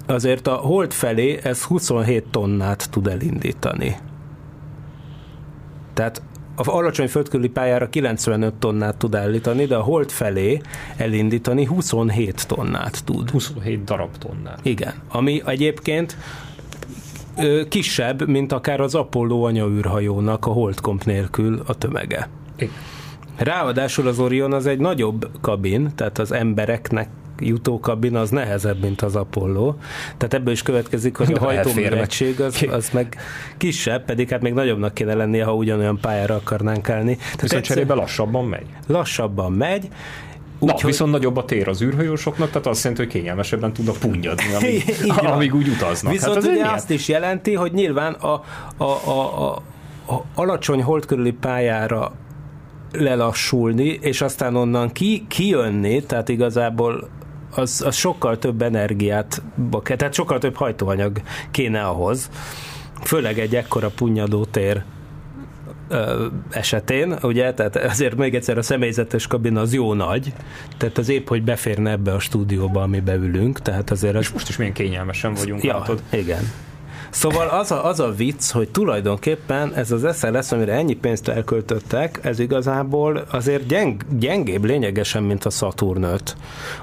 azért 0.06 0.46
a 0.46 0.54
hold 0.54 0.92
felé 0.92 1.40
ez 1.42 1.62
27 1.62 2.24
tonnát 2.30 2.90
tud 2.90 3.06
elindítani. 3.06 3.96
Tehát 5.94 6.22
a 6.56 6.70
alacsony 6.70 7.08
földkörüli 7.08 7.48
pályára 7.48 7.88
95 7.88 8.54
tonnát 8.54 8.96
tud 8.96 9.14
állítani, 9.14 9.64
de 9.64 9.76
a 9.76 9.82
hold 9.82 10.10
felé 10.10 10.60
elindítani 10.96 11.64
27 11.64 12.46
tonnát 12.46 13.04
tud. 13.04 13.30
27 13.30 13.84
darab 13.84 14.16
tonnát. 14.18 14.58
Igen, 14.62 14.94
ami 15.08 15.42
egyébként 15.46 16.16
ö, 17.36 17.62
kisebb, 17.68 18.28
mint 18.28 18.52
akár 18.52 18.80
az 18.80 18.94
Apollo 18.94 19.42
anyaűrhajónak 19.42 20.46
a 20.46 20.50
holdkomp 20.50 21.04
nélkül 21.04 21.62
a 21.66 21.74
tömege. 21.74 22.28
Igen. 22.56 22.72
Ráadásul 23.36 24.06
az 24.06 24.18
Orion 24.18 24.52
az 24.52 24.66
egy 24.66 24.78
nagyobb 24.78 25.30
kabin, 25.40 25.90
tehát 25.94 26.18
az 26.18 26.32
embereknek 26.32 27.08
jutó 27.40 27.80
kabin 27.80 28.16
az 28.16 28.30
nehezebb, 28.30 28.82
mint 28.82 29.02
az 29.02 29.16
Apollo. 29.16 29.74
Tehát 30.16 30.34
ebből 30.34 30.52
is 30.52 30.62
következik, 30.62 31.16
hogy 31.16 31.32
a 31.32 31.38
hajtómérettség 31.38 32.40
az, 32.40 32.66
az 32.70 32.90
meg 32.92 33.16
kisebb, 33.56 34.04
pedig 34.04 34.28
hát 34.28 34.42
még 34.42 34.52
nagyobbnak 34.52 34.94
kéne 34.94 35.14
lennie, 35.14 35.44
ha 35.44 35.54
ugyanolyan 35.54 35.98
pályára 36.00 36.34
akarnánk 36.34 36.88
állni. 36.88 37.14
Tehát 37.16 37.30
Viszont 37.40 37.52
egyszer 37.52 37.62
cserébe 37.62 37.94
lassabban 37.94 38.44
megy. 38.44 38.66
lassabban 38.86 39.52
megy, 39.52 39.88
Na, 40.60 40.72
Úgyhogy- 40.72 40.90
viszont 40.90 41.10
nagyobb 41.12 41.36
a 41.36 41.44
tér 41.44 41.68
az 41.68 41.82
űrhajósoknak, 41.82 42.48
tehát 42.48 42.66
azt 42.66 42.82
jelenti, 42.84 43.02
hogy 43.04 43.12
kényelmesebben 43.12 43.72
tudnak 43.72 43.96
punnyadni, 43.96 44.54
amíg, 44.54 44.94
amíg 45.34 45.54
úgy 45.54 45.68
utaznak. 45.68 46.12
Viszont 46.12 46.34
hát 46.34 46.42
hát 46.42 46.52
ugye 46.52 46.62
milyen? 46.62 46.74
azt 46.74 46.90
is 46.90 47.08
jelenti, 47.08 47.54
hogy 47.54 47.72
nyilván 47.72 48.12
a, 48.12 48.42
a, 48.76 48.84
a, 48.84 49.10
a, 49.44 49.62
a 50.12 50.24
alacsony 50.34 50.82
hold 50.82 51.06
körüli 51.06 51.32
pályára 51.32 52.12
lelassulni, 52.92 53.98
és 54.00 54.20
aztán 54.20 54.56
onnan 54.56 54.92
ki, 54.92 55.24
kijönni, 55.28 56.02
tehát 56.02 56.28
igazából 56.28 57.08
az, 57.54 57.82
az 57.86 57.94
sokkal 57.94 58.38
több 58.38 58.62
energiát, 58.62 59.42
tehát 59.82 60.14
sokkal 60.14 60.38
több 60.38 60.56
hajtóanyag 60.56 61.20
kéne 61.50 61.82
ahhoz, 61.82 62.30
főleg 63.02 63.38
egy 63.38 63.56
ekkora 63.56 63.88
punnyadó 63.88 64.44
tér 64.44 64.82
esetén, 66.50 67.16
ugye, 67.22 67.54
tehát 67.54 67.76
ezért 67.76 68.16
még 68.16 68.34
egyszer 68.34 68.58
a 68.58 68.62
személyzetes 68.62 69.26
kabin 69.26 69.56
az 69.56 69.72
jó 69.72 69.94
nagy, 69.94 70.32
tehát 70.76 70.98
az 70.98 71.08
épp, 71.08 71.28
hogy 71.28 71.42
beférne 71.42 71.90
ebbe 71.90 72.12
a 72.12 72.18
stúdióba, 72.18 72.82
amibe 72.82 73.14
ülünk, 73.14 73.62
tehát 73.62 73.90
azért 73.90 74.14
az 74.14 74.22
És 74.22 74.30
most 74.30 74.48
is 74.48 74.56
milyen 74.56 74.72
kényelmesen 74.72 75.34
vagyunk, 75.34 75.62
Ja, 75.62 75.78
látod. 75.78 76.02
igen. 76.12 76.42
Szóval 77.10 77.48
az 77.48 77.70
a, 77.70 77.84
az 77.84 78.00
a 78.00 78.10
vicc, 78.10 78.50
hogy 78.50 78.68
tulajdonképpen 78.68 79.74
ez 79.74 79.90
az 79.90 80.18
SLS, 80.18 80.52
amire 80.52 80.72
ennyi 80.72 80.94
pénzt 80.94 81.28
elköltöttek, 81.28 82.20
ez 82.22 82.38
igazából 82.38 83.24
azért 83.30 83.66
gyeng, 83.66 84.02
gyengébb 84.18 84.64
lényegesen, 84.64 85.22
mint 85.22 85.44
a 85.44 85.50
Saturn 85.50 86.02
5. 86.02 86.36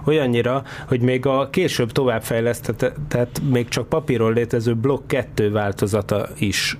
Olyannyira, 0.05 0.63
hogy 0.87 1.01
még 1.01 1.25
a 1.25 1.49
később 1.49 1.91
továbbfejlesztett, 1.91 3.41
még 3.49 3.67
csak 3.67 3.89
papíron 3.89 4.33
létező 4.33 4.75
Block 4.75 5.07
2 5.07 5.51
változata 5.51 6.27
is 6.37 6.77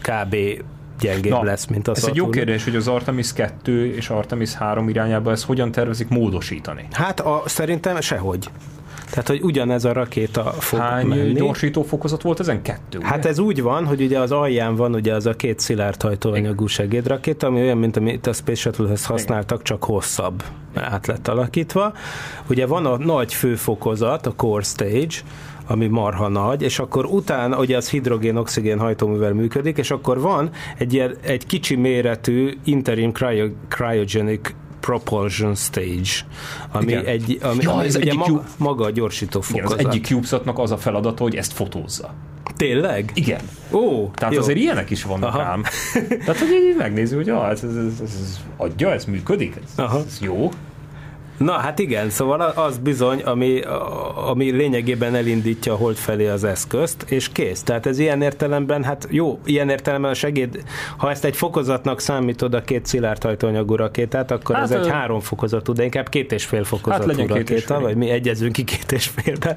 kb. 0.00 0.36
gyengébb 1.00 1.32
Na, 1.32 1.42
lesz, 1.42 1.66
mint 1.66 1.88
a 1.88 1.90
ez 1.90 1.98
Saturn. 1.98 2.18
egy 2.18 2.24
jó 2.24 2.28
kérdés, 2.30 2.64
hogy 2.64 2.76
az 2.76 2.88
Artemis 2.88 3.32
2 3.32 3.94
és 3.94 4.10
Artemis 4.10 4.54
3 4.54 4.88
irányába 4.88 5.30
ezt 5.30 5.44
hogyan 5.44 5.70
tervezik 5.72 6.08
módosítani. 6.08 6.88
Hát 6.92 7.20
a, 7.20 7.42
szerintem 7.46 8.00
sehogy. 8.00 8.48
Tehát, 9.12 9.28
hogy 9.28 9.42
ugyanez 9.42 9.84
a 9.84 9.92
rakéta 9.92 10.42
fog 10.42 10.78
Hány 10.78 11.06
menni. 11.06 11.32
gyorsító 11.32 11.82
fokozat 11.82 12.22
volt 12.22 12.40
ezen? 12.40 12.62
Kettő, 12.62 12.98
ugye? 12.98 13.06
Hát 13.06 13.24
ez 13.24 13.38
úgy 13.38 13.62
van, 13.62 13.86
hogy 13.86 14.02
ugye 14.02 14.18
az 14.18 14.32
alján 14.32 14.76
van 14.76 14.94
ugye 14.94 15.14
az 15.14 15.26
a 15.26 15.34
két 15.34 15.60
szilárd 15.60 16.02
hajtóanyagú 16.02 16.66
segédrakéta, 16.66 17.46
ami 17.46 17.60
olyan, 17.60 17.78
mint 17.78 17.96
amit 17.96 18.26
a 18.26 18.32
Space 18.32 18.60
Shuttle-hez 18.60 19.06
használtak, 19.06 19.62
csak 19.62 19.84
hosszabb 19.84 20.42
át 20.74 21.06
lett 21.06 21.28
alakítva. 21.28 21.92
Ugye 22.48 22.66
van 22.66 22.86
a 22.86 22.96
nagy 22.96 23.34
főfokozat, 23.34 24.26
a 24.26 24.32
core 24.36 24.62
stage, 24.62 25.16
ami 25.66 25.86
marha 25.86 26.28
nagy, 26.28 26.62
és 26.62 26.78
akkor 26.78 27.04
utána, 27.04 27.58
ugye 27.58 27.76
az 27.76 27.90
hidrogén-oxigén 27.90 28.78
hajtóművel 28.78 29.32
működik, 29.32 29.78
és 29.78 29.90
akkor 29.90 30.20
van 30.20 30.50
egy, 30.78 30.92
ilyen, 30.92 31.16
egy 31.20 31.46
kicsi 31.46 31.74
méretű 31.74 32.58
interim 32.64 33.12
cryo, 33.12 33.48
cryogenic 33.68 34.50
propulsion 34.82 35.54
stage, 35.54 36.10
ami 36.72 36.84
Igen. 36.92 37.04
egy, 37.04 37.38
ami, 37.42 37.62
Ja, 37.62 37.72
ami 37.72 37.84
ez 37.86 37.96
ugye 37.96 38.10
egyik 38.10 38.18
maga, 38.18 38.44
maga 38.56 38.84
a 38.84 38.90
gyorsító 38.90 39.42
Igen, 39.50 39.64
az 39.64 39.70
fokozat. 39.70 39.92
egyik 39.92 40.06
CubeSatnak 40.06 40.58
az 40.58 40.70
a 40.70 40.76
feladata, 40.76 41.22
hogy 41.22 41.36
ezt 41.36 41.52
fotózza. 41.52 42.14
Tényleg? 42.56 43.10
Igen. 43.14 43.40
Ó, 43.70 44.10
Tehát 44.14 44.34
jó. 44.34 44.40
azért 44.40 44.58
ilyenek 44.58 44.90
is 44.90 45.02
vannak 45.02 45.34
Aha. 45.34 45.42
ám. 45.42 45.62
Tehát, 46.24 46.38
hogy 46.38 46.48
így 46.70 46.76
megnézzük, 46.78 47.16
hogy 47.16 47.28
ah, 47.28 47.50
ez, 47.50 47.64
ez, 47.64 47.76
ez, 47.76 48.00
ez, 48.02 48.40
adja, 48.56 48.92
ez 48.92 49.04
működik, 49.04 49.54
ez, 49.64 49.84
Aha. 49.84 49.98
ez 50.06 50.18
jó. 50.20 50.50
Na, 51.36 51.52
hát 51.52 51.78
igen, 51.78 52.10
szóval 52.10 52.40
az 52.40 52.78
bizony, 52.78 53.20
ami, 53.22 53.60
ami 54.14 54.50
lényegében 54.50 55.14
elindítja 55.14 55.72
a 55.72 55.76
hold 55.76 55.96
felé 55.96 56.26
az 56.26 56.44
eszközt, 56.44 57.04
és 57.08 57.28
kész. 57.28 57.62
Tehát 57.62 57.86
ez 57.86 57.98
ilyen 57.98 58.22
értelemben, 58.22 58.84
hát 58.84 59.06
jó, 59.10 59.40
ilyen 59.44 59.68
értelemben 59.68 60.10
a 60.10 60.14
segéd, 60.14 60.62
ha 60.96 61.10
ezt 61.10 61.24
egy 61.24 61.36
fokozatnak 61.36 62.00
számítod 62.00 62.54
a 62.54 62.62
két 62.62 62.86
szilárd 62.86 63.22
hajtóanyagú 63.22 63.74
rakétát, 63.74 64.30
akkor 64.30 64.54
Hát, 64.54 64.64
ez 64.64 64.70
egy 64.70 64.88
három 64.88 65.20
fokozatú, 65.20 65.72
de 65.72 65.84
inkább 65.84 66.08
két 66.08 66.32
és 66.32 66.44
fél 66.44 66.64
fokozatú 66.64 67.10
és 67.10 67.26
rakéta, 67.28 67.80
vagy 67.80 67.96
mi 67.96 68.10
egyezünk 68.10 68.52
ki 68.52 68.64
két 68.64 68.92
és 68.92 69.06
félbe. 69.06 69.56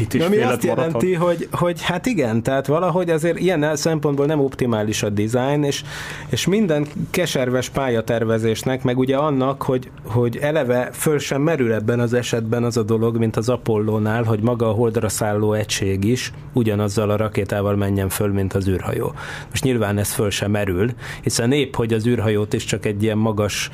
Két 0.00 0.14
és 0.14 0.26
Ami 0.26 0.36
azt 0.36 0.66
maradhat. 0.66 0.76
jelenti, 0.76 1.14
hogy, 1.14 1.48
hogy 1.50 1.82
hát 1.82 2.06
igen, 2.06 2.42
tehát 2.42 2.66
valahogy 2.66 3.10
azért 3.10 3.38
ilyen 3.38 3.76
szempontból 3.76 4.26
nem 4.26 4.40
optimális 4.40 5.02
a 5.02 5.08
design, 5.08 5.62
és, 5.62 5.82
és 6.28 6.46
minden 6.46 6.86
keserves 7.10 7.68
pályatervezésnek, 7.68 8.82
meg 8.82 8.98
ugye 8.98 9.16
annak, 9.16 9.62
hogy, 9.62 9.90
hogy 10.04 10.36
eleve 10.36 10.90
föl 10.92 11.18
sem 11.18 11.42
merül 11.42 11.72
ebben 11.72 12.00
az 12.00 12.12
esetben 12.12 12.64
az 12.64 12.76
a 12.76 12.82
dolog, 12.82 13.16
mint 13.16 13.36
az 13.36 13.48
Apollónál, 13.48 14.22
hogy 14.22 14.40
maga 14.40 14.68
a 14.68 14.72
holdra 14.72 15.08
szálló 15.08 15.52
egység 15.52 16.04
is 16.04 16.32
ugyanazzal 16.52 17.10
a 17.10 17.16
rakétával 17.16 17.76
menjen 17.76 18.08
föl, 18.08 18.32
mint 18.32 18.52
az 18.52 18.68
űrhajó. 18.68 19.12
Most 19.50 19.64
nyilván 19.64 19.98
ez 19.98 20.12
föl 20.12 20.30
sem 20.30 20.50
merül, 20.50 20.90
hiszen 21.22 21.52
épp, 21.52 21.74
hogy 21.74 21.92
az 21.92 22.06
űrhajót 22.06 22.52
is 22.52 22.64
csak 22.64 22.86
egy 22.86 23.02
ilyen 23.02 23.18
magas 23.18 23.70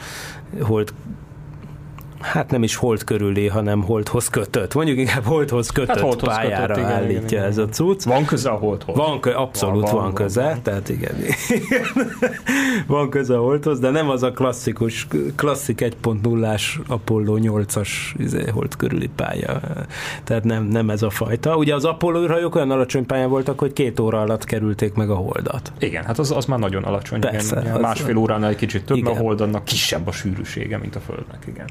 hold 0.61 0.93
hát 2.33 2.51
nem 2.51 2.62
is 2.62 2.77
hold 2.77 3.05
körüli, 3.05 3.47
hanem 3.49 3.83
holdhoz 3.83 4.29
kötött. 4.29 4.74
Mondjuk 4.74 4.99
inkább 4.99 5.24
holdhoz 5.24 5.68
kötött 5.70 5.89
Hát 5.89 6.01
holdhoz 6.01 6.35
pályára 6.35 6.66
kötött, 6.66 6.77
igen, 6.77 6.91
állítja 6.91 7.16
igen, 7.18 7.29
igen. 7.29 7.45
ez 7.45 7.59
a 7.59 7.68
cucc. 7.68 8.05
Van 8.05 8.24
köze 8.24 8.49
a 8.51 8.55
holdhoz. 8.55 8.97
Van, 8.97 9.20
kö, 9.20 9.33
abszolút 9.33 9.83
van, 9.83 9.93
Van, 9.95 10.03
van, 10.03 10.12
köze, 10.14 10.43
van. 10.43 10.62
tehát 10.62 10.89
igen. 10.89 11.14
van 12.87 13.11
köze 13.11 13.37
a 13.37 13.41
holdhoz, 13.41 13.79
de 13.79 13.91
nem 13.91 14.09
az 14.11 14.22
a 14.22 14.31
klasszikus, 14.31 15.07
klasszik 15.35 15.81
1.0-ás 16.03 16.81
Apollo 16.87 17.37
8-as 17.41 17.89
izé, 18.18 18.45
hold 18.47 18.77
körüli 18.77 19.09
pálya. 19.16 19.61
Tehát 20.24 20.45
nem, 20.45 20.64
nem 20.64 20.91
ez 20.91 21.03
a 21.03 21.11
fajta. 21.11 21.57
Ugye 21.57 21.74
az 21.74 21.85
Apollo 21.85 22.22
űrhajók 22.22 22.55
olyan 22.55 22.70
alacsony 22.70 23.07
pályán 23.07 23.29
voltak, 23.29 23.59
hogy 23.59 23.72
két 23.72 24.01
óra 24.01 24.20
alatt 24.20 24.45
kerülték 24.45 24.95
meg 24.95 25.11
a 25.11 25.14
holdat. 25.14 25.72
Igen, 25.79 26.05
hát 26.05 26.18
az, 26.18 26.31
az 26.31 26.45
már 26.45 26.59
nagyon 26.59 26.83
alacsony. 26.85 27.20
Persze, 27.20 27.61
igen, 27.61 27.74
az- 27.74 27.81
másfél 27.81 28.16
óránál 28.16 28.51
egy 28.51 28.57
kicsit 28.57 28.85
több, 28.85 28.97
Igen. 28.97 29.12
a 29.12 29.16
hold 29.16 29.41
annak 29.41 29.64
kisebb 29.64 30.07
a 30.07 30.12
sűrűsége, 30.12 30.79
mint 30.79 30.97
a 30.97 31.01
Földnek, 31.01 31.43
igen. 31.47 31.66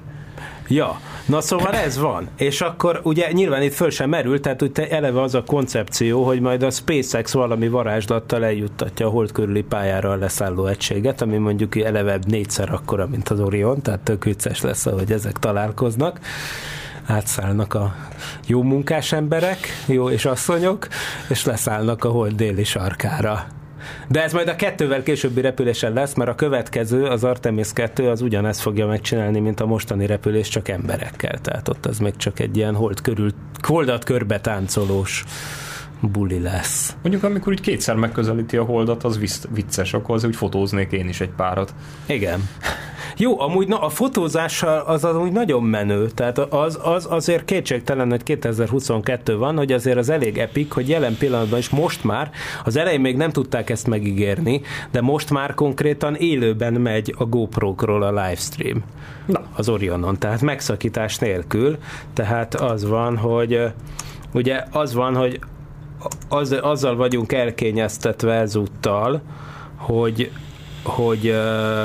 Ja, 0.68 1.00
na 1.26 1.42
szóval 1.42 1.74
ez 1.88 1.98
van. 1.98 2.30
És 2.38 2.62
akkor 2.62 3.00
ugye 3.04 3.32
nyilván 3.32 3.62
itt 3.62 3.74
föl 3.74 3.90
sem 3.90 4.10
merül, 4.10 4.40
tehát 4.40 4.62
úgy 4.62 4.80
eleve 4.90 5.22
az 5.22 5.36
a 5.36 5.44
koncepció, 5.44 6.24
hogy 6.24 6.40
majd 6.40 6.64
a 6.64 6.70
SpaceX 6.70 7.34
valami 7.34 7.68
varázslattal 7.68 8.46
eljuttatja 8.46 9.08
a 9.08 9.10
hold 9.10 9.32
körüli 9.32 9.64
pályára 9.64 10.12
a 10.12 10.16
leszálló 10.16 10.66
egységet, 10.66 11.22
ami 11.22 11.38
mondjuk 11.38 11.78
eleve 11.78 12.20
négyszer 12.28 12.74
akkora, 12.74 13.08
mint 13.08 13.30
az 13.30 13.40
Orion, 13.40 13.82
tehát 13.82 14.00
tök 14.00 14.24
vicces 14.24 14.62
lesz, 14.62 14.86
ahogy 14.86 15.12
ezek 15.12 15.40
találkoznak 15.40 16.20
átszállnak 17.06 17.74
a 17.74 17.96
jó 18.48 18.62
munkás 18.62 19.12
emberek, 19.12 19.58
jó 19.86 20.10
és 20.10 20.26
asszonyok, 20.26 20.88
és 21.30 21.46
leszállnak 21.46 22.04
a 22.04 22.10
hold 22.10 22.36
déli 22.36 22.64
sarkára. 22.64 23.46
De 24.08 24.24
ez 24.24 24.34
majd 24.34 24.48
a 24.48 24.56
kettővel 24.56 25.04
későbbi 25.04 25.42
repülésen 25.42 25.94
lesz, 25.94 26.14
mert 26.14 26.30
a 26.30 26.36
következő, 26.36 27.06
az 27.06 27.24
Artemis 27.24 27.74
2, 27.74 28.10
az 28.10 28.22
ugyanezt 28.22 28.62
fogja 28.62 28.88
megcsinálni, 28.88 29.40
mint 29.40 29.60
a 29.60 29.66
mostani 29.66 30.06
repülés, 30.06 30.48
csak 30.48 30.68
emberekkel. 30.68 31.40
Tehát 31.42 31.68
ott 31.68 31.86
az 31.86 32.00
még 32.00 32.16
csak 32.16 32.40
egy 32.40 32.58
ilyen 32.58 32.76
hold 32.76 33.02
körül, 33.02 33.32
holdat 33.62 34.04
körbe 34.04 34.40
táncolós 34.40 35.24
buli 36.08 36.40
lesz. 36.40 36.96
Mondjuk 37.02 37.24
amikor 37.24 37.54
úgy 37.54 37.62
kétszer 37.62 37.96
megközelíti 37.96 38.58
a 38.58 38.64
holdat, 38.64 39.04
az 39.04 39.20
vicces, 39.50 39.94
akkor 39.94 40.16
az 40.16 40.24
úgy 40.24 40.36
fotóznék 40.36 40.92
én 40.92 41.08
is 41.08 41.22
egy 41.22 41.32
párat. 41.36 41.74
Igen. 42.06 42.50
Jó, 43.18 43.40
amúgy 43.40 43.68
na, 43.68 43.80
a 43.80 43.90
fotózással 43.90 44.80
az 44.80 45.04
amúgy 45.04 45.32
nagyon 45.32 45.64
menő, 45.64 46.10
tehát 46.10 46.38
az, 46.38 46.80
az 46.84 47.08
azért 47.10 47.46
kétségtelen, 47.46 48.10
hogy 48.10 48.24
2022 48.24 49.38
van, 49.38 49.58
hogy 49.58 49.72
azért 49.72 49.98
az 49.98 50.10
elég 50.10 50.38
epik, 50.38 50.72
hogy 50.72 50.90
jelen 50.90 51.18
pillanatban 51.18 51.60
is 51.60 51.70
most 51.70 52.04
már, 52.04 52.32
az 52.64 52.76
elején 52.76 53.00
még 53.02 53.18
nem 53.18 53.32
tudták 53.32 53.70
ezt 53.70 53.88
megígérni, 53.88 54.62
de 54.92 55.02
most 55.02 55.30
már 55.30 55.54
konkrétan 55.54 56.16
élőben 56.16 56.74
megy 56.74 57.16
a 57.18 57.26
GoPro-król 57.26 58.04
a 58.04 58.10
livestream. 58.10 58.84
Na. 59.26 59.42
Az 59.56 59.70
Orionon, 59.70 60.20
tehát 60.20 60.42
megszakítás 60.42 61.18
nélkül, 61.18 61.78
tehát 62.14 62.56
az 62.56 62.86
van, 62.86 63.18
hogy 63.18 63.62
ugye 64.34 64.64
az 64.72 64.94
van, 64.94 65.16
hogy 65.16 65.40
az, 66.30 66.52
azzal 66.62 66.96
vagyunk 66.96 67.34
elkényeztetve 67.34 68.34
ezúttal, 68.34 69.22
hogy 69.76 70.32
hogy 70.84 71.28
ö, 71.28 71.84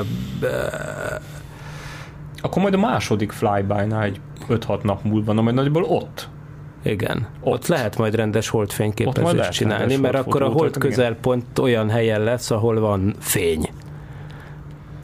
Akkor 2.43 2.62
majd 2.62 2.75
a 2.75 2.79
második 2.79 3.33
flyby-nál 3.33 4.03
egy 4.03 4.21
5-6 4.49 4.83
nap 4.83 5.05
múlva, 5.05 5.33
na 5.33 5.41
majd 5.41 5.55
nagyjából 5.55 5.85
ott 5.85 6.29
Igen. 6.83 7.27
Ott, 7.41 7.53
Ott. 7.53 7.66
lehet 7.66 7.99
majd 7.99 8.14
rendes 8.14 8.49
holdfényképezést 8.49 9.51
csinálni, 9.51 9.93
rendes 9.93 9.99
mert 9.99 10.27
akkor 10.27 10.43
a 10.43 10.45
hold 10.45 10.59
holdfotót, 10.59 10.85
igen. 10.85 10.97
közelpont 10.97 11.59
olyan 11.59 11.91
helyen 11.91 12.23
lesz, 12.23 12.51
ahol 12.51 12.81
van 12.81 13.14
fény. 13.18 13.68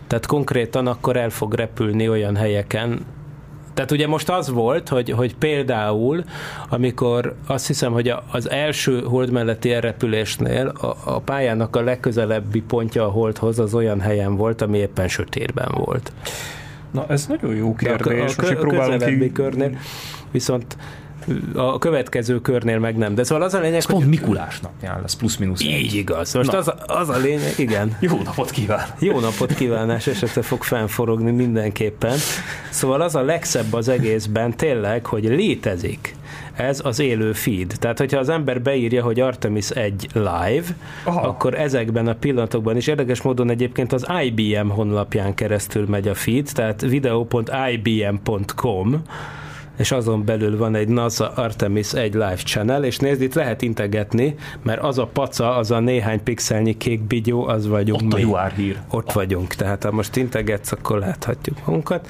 Tehát 0.06 0.26
konkrétan 0.26 0.86
akkor 0.86 1.16
el 1.16 1.30
fog 1.30 1.54
repülni 1.54 2.08
olyan 2.08 2.36
helyeken, 2.36 3.00
tehát 3.76 3.90
ugye 3.90 4.06
most 4.06 4.28
az 4.28 4.50
volt, 4.50 4.88
hogy, 4.88 5.10
hogy 5.10 5.34
például, 5.34 6.24
amikor 6.68 7.34
azt 7.46 7.66
hiszem, 7.66 7.92
hogy 7.92 8.08
a- 8.08 8.24
az 8.32 8.50
első 8.50 9.00
hold 9.00 9.30
melletti 9.30 9.72
elrepülésnél 9.72 10.66
a, 10.66 10.96
a 11.04 11.20
pályának 11.20 11.76
a 11.76 11.80
legközelebbi 11.82 12.60
pontja 12.60 13.04
a 13.04 13.08
holdhoz 13.10 13.58
az 13.58 13.74
olyan 13.74 14.00
helyen 14.00 14.36
volt, 14.36 14.62
ami 14.62 14.78
éppen 14.78 15.08
sötétben 15.08 15.68
volt. 15.84 16.12
Na, 16.90 17.06
ez 17.08 17.26
nagyon 17.26 17.54
jó 17.54 17.74
De 17.82 17.90
a, 17.90 17.96
kérdés. 17.96 18.36
így 18.44 18.56
a 18.56 18.66
közelebbi 18.66 19.18
ki... 19.18 19.32
körnél 19.32 19.76
viszont 20.30 20.76
a 21.54 21.78
következő 21.78 22.40
körnél 22.40 22.78
meg 22.78 22.96
nem. 22.96 23.14
De 23.14 23.24
szóval 23.24 23.44
az 23.44 23.54
a 23.54 23.60
lényeg, 23.60 23.76
Ez 23.76 23.84
hogy 23.84 23.94
pont 23.94 24.08
Mikulás 24.08 24.60
napján 24.60 25.00
lesz, 25.00 25.14
plusz-minusz 25.14 25.60
egy. 25.60 25.66
így 25.66 25.94
igaz. 25.94 26.34
Most 26.34 26.52
Na. 26.52 26.58
az 26.58 26.68
a, 26.68 26.76
az 26.86 27.08
a 27.08 27.16
lényeg, 27.16 27.52
igen. 27.56 27.96
Jó 28.00 28.20
napot 28.24 28.50
kíván! 28.50 28.86
Jó 28.98 29.20
napot 29.20 29.54
kívánás 29.54 30.06
esetleg 30.06 30.44
fog 30.44 30.62
fennforogni 30.62 31.30
mindenképpen. 31.30 32.16
Szóval 32.70 33.00
az 33.00 33.14
a 33.14 33.22
legszebb 33.22 33.72
az 33.72 33.88
egészben 33.88 34.56
tényleg, 34.56 35.06
hogy 35.06 35.24
létezik 35.24 36.14
ez 36.56 36.80
az 36.84 36.98
élő 36.98 37.32
feed. 37.32 37.72
Tehát, 37.78 37.98
hogyha 37.98 38.18
az 38.18 38.28
ember 38.28 38.62
beírja, 38.62 39.02
hogy 39.02 39.20
Artemis 39.20 39.70
1 39.70 40.08
live, 40.12 40.64
Aha. 41.04 41.28
akkor 41.28 41.54
ezekben 41.54 42.08
a 42.08 42.14
pillanatokban 42.14 42.76
is 42.76 42.86
érdekes 42.86 43.22
módon 43.22 43.50
egyébként 43.50 43.92
az 43.92 44.06
IBM 44.24 44.68
honlapján 44.68 45.34
keresztül 45.34 45.86
megy 45.88 46.08
a 46.08 46.14
feed, 46.14 46.50
tehát 46.52 46.80
video.ibm.com 46.80 49.02
és 49.76 49.90
azon 49.90 50.24
belül 50.24 50.56
van 50.56 50.74
egy 50.74 50.88
NASA 50.88 51.32
Artemis 51.32 51.92
1 51.92 52.12
live 52.12 52.36
channel, 52.36 52.84
és 52.84 52.98
nézd, 52.98 53.22
itt 53.22 53.34
lehet 53.34 53.62
integetni, 53.62 54.34
mert 54.62 54.82
az 54.82 54.98
a 54.98 55.06
paca, 55.06 55.56
az 55.56 55.70
a 55.70 55.80
néhány 55.80 56.22
pixelnyi 56.22 56.76
kék 56.76 57.00
bigyó, 57.02 57.46
az 57.46 57.68
vagyunk 57.68 58.02
Ott 58.02 58.12
a 58.12 58.16
mi. 58.16 58.22
jó 58.22 58.36
árhír. 58.36 58.80
Ott 58.90 59.12
vagyunk, 59.12 59.54
tehát 59.54 59.84
ha 59.84 59.90
most 59.90 60.16
integetsz, 60.16 60.72
akkor 60.72 60.98
láthatjuk 60.98 61.56
magunkat. 61.66 62.08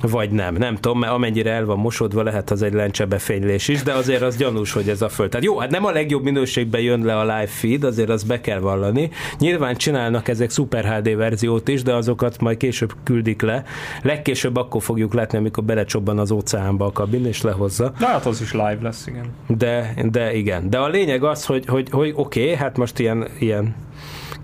Vagy 0.00 0.30
nem, 0.30 0.54
nem 0.54 0.74
tudom, 0.74 0.98
mert 0.98 1.12
amennyire 1.12 1.50
el 1.50 1.64
van 1.64 1.78
mosodva, 1.78 2.22
lehet 2.22 2.50
az 2.50 2.62
egy 2.62 2.72
lencsebefénylés 2.72 3.68
is, 3.68 3.82
de 3.82 3.92
azért 3.92 4.22
az 4.22 4.36
gyanús, 4.36 4.72
hogy 4.72 4.88
ez 4.88 5.02
a 5.02 5.08
föld. 5.08 5.30
Tehát 5.30 5.46
jó, 5.46 5.58
hát 5.58 5.70
nem 5.70 5.84
a 5.84 5.90
legjobb 5.90 6.22
minőségben 6.22 6.80
jön 6.80 7.04
le 7.04 7.18
a 7.18 7.22
live 7.22 7.46
feed, 7.46 7.84
azért 7.84 8.08
azt 8.08 8.26
be 8.26 8.40
kell 8.40 8.58
vallani. 8.58 9.10
Nyilván 9.38 9.76
csinálnak 9.76 10.28
ezek 10.28 10.50
Super 10.50 10.84
HD 10.84 11.16
verziót 11.16 11.68
is, 11.68 11.82
de 11.82 11.94
azokat 11.94 12.40
majd 12.40 12.56
később 12.56 12.92
küldik 13.02 13.42
le. 13.42 13.64
Legkésőbb 14.02 14.56
akkor 14.56 14.82
fogjuk 14.82 15.14
látni, 15.14 15.38
amikor 15.38 15.64
belecsobban 15.64 16.18
az 16.18 16.30
óceánba 16.30 16.84
a 16.84 16.92
kabin, 16.92 17.26
és 17.26 17.42
lehozza. 17.42 17.92
De 17.98 18.06
hát 18.06 18.26
az 18.26 18.40
is 18.40 18.52
live 18.52 18.78
lesz, 18.82 19.06
igen. 19.06 19.26
De, 19.46 19.94
de 20.10 20.34
igen. 20.34 20.70
De 20.70 20.78
a 20.78 20.88
lényeg 20.88 21.24
az, 21.24 21.44
hogy, 21.44 21.66
hogy, 21.66 21.90
hogy 21.90 22.12
oké, 22.14 22.42
okay, 22.42 22.54
hát 22.54 22.76
most 22.76 22.98
ilyen, 22.98 23.28
ilyen 23.38 23.74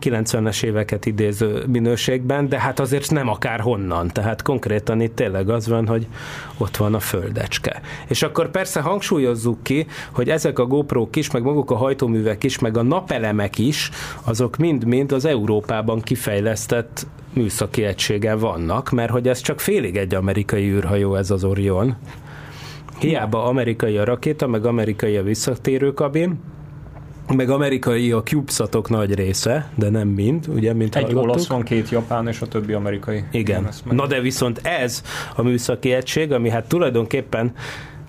90-es 0.02 0.62
éveket 0.62 1.06
idéző 1.06 1.64
minőségben, 1.66 2.48
de 2.48 2.60
hát 2.60 2.80
azért 2.80 3.10
nem 3.10 3.28
akár 3.28 3.60
honnan. 3.60 4.08
Tehát 4.08 4.42
konkrétan 4.42 5.00
itt 5.00 5.14
tényleg 5.14 5.48
az 5.48 5.68
van, 5.68 5.86
hogy 5.86 6.06
ott 6.58 6.76
van 6.76 6.94
a 6.94 7.00
földecske. 7.00 7.80
És 8.08 8.22
akkor 8.22 8.50
persze 8.50 8.80
hangsúlyozzuk 8.80 9.62
ki, 9.62 9.86
hogy 10.12 10.28
ezek 10.28 10.58
a 10.58 10.66
GoPro-k 10.66 11.16
is, 11.16 11.30
meg 11.30 11.42
maguk 11.42 11.70
a 11.70 11.76
hajtóművek 11.76 12.44
is, 12.44 12.58
meg 12.58 12.76
a 12.76 12.82
napelemek 12.82 13.58
is, 13.58 13.90
azok 14.24 14.56
mind-mind 14.56 15.12
az 15.12 15.24
Európában 15.24 16.00
kifejlesztett 16.00 17.06
műszaki 17.32 17.84
egységen 17.84 18.38
vannak, 18.38 18.90
mert 18.90 19.10
hogy 19.10 19.28
ez 19.28 19.40
csak 19.40 19.60
félig 19.60 19.96
egy 19.96 20.14
amerikai 20.14 20.70
űrhajó, 20.70 21.14
ez 21.14 21.30
az 21.30 21.44
Orion. 21.44 21.96
Hiába 22.98 23.44
amerikai 23.44 23.96
a 23.96 24.04
rakéta, 24.04 24.46
meg 24.46 24.66
amerikai 24.66 25.16
a 25.16 25.22
visszatérő 25.22 25.92
kabin, 25.92 26.40
meg 27.34 27.50
amerikai 27.50 28.12
a 28.12 28.22
CubeSatok 28.22 28.88
nagy 28.88 29.14
része, 29.14 29.70
de 29.74 29.90
nem 29.90 30.08
mind, 30.08 30.48
ugye, 30.48 30.72
mint 30.72 30.96
Egy 30.96 31.02
hallottuk. 31.02 31.28
olasz 31.28 31.46
van, 31.46 31.62
két 31.62 31.88
japán, 31.88 32.28
és 32.28 32.40
a 32.40 32.46
többi 32.46 32.72
amerikai. 32.72 33.24
Igen. 33.32 33.68
Na 33.90 34.06
de 34.06 34.20
viszont 34.20 34.58
ez 34.62 35.02
a 35.36 35.42
műszaki 35.42 35.92
egység, 35.92 36.32
ami 36.32 36.50
hát 36.50 36.68
tulajdonképpen 36.68 37.52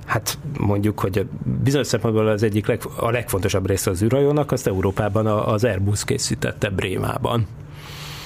Hát 0.06 0.38
mondjuk, 0.60 1.00
hogy 1.00 1.26
bizonyos 1.64 1.88
szempontból 1.88 2.28
az 2.28 2.44
egyik 2.44 2.68
leg, 2.68 2.82
a 2.96 3.10
legfontosabb 3.10 3.68
része 3.68 3.90
az 3.90 4.02
űrhajónak, 4.04 4.52
azt 4.52 4.68
Európában 4.68 5.26
az 5.26 5.64
Airbus 5.64 6.04
készítette 6.04 6.70
Brémában. 6.70 7.48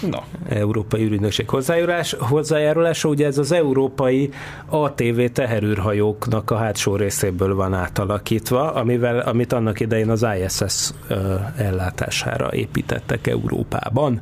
Na, 0.02 0.24
Európai 0.50 1.02
űrügynökség 1.04 1.50
hozzájárulás, 1.50 2.16
hozzájárulása, 2.20 3.10
ugye 3.10 3.26
ez 3.26 3.38
az 3.38 3.52
európai 3.52 4.30
ATV 4.70 5.22
teherűrhajóknak 5.34 6.52
a 6.52 6.56
hátsó 6.58 6.96
részéből 6.96 7.56
van 7.56 7.74
átalakítva, 7.74 8.74
amivel, 8.74 9.20
amit 9.20 9.54
annak 9.54 9.80
idején 9.80 10.10
az 10.10 10.26
ISS 10.44 10.90
ellátására 11.58 12.54
építettek 12.54 13.28
Európában 13.28 14.22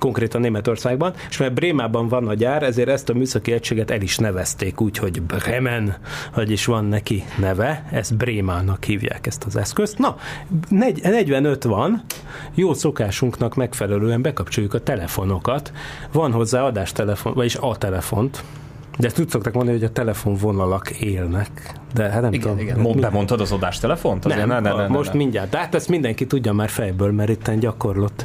konkrétan 0.00 0.40
Németországban, 0.40 1.14
és 1.28 1.36
mert 1.36 1.54
Brémában 1.54 2.08
van 2.08 2.28
a 2.28 2.34
gyár, 2.34 2.62
ezért 2.62 2.88
ezt 2.88 3.08
a 3.08 3.14
műszaki 3.14 3.52
egységet 3.52 3.90
el 3.90 4.00
is 4.00 4.18
nevezték 4.18 4.80
úgy, 4.80 4.96
hogy 4.98 5.22
Bremen, 5.22 5.96
vagyis 6.34 6.64
van 6.64 6.84
neki 6.84 7.24
neve, 7.38 7.88
ezt 7.90 8.16
Brémának 8.16 8.84
hívják 8.84 9.26
ezt 9.26 9.44
az 9.44 9.56
eszközt. 9.56 9.98
Na, 9.98 10.16
negy- 10.68 11.02
45 11.02 11.64
van, 11.64 12.02
jó 12.54 12.74
szokásunknak 12.74 13.54
megfelelően 13.54 14.22
bekapcsoljuk 14.22 14.74
a 14.74 14.80
telefonokat, 14.80 15.72
van 16.12 16.32
hozzá 16.32 16.62
adástelefon, 16.62 17.32
vagyis 17.34 17.56
a 17.56 17.76
telefont, 17.76 18.44
de 18.98 19.06
ezt 19.06 19.18
úgy 19.18 19.28
szoktak 19.28 19.52
mondani, 19.52 19.78
hogy 19.78 19.86
a 19.86 19.92
telefonvonalak 19.92 20.90
élnek. 20.90 21.79
De 21.94 22.08
hát 22.08 22.22
nem 22.22 22.32
igen, 22.32 22.48
tudom. 22.48 22.58
igen. 22.64 22.78
Mond, 22.78 23.00
bemondtad 23.00 23.40
az 23.40 23.52
adásttelefont? 23.52 24.24
Azért 24.24 24.46
Nem, 24.46 24.62
ne, 24.62 24.70
ne, 24.70 24.76
ne, 24.76 24.82
ne, 24.82 24.88
most 24.88 25.12
ne. 25.12 25.18
mindjárt. 25.18 25.50
De 25.50 25.58
hát 25.58 25.74
ezt 25.74 25.88
mindenki 25.88 26.26
tudja 26.26 26.52
már 26.52 26.68
fejből, 26.68 27.12
mert 27.12 27.28
itt 27.28 27.50
gyakorlott 27.50 28.24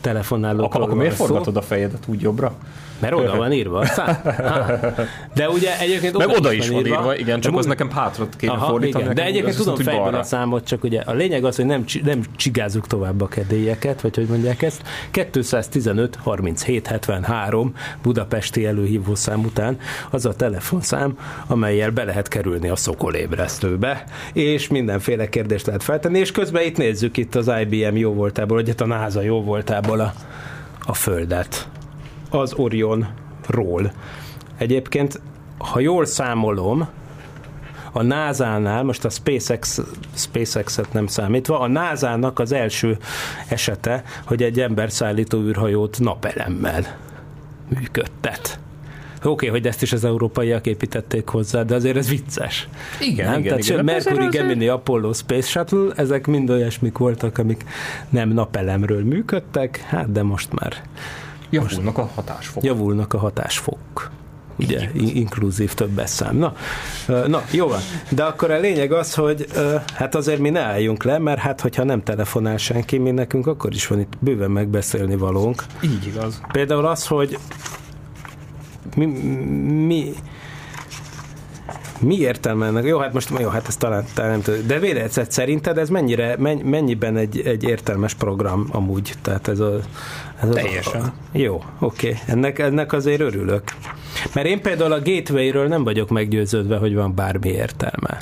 telefonálókról 0.00 0.66
Akkor, 0.66 0.80
akkor 0.82 0.96
miért 0.96 1.16
szó. 1.16 1.24
forgatod 1.24 1.56
a 1.56 1.62
fejedet 1.62 2.02
úgy 2.06 2.20
jobbra? 2.20 2.54
Mert 2.98 3.14
oda 3.14 3.36
van 3.36 3.52
írva. 3.52 3.84
De 5.34 5.48
ugye 5.48 5.78
egyébként 5.78 6.16
Meg 6.16 6.28
oda 6.28 6.52
is 6.52 6.68
van 6.68 6.86
írva, 6.86 7.16
igen, 7.16 7.40
csak 7.40 7.56
az 7.56 7.66
nekem 7.66 7.90
hátrot 7.90 8.36
kéne 8.36 8.52
Aha, 8.52 8.66
fordítani. 8.66 9.02
igen. 9.04 9.14
De 9.14 9.24
egyébként 9.24 9.56
tudom 9.56 9.76
fejben 9.76 10.02
balra. 10.02 10.18
a 10.18 10.22
számot, 10.22 10.66
csak 10.66 10.84
ugye 10.84 11.00
a 11.00 11.12
lényeg 11.12 11.44
az, 11.44 11.56
hogy 11.56 11.66
nem, 11.66 11.84
nem 12.04 12.22
csigázzuk 12.36 12.86
tovább 12.86 13.20
a 13.20 13.28
kedélyeket, 13.28 14.00
vagy 14.00 14.14
hogy 14.14 14.26
mondják 14.26 14.62
ezt. 14.62 14.82
215 15.10 16.18
37 16.22 16.86
73 16.86 17.74
budapesti 18.02 18.66
előhívószám 18.66 19.40
után 19.40 19.78
az 20.10 20.26
a 20.26 20.34
telefonszám, 20.34 21.18
amelyel 21.46 21.90
be 21.90 22.04
lehet 22.04 22.28
kerülni 22.28 22.68
a 22.68 22.76
szokolébresztőbe, 23.04 24.04
és 24.32 24.68
mindenféle 24.68 25.28
kérdést 25.28 25.66
lehet 25.66 25.82
feltenni, 25.82 26.18
és 26.18 26.30
közben 26.30 26.62
itt 26.62 26.76
nézzük 26.76 27.16
itt 27.16 27.34
az 27.34 27.50
IBM 27.60 27.96
jó 27.96 28.12
voltából, 28.12 28.56
vagy 28.56 28.68
hát 28.68 28.80
a 28.80 28.86
NASA 28.86 29.20
jó 29.20 29.42
voltából 29.42 30.00
a, 30.00 30.12
a 30.80 30.94
Földet. 30.94 31.68
Az 32.30 32.52
Orionról. 32.52 33.92
Egyébként, 34.58 35.20
ha 35.58 35.80
jól 35.80 36.04
számolom, 36.04 36.88
a 37.92 38.02
NASA-nál, 38.02 38.82
most 38.82 39.04
a 39.04 39.08
SpaceX, 39.08 39.80
SpaceX-et 40.14 40.92
nem 40.92 41.06
számítva, 41.06 41.60
a 41.60 41.66
NASA-nak 41.66 42.38
az 42.38 42.52
első 42.52 42.98
esete, 43.48 44.02
hogy 44.26 44.42
egy 44.42 44.60
emberszállító 44.60 45.40
űrhajót 45.40 45.98
napelemmel 46.00 46.96
működtet. 47.68 48.58
Oké, 49.24 49.46
okay, 49.46 49.48
hogy 49.48 49.66
ezt 49.66 49.82
is 49.82 49.92
az 49.92 50.04
európaiak 50.04 50.66
építették 50.66 51.28
hozzá, 51.28 51.62
de 51.62 51.74
azért 51.74 51.96
ez 51.96 52.08
vicces. 52.08 52.68
Igen, 53.00 53.30
nem? 53.30 53.38
igen, 53.38 53.48
Tehát 53.48 53.68
igen. 53.68 53.84
Mercury, 53.84 54.16
azért- 54.16 54.30
Gemini, 54.32 54.68
Apollo, 54.68 55.12
Space 55.12 55.48
Shuttle, 55.48 55.92
ezek 55.96 56.26
mind 56.26 56.50
olyasmik 56.50 56.98
voltak, 56.98 57.38
amik 57.38 57.64
nem 58.08 58.28
napelemről 58.28 59.04
működtek, 59.04 59.76
hát 59.88 60.12
de 60.12 60.22
most 60.22 60.52
már 60.52 60.82
Javulnak 61.50 61.98
a 61.98 62.10
hatásfok. 62.14 62.64
javulnak 62.64 63.12
a 63.14 63.18
hatásfok. 63.18 64.10
Ugye, 64.58 64.90
in- 64.94 65.14
inkluzív 65.16 65.74
többes 65.74 66.10
szám. 66.10 66.36
Na, 66.36 66.54
na, 67.26 67.42
jó 67.50 67.68
van. 67.68 67.80
De 68.08 68.22
akkor 68.24 68.50
a 68.50 68.58
lényeg 68.58 68.92
az, 68.92 69.14
hogy 69.14 69.46
hát 69.94 70.14
azért 70.14 70.38
mi 70.38 70.50
ne 70.50 70.60
álljunk 70.60 71.02
le, 71.04 71.18
mert 71.18 71.38
hát 71.38 71.60
hogyha 71.60 71.84
nem 71.84 72.02
telefonál 72.02 72.56
senki, 72.56 72.98
mi 72.98 73.10
nekünk 73.10 73.46
akkor 73.46 73.74
is 73.74 73.86
van 73.86 74.00
itt 74.00 74.12
bőven 74.18 74.50
megbeszélni 74.50 75.16
valónk. 75.16 75.64
Így 75.82 76.06
igaz. 76.06 76.40
Például 76.52 76.86
az, 76.86 77.06
hogy 77.06 77.38
mi, 78.94 79.04
mi 79.86 80.14
mi 82.00 82.18
értelme 82.18 82.66
ennek? 82.66 82.84
Jó, 82.84 82.98
hát 82.98 83.12
most 83.12 83.30
jó, 83.38 83.48
hát 83.48 83.68
ez 83.68 83.76
talán, 83.76 84.04
talán 84.14 84.30
nem 84.30 84.40
tudom. 84.40 84.66
De 84.66 84.78
véletlenül 84.78 85.30
szerinted 85.30 85.78
ez 85.78 85.88
mennyire, 85.88 86.36
menny, 86.38 86.60
mennyiben 86.60 87.16
egy, 87.16 87.40
egy 87.40 87.64
értelmes 87.64 88.14
program 88.14 88.66
amúgy? 88.70 89.14
Tehát 89.22 89.48
ez 89.48 89.60
a... 89.60 89.78
Ez 90.40 90.48
az 90.48 90.54
Teljesen. 90.54 91.00
A, 91.00 91.12
jó, 91.32 91.62
oké. 91.78 92.18
Ennek, 92.26 92.58
ennek 92.58 92.92
azért 92.92 93.20
örülök. 93.20 93.62
Mert 94.32 94.46
én 94.46 94.62
például 94.62 94.92
a 94.92 95.02
gateway-ről 95.02 95.68
nem 95.68 95.84
vagyok 95.84 96.08
meggyőződve, 96.08 96.76
hogy 96.76 96.94
van 96.94 97.14
bármi 97.14 97.48
értelme. 97.48 98.18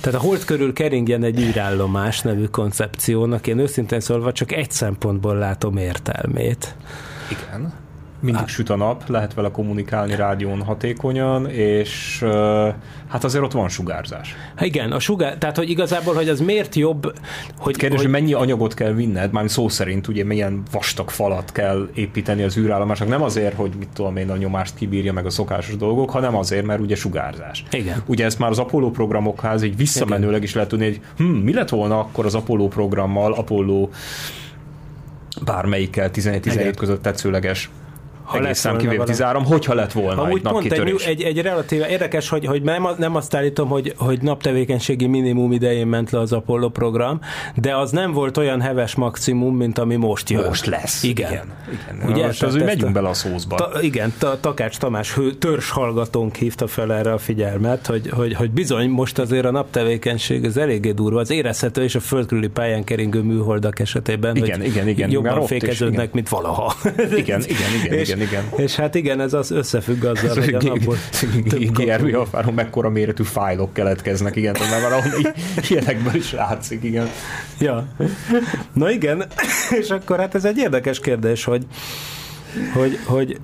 Tehát 0.00 0.18
a 0.20 0.22
hold 0.22 0.44
körül 0.44 0.72
keringjen 0.72 1.22
egy 1.22 1.40
űrállomás 1.40 2.20
nevű 2.20 2.44
koncepciónak, 2.44 3.46
én 3.46 3.58
őszintén 3.58 4.00
szólva 4.00 4.32
csak 4.32 4.52
egy 4.52 4.70
szempontból 4.70 5.34
látom 5.34 5.76
értelmét. 5.76 6.74
Igen. 7.30 7.81
Mindig 8.22 8.46
süt 8.46 8.70
a 8.70 8.76
nap, 8.76 9.08
lehet 9.08 9.34
vele 9.34 9.50
kommunikálni 9.50 10.14
rádión 10.14 10.62
hatékonyan, 10.62 11.46
és 11.50 12.24
hát 13.08 13.24
azért 13.24 13.44
ott 13.44 13.52
van 13.52 13.68
sugárzás. 13.68 14.34
Hát 14.54 14.66
igen, 14.66 14.92
a 14.92 14.98
sugár, 14.98 15.38
tehát 15.38 15.56
hogy 15.56 15.70
igazából, 15.70 16.14
hogy 16.14 16.28
az 16.28 16.40
miért 16.40 16.74
jobb, 16.74 17.02
hogy, 17.58 17.76
Kérdés, 17.76 18.00
hogy 18.00 18.10
hogy 18.10 18.20
mennyi 18.20 18.32
anyagot 18.32 18.74
kell 18.74 18.92
vinned, 18.92 19.32
már 19.32 19.50
szó 19.50 19.68
szerint 19.68 20.08
ugye 20.08 20.24
milyen 20.24 20.62
vastag 20.72 21.10
falat 21.10 21.52
kell 21.52 21.88
építeni 21.94 22.42
az 22.42 22.56
űrállomásnak, 22.56 23.08
nem 23.08 23.22
azért, 23.22 23.54
hogy 23.54 23.72
mit 23.78 23.88
tudom 23.94 24.16
én, 24.16 24.30
a 24.30 24.36
nyomást 24.36 24.74
kibírja 24.74 25.12
meg 25.12 25.26
a 25.26 25.30
szokásos 25.30 25.76
dolgok, 25.76 26.10
hanem 26.10 26.36
azért, 26.36 26.66
mert 26.66 26.80
ugye 26.80 26.94
sugárzás. 26.94 27.64
Igen. 27.70 28.02
Ugye 28.06 28.24
ezt 28.24 28.38
már 28.38 28.50
az 28.50 28.58
Apollo 28.58 28.90
programokház 28.90 29.62
így 29.62 29.76
visszamenőleg 29.76 30.42
is 30.42 30.54
lehet 30.54 30.68
tudni, 30.68 30.84
hogy 30.84 31.00
hm, 31.16 31.24
mi 31.24 31.52
lett 31.52 31.68
volna 31.68 31.98
akkor 31.98 32.26
az 32.26 32.34
Apollo 32.34 32.68
programmal, 32.68 33.32
Apollo 33.32 33.88
bármelyikkel 35.44 36.10
11-17 36.12 36.40
Igen. 36.44 36.74
között 36.74 37.02
tetszőleges 37.02 37.70
Ha 38.24 38.38
egész 38.38 38.58
szám 38.58 38.72
kivéve 38.76 38.90
valami. 38.92 39.10
13, 39.10 39.44
hogyha 39.44 39.74
lett 39.74 39.92
volna 39.92 40.22
Amúgy 40.22 40.36
egy 40.36 40.42
pont 40.42 40.64
egy, 40.64 40.70
napkitörés. 40.70 41.06
egy, 41.06 41.22
egy 41.22 41.40
relatíve 41.42 41.88
érdekes, 41.88 42.28
hogy, 42.28 42.46
hogy 42.46 42.62
nem, 42.62 42.86
nem 42.98 43.14
azt 43.16 43.34
állítom, 43.34 43.68
hogy, 43.68 43.94
hogy 43.96 44.22
naptevékenységi 44.22 45.06
minimum 45.06 45.52
idején 45.52 45.86
ment 45.86 46.10
le 46.10 46.18
az 46.18 46.32
Apollo 46.32 46.68
program, 46.68 47.20
de 47.54 47.76
az 47.76 47.90
nem 47.90 48.12
volt 48.12 48.36
olyan 48.36 48.60
heves 48.60 48.94
maximum, 48.94 49.56
mint 49.56 49.78
ami 49.78 49.96
most 49.96 50.30
jön. 50.30 50.44
Most 50.44 50.66
lesz. 50.66 51.02
Igen. 51.02 51.30
Igen. 51.32 51.52
igen. 51.96 52.10
Ugye, 52.10 52.26
Most 52.26 52.42
az, 52.42 52.52
hogy 52.52 52.64
megyünk 52.64 52.88
a- 52.90 52.92
bele 52.92 53.08
a 53.08 53.14
szózba. 53.14 53.56
Ta, 53.56 53.82
igen, 53.82 54.12
ta, 54.18 54.40
Takács 54.40 54.78
Tamás 54.78 55.14
hő, 55.14 55.32
törzs 55.34 55.70
hallgatónk 55.70 56.34
hívta 56.36 56.66
fel 56.66 56.92
erre 56.94 57.12
a 57.12 57.18
figyelmet, 57.18 57.86
hogy, 57.86 58.08
hogy, 58.10 58.34
hogy 58.34 58.50
bizony 58.50 58.88
most 58.88 59.18
azért 59.18 59.44
a 59.44 59.50
naptevékenység 59.50 60.44
ez 60.44 60.56
eléggé 60.56 60.90
durva, 60.90 61.20
az 61.20 61.30
érezhető, 61.30 61.82
és 61.82 61.94
a 61.94 62.00
földkörüli 62.00 62.48
pályán 62.48 62.84
keringő 62.84 63.20
műholdak 63.22 63.78
esetében, 63.78 64.36
Igen, 64.36 64.58
hogy 64.60 64.68
igen, 64.68 64.88
igen, 64.88 65.10
jobban 65.10 65.46
fékeződnek, 65.46 65.98
igen. 65.98 66.10
mint 66.12 66.28
valaha. 66.28 66.74
Igen, 67.16 67.42
igen, 67.46 67.70
igen, 67.84 67.98
és, 67.98 68.11
igen, 68.20 68.26
igen. 68.26 68.44
És 68.56 68.76
hát 68.76 68.94
igen, 68.94 69.20
ez 69.20 69.32
az 69.32 69.50
összefügg 69.50 70.04
azzal, 70.04 70.34
hogy 70.34 70.54
a 70.54 70.62
napból 70.62 70.96
alfáron 72.14 72.54
mekkora 72.54 72.88
méretű 72.88 73.22
fájlok 73.22 73.72
keletkeznek, 73.72 74.36
igen, 74.36 74.52
tehát 74.52 74.70
már 74.70 74.90
valahol 74.90 75.32
ilyenekből 75.68 76.14
is 76.14 76.32
látszik, 76.32 76.84
igen. 76.84 77.10
Ja. 77.58 77.86
Na 78.72 78.90
igen, 78.90 79.24
és 79.80 79.90
akkor 79.90 80.18
hát 80.18 80.34
ez 80.34 80.44
egy 80.44 80.58
érdekes 80.58 81.00
kérdés, 81.00 81.44
hogy, 81.44 81.66
hogy, 82.74 82.98
hogy 83.04 83.40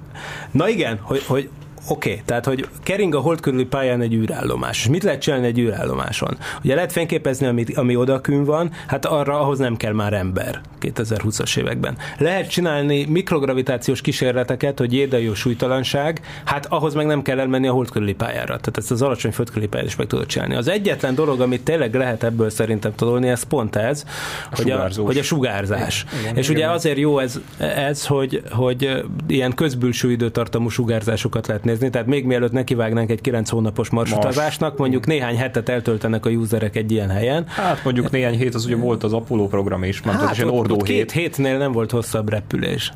na 0.50 0.68
igen, 0.68 0.98
hogy, 1.02 1.22
hogy 1.26 1.48
Oké, 1.90 2.10
okay, 2.10 2.22
tehát 2.24 2.44
hogy 2.44 2.68
kering 2.82 3.14
a 3.14 3.20
hold 3.20 3.40
körüli 3.40 3.64
pályán 3.64 4.00
egy 4.00 4.14
űrállomás. 4.14 4.78
És 4.78 4.88
mit 4.88 5.02
lehet 5.02 5.20
csinálni 5.20 5.46
egy 5.46 5.58
űrállomáson? 5.58 6.38
Ugye 6.64 6.74
lehet 6.74 6.92
fényképezni, 6.92 7.46
ami, 7.46 7.64
ami 7.74 7.96
odakün 7.96 8.44
van, 8.44 8.70
hát 8.86 9.04
arra 9.04 9.40
ahhoz 9.40 9.58
nem 9.58 9.76
kell 9.76 9.92
már 9.92 10.12
ember 10.12 10.60
2020-as 10.80 11.58
években. 11.58 11.96
Lehet 12.18 12.50
csinálni 12.50 13.04
mikrogravitációs 13.04 14.00
kísérleteket, 14.00 14.78
hogy 14.78 14.92
jédajó 14.92 15.34
súlytalanság, 15.34 16.20
hát 16.44 16.66
ahhoz 16.66 16.94
meg 16.94 17.06
nem 17.06 17.22
kell 17.22 17.38
elmenni 17.38 17.68
a 17.68 17.72
hold 17.72 17.90
körüli 17.90 18.14
pályára. 18.14 18.46
Tehát 18.46 18.76
ezt 18.76 18.90
az 18.90 19.02
alacsony 19.02 19.32
föld 19.32 19.48
körüli 19.48 19.68
pályát 19.68 19.86
is 19.86 19.96
meg 19.96 20.06
tudod 20.06 20.26
csinálni. 20.26 20.54
Az 20.54 20.68
egyetlen 20.68 21.14
dolog, 21.14 21.40
amit 21.40 21.64
tényleg 21.64 21.94
lehet 21.94 22.22
ebből 22.22 22.50
szerintem 22.50 22.94
tanulni, 22.94 23.28
ez 23.28 23.42
pont 23.42 23.76
ez, 23.76 24.04
hogy, 24.50 24.70
a, 24.70 24.88
hogy 24.96 25.18
a 25.18 25.22
sugárzás. 25.22 26.04
Igen, 26.20 26.36
és 26.36 26.48
igen. 26.48 26.60
ugye 26.60 26.70
azért 26.70 26.98
jó 26.98 27.18
ez, 27.18 27.40
ez 27.58 28.06
hogy, 28.06 28.42
hogy 28.50 29.02
ilyen 29.28 29.54
közbülső 29.54 30.10
időtartamú 30.10 30.68
sugárzásokat 30.68 31.46
lehet 31.46 31.64
nézni, 31.64 31.77
tehát 31.78 32.06
még 32.06 32.24
mielőtt 32.24 32.52
nekivágnánk 32.52 33.10
egy 33.10 33.20
9 33.20 33.50
hónapos 33.50 33.90
marsutazásnak, 33.90 34.78
mondjuk 34.78 35.06
néhány 35.06 35.36
hetet 35.36 35.68
eltöltenek 35.68 36.26
a 36.26 36.30
userek 36.30 36.76
egy 36.76 36.92
ilyen 36.92 37.08
helyen. 37.10 37.46
Hát 37.46 37.84
mondjuk 37.84 38.10
néhány 38.10 38.36
hét 38.36 38.54
az 38.54 38.64
ugye 38.64 38.76
volt 38.76 39.04
az 39.04 39.12
Apollo 39.12 39.46
program 39.46 39.84
is, 39.84 40.02
mert 40.02 40.20
hát, 40.20 40.30
az 40.30 40.42
ott, 40.42 40.50
ordó 40.50 40.74
ott 40.74 40.82
két 40.82 41.12
hét. 41.12 41.22
hétnél 41.22 41.58
nem 41.58 41.72
volt 41.72 41.90
hosszabb 41.90 42.28
repülés. 42.28 42.92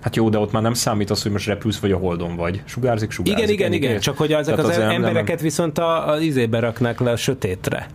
Hát 0.00 0.16
jó, 0.16 0.28
de 0.28 0.38
ott 0.38 0.52
már 0.52 0.62
nem 0.62 0.74
számít 0.74 1.10
az, 1.10 1.22
hogy 1.22 1.32
most 1.32 1.46
repülsz 1.46 1.78
vagy 1.78 1.92
a 1.92 1.96
holdon 1.96 2.36
vagy. 2.36 2.62
Sugárzik, 2.64 3.10
sugárzik. 3.10 3.48
Igen, 3.48 3.52
igen, 3.52 3.72
igen, 3.72 4.00
csak 4.00 4.16
hogy 4.18 4.32
ezek 4.32 4.44
Tehát 4.44 4.60
az 4.60 4.66
azért 4.66 4.86
nem- 4.86 5.00
nem- 5.00 5.04
embereket 5.04 5.40
viszont 5.40 5.78
a, 5.78 6.08
az 6.08 6.20
izébe 6.20 6.58
raknák 6.58 7.00
le 7.00 7.10
a 7.10 7.16
sötétre. 7.16 7.86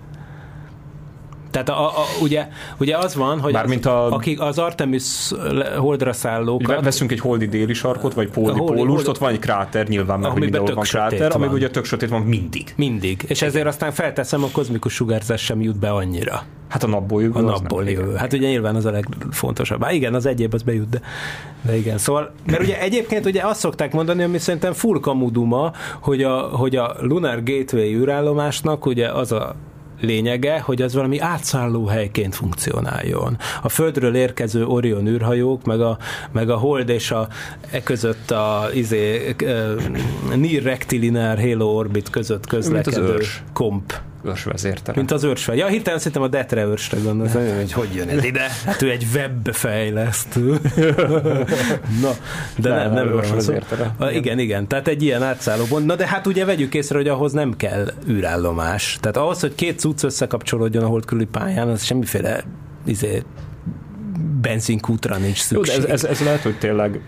Tehát 1.51 1.69
a, 1.69 1.87
a, 1.87 1.93
ugye, 2.21 2.47
ugye 2.79 2.97
az 2.97 3.15
van, 3.15 3.39
hogy 3.39 3.53
Mármint 3.53 3.85
az, 3.85 3.91
a- 3.93 4.11
akik 4.15 4.41
az 4.41 4.57
Artemis 4.57 5.31
holdra 5.77 6.09
Ugye 6.09 6.17
szállókat, 6.17 6.83
Veszünk 6.83 7.11
egy 7.11 7.19
holdi 7.19 7.45
déli 7.47 7.73
sarkot, 7.73 8.13
vagy 8.13 8.29
A 8.35 8.39
holdi- 8.39 8.59
pólust, 8.59 8.87
holdi- 8.87 9.07
ott 9.07 9.17
van 9.17 9.31
egy 9.31 9.39
kráter, 9.39 9.87
nyilván, 9.87 10.19
mert 10.19 10.31
hogy 10.31 10.41
mindenhol 10.41 10.73
van 10.73 10.83
kráter, 10.83 11.31
van. 11.31 11.49
ugye 11.49 11.69
tök 11.69 11.85
sötét 11.85 12.09
van 12.09 12.21
mindig. 12.21 12.73
Mindig. 12.75 13.23
És 13.27 13.41
ezért 13.41 13.65
aztán 13.67 13.91
felteszem, 13.91 14.43
a 14.43 14.47
kozmikus 14.51 14.93
sugárzás 14.93 15.41
sem 15.41 15.61
jut 15.61 15.79
be 15.79 15.89
annyira. 15.89 16.41
Hát 16.67 16.83
a 16.83 16.87
napból 16.87 17.21
jövő. 17.21 17.39
A 17.39 17.41
napból 17.41 17.83
nem. 17.83 17.93
jövő. 17.93 18.13
Hát 18.15 18.33
ugye 18.33 18.47
nyilván 18.47 18.75
az 18.75 18.85
a 18.85 18.91
legfontosabb. 18.91 19.83
Hát 19.83 19.91
igen, 19.93 20.13
az 20.13 20.25
egyéb 20.25 20.53
az 20.53 20.61
bejut, 20.63 20.89
de, 20.89 21.01
de 21.61 21.77
igen. 21.77 21.97
Szóval, 21.97 22.31
mert 22.45 22.61
ugye 22.61 22.79
egyébként 22.81 23.25
ugye 23.25 23.41
azt 23.41 23.59
szokták 23.59 23.93
mondani, 23.93 24.23
ami 24.23 24.37
szerintem 24.37 24.73
full 24.73 24.99
kamuduma, 24.99 25.71
hogy 25.99 26.23
a, 26.23 26.37
hogy 26.39 26.75
a 26.75 26.95
Lunar 27.01 27.43
Gateway 27.43 27.93
űrállomásnak 27.93 28.85
ugye 28.85 29.07
az 29.11 29.31
a 29.31 29.55
lényege, 29.99 30.59
hogy 30.59 30.81
az 30.81 30.93
valami 30.93 31.19
átszálló 31.19 31.85
helyként 31.85 32.35
funkcionáljon. 32.35 33.37
A 33.61 33.69
Földről 33.69 34.15
érkező 34.15 34.65
Orion 34.65 35.07
űrhajók, 35.07 35.63
meg 35.63 35.81
a, 35.81 35.97
meg 36.31 36.49
a 36.49 36.57
Hold 36.57 36.89
és 36.89 37.11
a 37.11 37.27
e 37.71 37.83
között 37.83 38.31
a 38.31 38.69
izé, 38.73 39.35
uh, 39.43 40.35
Near 40.35 40.63
Rectilinear 40.63 41.39
Halo 41.39 41.65
Orbit 41.65 42.09
között 42.09 42.47
közlekedő 42.47 43.21
komp. 43.53 43.93
Őrsvezértere. 44.29 44.97
Mint 44.97 45.11
az 45.11 45.23
őrsfej. 45.23 45.57
Ja, 45.57 45.67
hirtelen 45.67 45.99
szerintem 45.99 46.21
a 46.21 46.27
Detre 46.27 46.65
őrsre 46.65 46.97
gondoltam, 47.03 47.55
hogy 47.55 47.71
hogy 47.71 47.87
jön 47.95 48.09
ez 48.09 48.23
ide. 48.23 48.47
Hát 48.65 48.81
ő 48.81 48.89
egy 48.89 49.07
webfejlesztő. 49.13 50.49
Na, 52.03 52.11
de 52.57 52.69
nem, 52.69 52.77
Nem, 52.77 52.93
nem, 52.93 52.93
nem 52.93 53.07
őrs 53.07 53.25
őrsvezértere. 53.25 53.95
Igen, 54.11 54.39
igen, 54.39 54.67
tehát 54.67 54.87
egy 54.87 55.03
ilyen 55.03 55.23
átszálló 55.23 55.63
pont. 55.63 55.85
Na 55.85 55.95
de 55.95 56.07
hát 56.07 56.27
ugye 56.27 56.45
vegyük 56.45 56.73
észre, 56.73 56.97
hogy 56.97 57.07
ahhoz 57.07 57.31
nem 57.31 57.55
kell 57.57 57.91
űrállomás. 58.09 58.97
Tehát 59.01 59.17
ahhoz, 59.17 59.39
hogy 59.39 59.55
két 59.55 59.79
cucc 59.79 60.03
összekapcsolódjon 60.03 60.83
a 60.83 60.87
hold 60.87 61.05
körüli 61.05 61.25
pályán, 61.25 61.67
az 61.67 61.83
semmiféle 61.83 62.43
izé, 62.85 63.23
benzinkútra 64.41 65.17
nincs 65.17 65.49
Jó, 65.49 65.61
de 65.61 65.71
szükség. 65.71 65.91
ez, 65.91 66.03
ez, 66.03 66.09
ez 66.09 66.19
lehet, 66.25 66.41
hogy 66.41 66.57
tényleg 66.57 67.01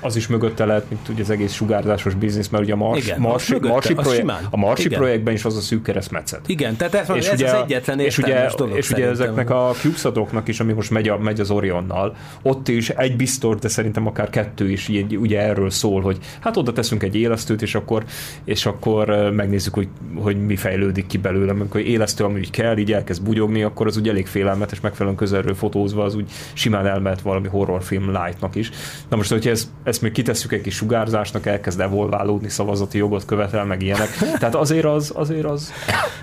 az 0.00 0.16
is 0.16 0.26
mögötte 0.26 0.64
lehet, 0.64 0.84
mint 0.88 1.08
ugye 1.08 1.22
az 1.22 1.30
egész 1.30 1.52
sugárzásos 1.52 2.14
biznisz, 2.14 2.48
mert 2.48 2.64
ugye 2.64 2.72
a 2.72 2.76
Mars, 2.76 3.06
Igen, 3.06 3.20
Marsi, 3.20 3.52
mögötte, 3.52 3.72
Marsi, 3.72 3.94
projekt, 3.94 4.20
simán. 4.20 4.46
a 4.50 4.56
Marsi 4.56 4.84
Igen. 4.84 4.98
projektben 4.98 5.34
is 5.34 5.44
az 5.44 5.56
a 5.56 5.60
szűk 5.60 5.82
keresztmetszet. 5.82 6.40
Igen, 6.46 6.76
tehát 6.76 6.94
ez, 6.94 7.08
ez 7.08 7.42
az 7.42 7.52
egyetlen 7.52 8.00
és 8.00 8.18
ugye, 8.18 8.50
dolog 8.56 8.76
és 8.76 8.90
ugye 8.90 9.08
ezeknek 9.08 9.50
a 9.50 9.74
CubeSatoknak 9.80 10.48
is, 10.48 10.60
ami 10.60 10.72
most 10.72 10.90
megy, 10.90 11.08
a, 11.08 11.18
megy 11.18 11.40
az 11.40 11.50
Orionnal, 11.50 12.16
ott 12.42 12.68
is 12.68 12.88
egy 12.88 13.16
biztos, 13.16 13.56
de 13.56 13.68
szerintem 13.68 14.06
akár 14.06 14.30
kettő 14.30 14.70
is 14.70 14.88
így, 14.88 15.16
ugye 15.16 15.40
erről 15.40 15.70
szól, 15.70 16.00
hogy 16.00 16.18
hát 16.40 16.56
oda 16.56 16.72
teszünk 16.72 17.02
egy 17.02 17.16
élesztőt, 17.16 17.62
és 17.62 17.74
akkor, 17.74 18.04
és 18.44 18.66
akkor 18.66 19.30
megnézzük, 19.32 19.74
hogy, 19.74 19.88
hogy 20.14 20.46
mi 20.46 20.56
fejlődik 20.56 21.06
ki 21.06 21.18
belőle, 21.18 21.50
amikor 21.50 21.80
élesztő, 21.80 22.24
ami 22.24 22.38
úgy 22.38 22.50
kell, 22.50 22.76
így 22.76 22.92
elkezd 22.92 23.22
bugyogni, 23.22 23.62
akkor 23.62 23.86
az 23.86 23.96
úgy 23.96 24.08
elég 24.08 24.26
félelmetes, 24.26 24.80
megfelelően 24.80 25.16
közelről 25.18 25.54
fotózva, 25.54 26.04
az 26.04 26.14
úgy 26.14 26.30
simán 26.52 26.86
elmehet 26.86 27.20
valami 27.20 27.48
horrorfilm 27.48 28.10
lightnak 28.10 28.54
is. 28.54 28.70
Na 29.08 29.16
most, 29.16 29.30
hogyha 29.30 29.50
ez, 29.50 29.70
ezt 29.88 30.02
még 30.02 30.12
kitesszük 30.12 30.52
egy 30.52 30.60
kis 30.60 30.74
sugárzásnak, 30.74 31.46
elkezd 31.46 31.80
evolválódni, 31.80 32.48
szavazati 32.48 32.98
jogot 32.98 33.24
követel, 33.24 33.64
meg 33.64 33.82
ilyenek. 33.82 34.08
Tehát 34.38 34.54
azért 34.54 34.84
az, 34.84 35.12
azért 35.14 35.44
az 35.44 35.72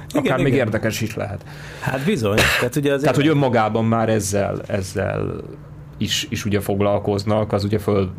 akár 0.10 0.24
Igen, 0.24 0.42
még 0.42 0.54
igen. 0.54 0.66
érdekes 0.66 1.02
is 1.02 1.16
lehet. 1.16 1.46
Hát 1.80 2.06
bizony. 2.06 2.40
Tehát 2.60 2.76
ugye 2.76 2.90
azért 2.94 3.02
Tehát, 3.02 3.16
hogy 3.16 3.28
önmagában 3.28 3.86
már 3.86 4.10
ezzel, 4.10 4.62
ezzel 4.68 5.42
is, 5.98 6.28
is 6.30 6.46
ugye 6.46 6.60
foglalkoznak, 6.60 7.54
az 7.54 7.64
ugye 7.64 7.80
föl 7.80 8.12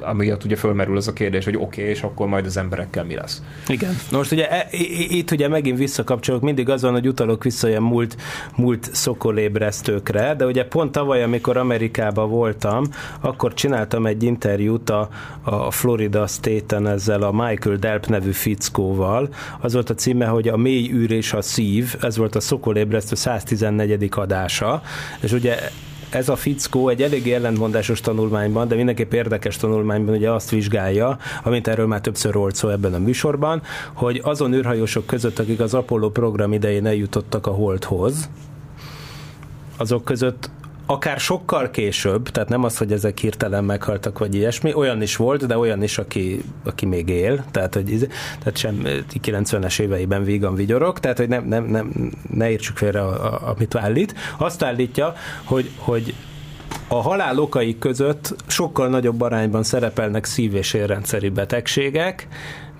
amiatt 0.00 0.44
ugye 0.44 0.56
fölmerül 0.56 0.96
az 0.96 1.08
a 1.08 1.12
kérdés, 1.12 1.44
hogy 1.44 1.56
oké, 1.56 1.80
okay, 1.80 1.92
és 1.92 2.02
akkor 2.02 2.26
majd 2.26 2.46
az 2.46 2.56
emberekkel 2.56 3.04
mi 3.04 3.14
lesz. 3.14 3.42
Igen. 3.68 3.96
Na 4.10 4.16
most 4.16 4.32
ugye 4.32 4.50
e, 4.50 4.68
itt 5.08 5.30
ugye 5.30 5.48
megint 5.48 5.78
visszakapcsolok, 5.78 6.42
mindig 6.42 6.68
az 6.68 6.82
van, 6.82 6.92
hogy 6.92 7.08
utalok 7.08 7.42
vissza 7.42 7.68
ilyen 7.68 7.82
múlt, 7.82 8.16
múlt 8.56 8.88
szokolébresztőkre, 8.92 10.34
de 10.34 10.46
ugye 10.46 10.64
pont 10.64 10.92
tavaly, 10.92 11.22
amikor 11.22 11.56
Amerikában 11.56 12.30
voltam, 12.30 12.84
akkor 13.20 13.54
csináltam 13.54 14.06
egy 14.06 14.22
interjút 14.22 14.90
a, 14.90 15.08
a 15.42 15.70
Florida 15.70 16.26
State-en 16.26 16.88
ezzel 16.88 17.22
a 17.22 17.32
Michael 17.32 17.76
Delp 17.76 18.06
nevű 18.06 18.30
fickóval. 18.30 19.28
Az 19.60 19.72
volt 19.72 19.90
a 19.90 19.94
címe, 19.94 20.26
hogy 20.26 20.48
a 20.48 20.56
mély 20.56 20.90
űr 20.92 21.10
és 21.10 21.32
a 21.32 21.42
szív, 21.42 21.94
ez 22.00 22.16
volt 22.16 22.34
a 22.34 22.40
szokolébresztő 22.40 23.14
114. 23.14 24.08
adása, 24.10 24.82
és 25.20 25.32
ugye 25.32 25.58
ez 26.10 26.28
a 26.28 26.36
fickó 26.36 26.88
egy 26.88 27.02
elég 27.02 27.32
ellentmondásos 27.32 28.00
tanulmányban, 28.00 28.68
de 28.68 28.74
mindenképp 28.74 29.12
érdekes 29.12 29.56
tanulmányban 29.56 30.14
ugye 30.14 30.30
azt 30.30 30.50
vizsgálja, 30.50 31.18
amint 31.42 31.68
erről 31.68 31.86
már 31.86 32.00
többször 32.00 32.34
volt 32.34 32.54
szó 32.54 32.68
ebben 32.68 32.94
a 32.94 32.98
műsorban, 32.98 33.62
hogy 33.92 34.20
azon 34.24 34.54
űrhajósok 34.54 35.06
között, 35.06 35.38
akik 35.38 35.60
az 35.60 35.74
Apollo 35.74 36.10
program 36.10 36.52
idején 36.52 36.86
eljutottak 36.86 37.46
a 37.46 37.50
Holdhoz, 37.50 38.28
azok 39.76 40.04
között 40.04 40.50
akár 40.90 41.18
sokkal 41.18 41.70
később, 41.70 42.28
tehát 42.28 42.48
nem 42.48 42.64
az, 42.64 42.78
hogy 42.78 42.92
ezek 42.92 43.18
hirtelen 43.18 43.64
meghaltak, 43.64 44.18
vagy 44.18 44.34
ilyesmi, 44.34 44.74
olyan 44.74 45.02
is 45.02 45.16
volt, 45.16 45.46
de 45.46 45.58
olyan 45.58 45.82
is, 45.82 45.98
aki, 45.98 46.42
aki 46.64 46.86
még 46.86 47.08
él, 47.08 47.44
tehát, 47.50 47.74
hogy 47.74 48.08
tehát 48.38 48.56
sem 48.56 48.82
90-es 49.22 49.80
éveiben 49.80 50.24
vígan 50.24 50.54
vigyorok, 50.54 51.00
tehát, 51.00 51.16
hogy 51.16 51.28
nem, 51.28 51.44
nem, 51.44 51.64
nem, 51.64 52.10
ne 52.30 52.50
értsük 52.50 52.76
félre, 52.76 53.00
a, 53.00 53.32
a, 53.34 53.48
amit 53.48 53.74
állít. 53.74 54.14
Azt 54.38 54.62
állítja, 54.62 55.14
hogy, 55.44 55.70
hogy 55.76 56.14
a 56.88 57.02
halál 57.02 57.38
okai 57.38 57.78
között 57.78 58.34
sokkal 58.46 58.88
nagyobb 58.88 59.20
arányban 59.20 59.62
szerepelnek 59.62 60.24
szív- 60.24 60.54
és 60.54 60.72
érrendszeri 60.72 61.28
betegségek, 61.28 62.28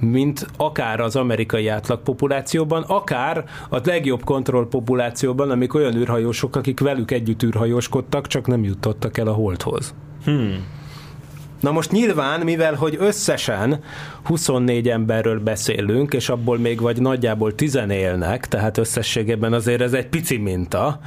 mint 0.00 0.46
akár 0.56 1.00
az 1.00 1.16
amerikai 1.16 1.68
átlagpopulációban, 1.68 2.82
akár 2.82 3.44
a 3.68 3.80
legjobb 3.84 4.24
kontrollpopulációban, 4.24 5.50
amik 5.50 5.74
olyan 5.74 5.96
űrhajósok, 5.96 6.56
akik 6.56 6.80
velük 6.80 7.10
együtt 7.10 7.42
űrhajóskodtak, 7.42 8.26
csak 8.26 8.46
nem 8.46 8.64
jutottak 8.64 9.18
el 9.18 9.26
a 9.26 9.32
holdhoz. 9.32 9.94
Hmm. 10.24 10.78
Na 11.60 11.70
most 11.70 11.90
nyilván, 11.90 12.40
mivel 12.40 12.74
hogy 12.74 12.96
összesen 12.98 13.80
24 14.22 14.88
emberről 14.88 15.40
beszélünk, 15.40 16.12
és 16.12 16.28
abból 16.28 16.58
még 16.58 16.80
vagy 16.80 17.00
nagyjából 17.00 17.54
10 17.54 17.78
élnek, 17.90 18.48
tehát 18.48 18.78
összességében 18.78 19.52
azért 19.52 19.80
ez 19.80 19.92
egy 19.92 20.06
pici 20.06 20.36
minta. 20.36 21.00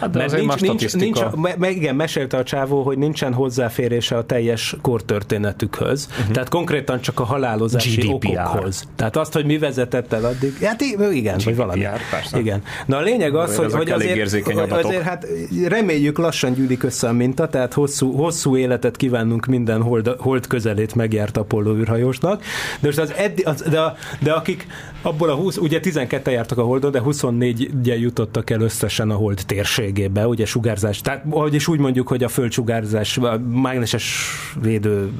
Hát 0.00 0.10
de 0.10 0.18
már 0.18 0.30
nincs, 0.30 0.60
nincs, 0.60 0.88
statisztika. 0.88 1.32
me, 1.58 1.70
igen, 1.70 1.94
mesélte 1.94 2.36
a 2.36 2.42
csávó, 2.42 2.82
hogy 2.82 2.98
nincsen 2.98 3.32
hozzáférése 3.32 4.16
a 4.16 4.24
teljes 4.24 4.76
kortörténetükhöz. 4.82 6.08
Uh-huh. 6.10 6.32
Tehát 6.32 6.48
konkrétan 6.48 7.00
csak 7.00 7.20
a 7.20 7.24
halálozási 7.24 8.00
GDPR. 8.00 8.12
okokhoz. 8.12 8.84
Tehát 8.96 9.16
azt, 9.16 9.32
hogy 9.32 9.44
mi 9.44 9.58
vezetett 9.58 10.12
el 10.12 10.24
addig. 10.24 10.58
Hát 10.62 10.80
igen, 11.12 11.38
vagy 11.44 11.56
valami. 11.56 11.86
persze. 12.10 12.38
Igen. 12.38 12.62
Na 12.86 12.96
a 12.96 13.00
lényeg 13.00 13.34
az, 13.34 13.56
hogy, 13.56 13.72
hogy 13.72 13.90
azért, 13.90 14.44
hogy 14.44 14.58
azért 14.70 15.02
hát 15.02 15.26
reméljük 15.68 16.18
lassan 16.18 16.52
gyűlik 16.52 16.82
össze 16.82 17.08
a 17.08 17.12
minta, 17.12 17.48
tehát 17.48 17.72
hosszú, 17.72 18.12
hosszú 18.12 18.56
életet 18.56 18.96
kívánunk 18.96 19.46
minden 19.46 19.82
hold, 20.04 20.20
hold 20.20 20.46
közelét 20.46 20.94
megjárt 20.94 21.36
Apollo 21.36 21.76
űrhajósnak, 21.76 22.42
de 22.80 22.86
most 22.86 22.98
az, 22.98 23.12
eddi, 23.16 23.42
az 23.42 23.62
de, 23.70 23.94
de, 24.20 24.32
akik 24.32 24.66
abból 25.02 25.30
a 25.30 25.34
20, 25.34 25.56
ugye 25.56 25.80
12 25.80 26.30
jártak 26.30 26.58
a 26.58 26.62
holdon, 26.62 26.90
de 26.90 27.00
24 27.00 27.70
jutottak 27.82 28.50
el 28.50 28.60
összesen 28.60 29.10
a 29.10 29.14
hold 29.14 29.42
térségébe, 29.46 30.26
ugye 30.26 30.44
sugárzás, 30.44 31.00
tehát 31.00 31.24
ahogy 31.30 31.54
is 31.54 31.68
úgy 31.68 31.78
mondjuk, 31.78 32.08
hogy 32.08 32.24
a 32.24 32.28
földsugárzás, 32.28 33.18
a 33.18 33.38
mágneses 33.38 34.30
védő, 34.62 35.10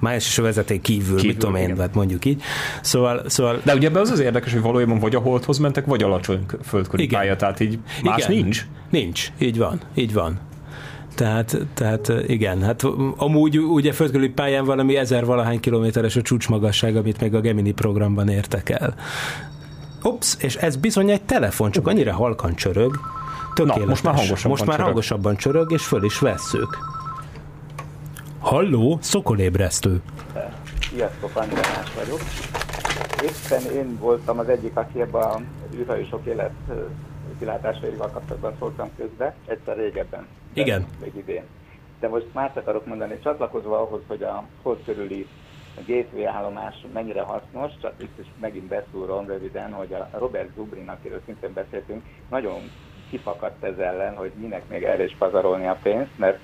mágneses 0.00 0.36
vezeték 0.36 0.80
kívül, 0.80 1.16
kívül 1.16 1.30
mit 1.30 1.38
tudom 1.38 1.56
én, 1.56 1.78
hát 1.78 1.94
mondjuk 1.94 2.24
így. 2.24 2.42
Szóval, 2.82 3.22
szóval 3.26 3.60
De 3.64 3.74
ugye 3.74 3.88
ebben 3.88 4.02
az 4.02 4.10
az 4.10 4.20
érdekes, 4.20 4.52
hogy 4.52 4.62
valójában 4.62 4.98
vagy 4.98 5.14
a 5.14 5.18
holdhoz 5.18 5.58
mentek, 5.58 5.86
vagy 5.86 6.02
alacsony 6.02 6.44
földkörüli 6.62 7.02
Igen. 7.02 7.20
pálya, 7.20 7.36
tehát 7.36 7.60
így 7.60 7.78
más 8.02 8.18
Igen. 8.18 8.42
nincs. 8.42 8.66
Nincs, 8.90 9.28
így 9.38 9.58
van, 9.58 9.80
így 9.94 10.12
van. 10.12 10.49
Tehát, 11.14 11.56
tehát 11.74 12.12
igen, 12.26 12.62
hát 12.62 12.82
amúgy 13.16 13.58
ugye 13.58 13.92
földkörüli 13.92 14.28
pályán 14.28 14.64
valami 14.64 14.96
ezer 14.96 15.24
valahány 15.24 15.60
kilométeres 15.60 16.16
a 16.16 16.22
csúcsmagasság, 16.22 16.96
amit 16.96 17.20
még 17.20 17.34
a 17.34 17.40
Gemini 17.40 17.72
programban 17.72 18.28
értek 18.28 18.68
el. 18.68 18.94
Ups, 20.02 20.36
és 20.38 20.56
ez 20.56 20.76
bizony 20.76 21.10
egy 21.10 21.22
telefon, 21.22 21.70
csak 21.70 21.86
annyira 21.86 22.12
halkan 22.12 22.54
csörög. 22.54 22.96
Tökéletes. 23.54 23.86
most 23.88 24.02
már 24.02 24.14
hangosabban 24.14 24.50
Most 24.50 24.64
már 24.64 24.70
csörög. 24.70 24.86
hangosabban 24.86 25.36
csörög, 25.36 25.72
és 25.72 25.82
föl 25.84 26.04
is 26.04 26.18
vesszük. 26.18 26.78
Halló, 28.38 28.98
szokolébresztő. 29.02 30.00
Sziasztok, 30.92 31.30
András 31.34 31.94
vagyok. 31.94 32.20
Éppen 33.22 33.72
én 33.72 33.98
voltam 33.98 34.38
az 34.38 34.48
egyik, 34.48 34.76
aki 34.76 35.00
ebben 35.00 35.22
a 35.22 35.40
űrhajósok 35.76 36.26
élet 36.26 36.52
kilátásaival 37.40 38.10
kapcsolatban 38.10 38.54
szóltam 38.58 38.90
közbe, 38.96 39.34
egyszer 39.46 39.76
régebben. 39.76 40.26
Igen. 40.52 40.86
Még 41.00 41.12
idén. 41.16 41.42
De 42.00 42.08
most 42.08 42.26
más 42.32 42.50
akarok 42.54 42.86
mondani, 42.86 43.18
csatlakozva 43.22 43.80
ahhoz, 43.80 44.00
hogy 44.06 44.22
a 44.22 44.44
hold 44.62 44.84
körüli 44.84 45.26
gateway 45.86 46.24
állomás 46.24 46.74
mennyire 46.92 47.22
hasznos, 47.22 47.72
csak 47.80 47.92
itt 47.96 48.18
is 48.18 48.26
megint 48.40 48.64
beszúrom 48.64 49.26
röviden, 49.26 49.72
hogy 49.72 49.92
a 49.92 50.08
Robert 50.18 50.54
Zubrin, 50.54 50.88
akiről 50.88 51.20
szintén 51.24 51.52
beszéltünk, 51.52 52.02
nagyon 52.30 52.70
kifakadt 53.10 53.64
ez 53.64 53.78
ellen, 53.78 54.16
hogy 54.16 54.30
minek 54.40 54.68
még 54.68 54.82
erre 54.82 55.04
is 55.04 55.16
pazarolni 55.18 55.66
a 55.66 55.78
pénzt, 55.82 56.18
mert 56.18 56.38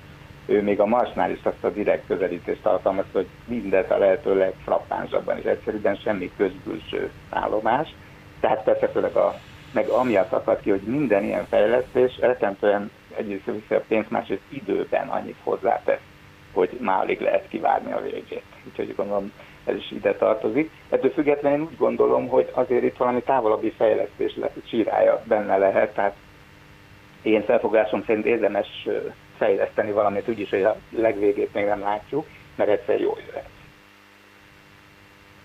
ő 0.47 0.63
még 0.63 0.81
a 0.81 0.87
Marsnál 0.87 1.31
is 1.31 1.43
azt 1.43 1.65
a 1.65 1.71
direkt 1.71 2.07
közelítést 2.07 2.67
alkalmazta, 2.67 3.19
hogy 3.19 3.29
mindent 3.45 3.91
a 3.91 3.99
lehető 3.99 4.37
legfrappánsabban 4.37 5.39
és 5.39 5.45
egyszerűen 5.45 5.97
semmi 5.97 6.31
közbülső 6.37 7.11
állomás. 7.31 7.95
Tehát 8.41 8.65
persze 8.65 8.89
főleg 8.89 9.17
a, 9.17 9.35
meg 9.73 9.89
amiatt 9.89 10.33
akad 10.33 10.61
ki, 10.61 10.71
hogy 10.71 10.81
minden 10.81 11.25
ilyen 11.25 11.47
fejlesztés 11.47 12.17
eltentően 12.17 12.91
egyrészt 13.17 13.45
vissza 13.45 13.83
pénzt, 13.89 14.11
másrészt 14.11 14.43
időben 14.49 15.09
annyit 15.09 15.37
hozzátesz, 15.43 16.01
hogy 16.53 16.79
már 16.81 17.01
alig 17.01 17.21
lehet 17.21 17.49
kivárni 17.49 17.93
a 17.93 18.03
végét. 18.03 18.43
Úgyhogy 18.69 18.95
gondolom 18.97 19.33
ez 19.65 19.77
is 19.77 19.91
ide 19.91 20.15
tartozik. 20.15 20.71
Ettől 20.91 21.11
függetlenül 21.11 21.59
én 21.59 21.65
úgy 21.65 21.77
gondolom, 21.77 22.29
hogy 22.29 22.51
azért 22.53 22.83
itt 22.83 22.97
valami 22.97 23.23
távolabbi 23.23 23.71
fejlesztés 23.71 24.37
le, 24.37 24.51
csirája 24.69 25.23
benne 25.25 25.57
lehet, 25.57 25.95
tehát 25.95 26.17
én 27.23 27.45
felfogásom 27.45 28.05
szerint 28.07 28.27
érdemes 28.27 28.89
fejleszteni 29.37 29.91
valamit, 29.91 30.29
úgyis, 30.29 30.51
hogy 30.51 30.63
a 30.63 30.77
legvégét 30.91 31.55
még 31.55 31.65
nem 31.65 31.81
látjuk, 31.81 32.27
mert 32.57 32.71
egyszer 32.71 33.01
jó 33.01 33.17
jöhet. 33.27 33.49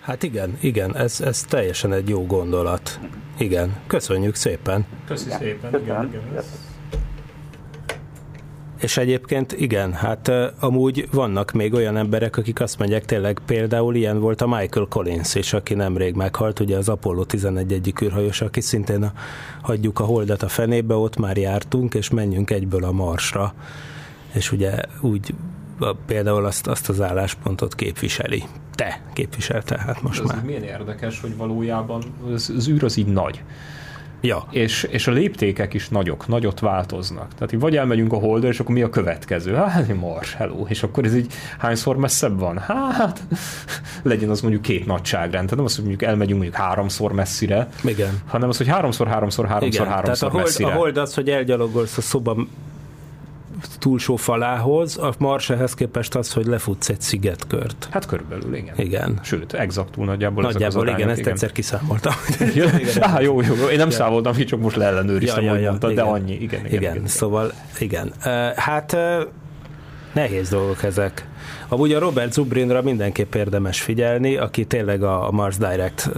Hát 0.02 0.24
igen, 0.24 0.58
igen, 0.62 0.96
ez, 0.96 1.22
ez 1.22 1.44
teljesen 1.44 1.94
egy 1.94 2.10
jó 2.10 2.26
gondolat. 2.26 3.00
Igen, 3.38 3.76
köszönjük 3.88 4.36
szépen. 4.36 4.86
Köszi 5.08 5.30
szépen. 5.30 5.72
Köszönöm. 5.72 6.10
És 8.82 8.98
egyébként 8.98 9.52
igen, 9.52 9.94
hát 9.94 10.32
amúgy 10.60 11.08
vannak 11.12 11.52
még 11.52 11.74
olyan 11.74 11.98
emberek, 11.98 12.38
akik 12.38 12.62
azt 12.62 12.80
mondják, 12.80 13.06
tényleg 13.06 13.42
például 13.46 13.96
ilyen 13.96 14.20
volt 14.20 14.42
a 14.42 14.48
Michael 14.48 14.86
Collins 14.90 15.36
is, 15.36 15.54
aki 15.54 15.74
nemrég 15.74 16.16
meghalt, 16.16 16.60
ugye 16.60 16.78
az 16.78 16.90
Apollo 16.90 17.24
11 17.24 17.74
egyik 17.74 18.02
űrhajós, 18.02 18.42
aki 18.42 18.62
szintén 18.62 19.04
a, 19.04 19.14
hagyjuk 19.62 20.00
a 20.00 20.04
holdat 20.04 20.44
a 20.44 20.48
fenébe, 20.48 20.96
ott 20.96 21.18
már 21.18 21.38
jártunk, 21.38 21.94
és 21.94 22.10
menjünk 22.10 22.50
egyből 22.50 22.84
a 22.84 22.92
Marsra. 22.92 23.54
És 24.34 24.52
ugye 24.52 24.82
úgy 25.02 25.34
például 26.06 26.46
azt, 26.46 26.68
azt 26.68 26.90
az 26.90 27.02
álláspontot 27.02 27.76
képviseli. 27.76 28.44
Te 28.76 29.02
képviselte, 29.14 29.78
hát 29.80 30.02
most 30.02 30.22
Ez 30.22 30.30
már. 30.30 30.44
milyen 30.44 30.64
érdekes, 30.64 31.22
hogy 31.22 31.38
valójában 31.38 32.04
az, 32.34 32.54
az 32.58 32.68
űr 32.68 32.84
az 32.84 32.98
így 32.98 33.08
nagy. 33.08 33.44
Ja, 34.24 34.48
És, 34.52 34.84
és 34.84 35.08
a 35.08 35.12
léptékek 35.12 35.74
is 35.74 35.90
nagyok, 35.90 36.28
nagyot 36.28 36.60
változnak. 36.60 37.34
Tehát 37.34 37.54
így 37.54 37.60
vagy 37.60 37.76
elmegyünk 37.78 38.14
a 38.14 38.16
holdra, 38.18 38.48
és 38.48 38.60
akkor 38.60 38.76
mi 38.76 38.82
a 38.82 38.90
következő? 38.90 39.54
Hát, 39.54 39.96
Mars, 40.00 40.34
hello. 40.34 40.66
És 40.68 40.84
akkor 40.84 41.06
ez 41.06 41.16
így 41.16 41.34
hányszor 41.58 41.98
messzebb 41.98 42.40
van? 42.40 42.58
Hát, 42.58 43.24
legyen 44.04 44.30
az 44.30 44.42
mondjuk 44.42 44.62
két 44.62 44.86
nagyságrend. 44.86 45.32
Tehát 45.44 45.56
nem 45.56 45.66
az, 45.66 45.76
hogy 45.76 45.86
mondjuk 45.86 46.10
elmegyünk 46.10 46.42
mondjuk 46.42 46.62
háromszor 46.62 47.12
messzire, 47.12 47.70
igen. 47.84 48.22
hanem 48.26 48.50
az, 48.50 48.58
hogy 48.58 48.68
háromszor, 48.68 49.08
háromszor, 49.08 49.46
háromszor, 49.48 49.68
Igen, 49.74 49.88
tehát 49.88 49.94
a 49.94 50.02
háromszor 50.02 50.32
hold, 50.32 50.44
messzire. 50.44 50.70
a 50.70 50.74
hold 50.74 50.98
az, 50.98 51.14
hogy 51.14 51.30
elgyalogolsz 51.30 51.98
a 51.98 52.02
szoba 52.02 52.36
túlsó 53.80 54.16
falához, 54.16 54.98
a 54.98 55.14
Mars 55.18 55.50
ehhez 55.50 55.74
képest 55.74 56.16
az, 56.16 56.34
hogy 56.34 56.46
lefutsz 56.46 56.90
egy 56.90 57.02
szigetkört. 57.02 57.88
Hát 57.92 58.06
körülbelül, 58.06 58.56
igen. 58.56 58.76
Igen. 58.78 59.20
Sőt, 59.24 59.54
exaktul 59.54 60.06
nagyjából 60.06 60.44
Nagyjából 60.44 60.68
ezek 60.68 60.82
az 60.82 60.84
igen, 60.84 61.08
arányok, 61.08 61.18
ezt 61.20 61.28
egyszer 61.28 61.52
kiszámoltam. 61.52 62.14
Ja, 62.56 62.66
Á, 63.00 63.22
jó, 63.22 63.42
jó, 63.42 63.56
jó. 63.56 63.68
Én 63.68 63.78
nem 63.78 63.90
számoltam 63.90 64.34
ki, 64.34 64.44
csak 64.44 64.60
most 64.60 64.76
leellenőriztem, 64.76 65.44
ja, 65.44 65.54
ja, 65.54 65.60
ja, 65.60 65.70
mondtad, 65.70 65.94
de 65.94 66.02
igen. 66.02 66.14
annyi. 66.14 66.34
Igen, 66.34 66.44
igen, 66.44 66.66
igen, 66.66 66.82
igen, 66.82 66.96
igen. 66.96 67.08
szóval 67.08 67.52
igen. 67.80 68.14
Hát 68.56 68.98
nehéz 70.14 70.50
dolgok 70.50 70.84
ezek. 70.84 71.28
Amúgy 71.68 71.94
a 71.94 72.00
Robert 72.00 72.34
Zubrinra 72.34 72.82
mindenképp 72.82 73.36
érdemes 73.36 73.82
figyelni, 73.82 74.38
aki 74.38 74.66
tényleg 74.66 75.04
a, 75.04 75.28
a 75.28 75.32
Mars 75.32 75.58
Direct 75.58 76.10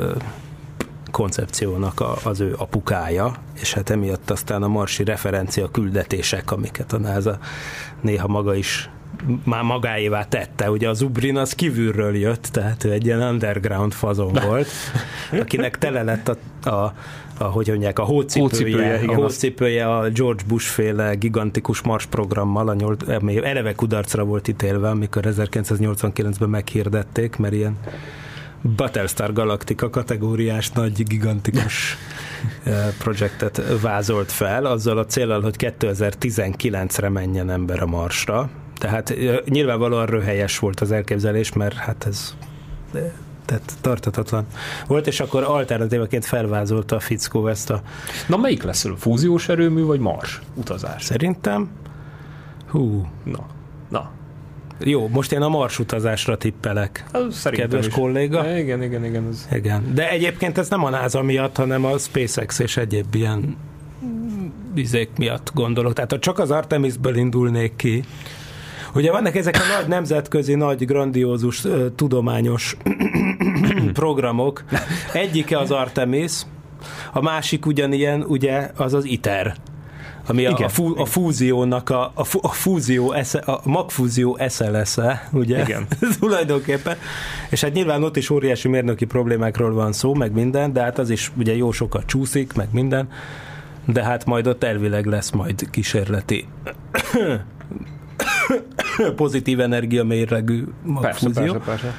koncepciónak 1.13 1.99
a, 1.99 2.15
az 2.23 2.39
ő 2.39 2.55
apukája, 2.57 3.35
és 3.61 3.73
hát 3.73 3.89
emiatt 3.89 4.29
aztán 4.29 4.63
a 4.63 4.67
marsi 4.67 5.03
referencia 5.03 5.71
küldetések, 5.71 6.51
amiket 6.51 6.93
a 6.93 6.97
NASA 6.97 7.37
néha 8.01 8.27
maga 8.27 8.55
is 8.55 8.89
már 9.43 9.63
magáévá 9.63 10.27
tette. 10.27 10.71
Ugye 10.71 10.89
az 10.89 11.01
Ubrin 11.01 11.37
az 11.37 11.53
kívülről 11.53 12.15
jött, 12.15 12.43
tehát 12.51 12.83
ő 12.83 12.91
egy 12.91 13.05
ilyen 13.05 13.21
underground 13.21 13.93
fazon 13.93 14.33
volt, 14.45 14.67
akinek 15.41 15.77
tele 15.77 16.03
lett 16.03 16.27
a, 16.27 16.69
a, 16.69 16.93
a 17.37 17.43
hogy 17.43 17.67
mondják, 17.67 17.99
a 17.99 18.03
hócipője, 18.03 18.49
Hócipője, 18.49 19.03
igen, 19.03 19.15
a 19.15 19.21
hócipője 19.21 19.97
a 19.97 20.09
George 20.09 20.43
Bush 20.47 20.67
féle 20.67 21.13
gigantikus 21.13 21.81
Mars 21.81 22.05
programmal, 22.05 22.67
a 22.67 22.73
nyolc, 22.73 23.07
ami 23.07 23.45
eleve 23.45 23.73
kudarcra 23.73 24.23
volt 24.23 24.47
ítélve, 24.47 24.89
amikor 24.89 25.23
1989-ben 25.25 26.49
meghirdették, 26.49 27.35
mert 27.35 27.53
ilyen 27.53 27.77
Battlestar 28.63 29.33
Galactica 29.33 29.89
kategóriás 29.89 30.71
nagy 30.71 31.03
gigantikus 31.03 31.97
eh, 32.63 32.87
projektet 32.97 33.81
vázolt 33.81 34.31
fel, 34.31 34.65
azzal 34.65 34.97
a 34.97 35.05
célral, 35.05 35.41
hogy 35.41 35.55
2019-re 35.57 37.09
menjen 37.09 37.49
ember 37.49 37.81
a 37.81 37.85
Marsra. 37.85 38.49
Tehát 38.77 39.09
eh, 39.09 39.37
nyilvánvalóan 39.45 40.05
röhelyes 40.05 40.59
volt 40.59 40.79
az 40.79 40.91
elképzelés, 40.91 41.53
mert 41.53 41.75
hát 41.75 42.05
ez 42.05 42.35
eh, 42.93 43.11
tehát 43.45 43.73
tartatatlan 43.81 44.45
volt, 44.87 45.07
és 45.07 45.19
akkor 45.19 45.43
alternatívaként 45.43 46.25
felvázolta 46.25 46.95
a 46.95 46.99
fickó 46.99 47.47
ezt 47.47 47.69
a 47.69 47.81
Na, 48.27 48.37
melyik 48.37 48.63
lesz 48.63 48.85
előbb? 48.85 48.97
Fúziós 48.97 49.49
erőmű, 49.49 49.83
vagy 49.83 49.99
Mars 49.99 50.41
utazás? 50.55 51.03
szerintem 51.03 51.69
hú, 52.69 53.07
Na, 53.23 53.45
na. 53.89 54.11
Jó, 54.83 55.07
most 55.07 55.31
én 55.31 55.41
a 55.41 55.49
Mars 55.49 55.79
utazásra 55.79 56.37
tippelek. 56.37 57.03
Szerintem 57.11 57.51
Kedves 57.51 57.87
is. 57.87 57.93
kolléga. 57.93 58.57
Igen, 58.57 58.83
igen, 58.83 59.05
igen. 59.05 59.27
Ez... 59.27 59.47
Igen. 59.51 59.91
De 59.93 60.09
egyébként 60.09 60.57
ez 60.57 60.69
nem 60.69 60.83
a 60.83 60.89
NASA 60.89 61.21
miatt, 61.21 61.55
hanem 61.55 61.85
a 61.85 61.97
SpaceX 61.97 62.59
és 62.59 62.77
egyéb 62.77 63.15
ilyen 63.15 63.57
izék 64.75 65.09
miatt 65.17 65.51
gondolok. 65.53 65.93
Tehát 65.93 66.11
ha 66.11 66.19
csak 66.19 66.39
az 66.39 66.51
Artemisből 66.51 67.15
indulnék 67.15 67.75
ki, 67.75 68.03
Ugye 68.95 69.11
vannak 69.11 69.35
ezek 69.35 69.55
a 69.55 69.77
nagy 69.79 69.87
nemzetközi, 69.87 70.55
nagy, 70.55 70.85
grandiózus, 70.85 71.63
tudományos 71.95 72.77
programok. 73.93 74.63
Egyike 75.13 75.57
az 75.57 75.71
Artemis, 75.71 76.31
a 77.13 77.21
másik 77.21 77.65
ugyanilyen, 77.65 78.21
ugye, 78.21 78.71
az 78.75 78.93
az 78.93 79.05
ITER 79.05 79.55
ami 80.27 80.45
a, 80.45 80.49
Igen. 80.49 80.65
a, 80.65 80.69
fú, 80.69 80.97
a 80.97 81.05
fúziónak 81.05 81.89
a, 81.89 82.11
a, 82.13 82.23
fú, 82.23 82.39
a 82.41 82.47
fúzió 82.47 83.11
esze, 83.11 83.39
a 83.39 83.61
magfúzió 83.63 84.37
esze 84.37 84.69
lesz 84.69 84.97
ugye? 85.31 85.61
Igen. 85.61 85.87
Tulajdonképpen. 86.19 86.97
És 87.49 87.61
hát 87.61 87.73
nyilván 87.73 88.03
ott 88.03 88.17
is 88.17 88.29
óriási 88.29 88.67
mérnöki 88.67 89.05
problémákról 89.05 89.73
van 89.73 89.93
szó, 89.93 90.13
meg 90.13 90.31
minden, 90.31 90.73
de 90.73 90.81
hát 90.81 90.99
az 90.99 91.09
is 91.09 91.31
ugye 91.37 91.55
jó 91.55 91.71
sokat 91.71 92.05
csúszik, 92.05 92.53
meg 92.53 92.67
minden. 92.71 93.09
De 93.85 94.03
hát 94.03 94.25
majd 94.25 94.47
ott 94.47 94.63
elvileg 94.63 95.05
lesz 95.05 95.31
majd 95.31 95.69
kísérleti 95.69 96.47
pozitív 99.15 99.59
energia 99.59 100.03
mérlegű 100.03 100.63
Persze, 101.01 101.23
magfúzió. 101.29 101.53
persze, 101.53 101.65
persze. 101.65 101.95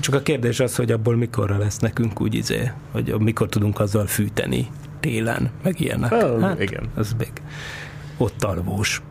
Csak 0.00 0.14
a 0.14 0.22
kérdés 0.22 0.60
az, 0.60 0.76
hogy 0.76 0.92
abból 0.92 1.16
mikorra 1.16 1.58
lesz 1.58 1.78
nekünk 1.78 2.20
úgy 2.20 2.34
izé, 2.34 2.70
hogy 2.92 3.14
mikor 3.18 3.48
tudunk 3.48 3.80
azzal 3.80 4.06
fűteni 4.06 4.68
télen, 5.02 5.50
meg 5.62 5.80
ilyenek. 5.80 6.12
Ö, 6.12 6.50
igen. 6.58 6.88
Az 6.94 7.14
még 7.18 7.32
ott 8.16 8.44
alvós. 8.44 9.02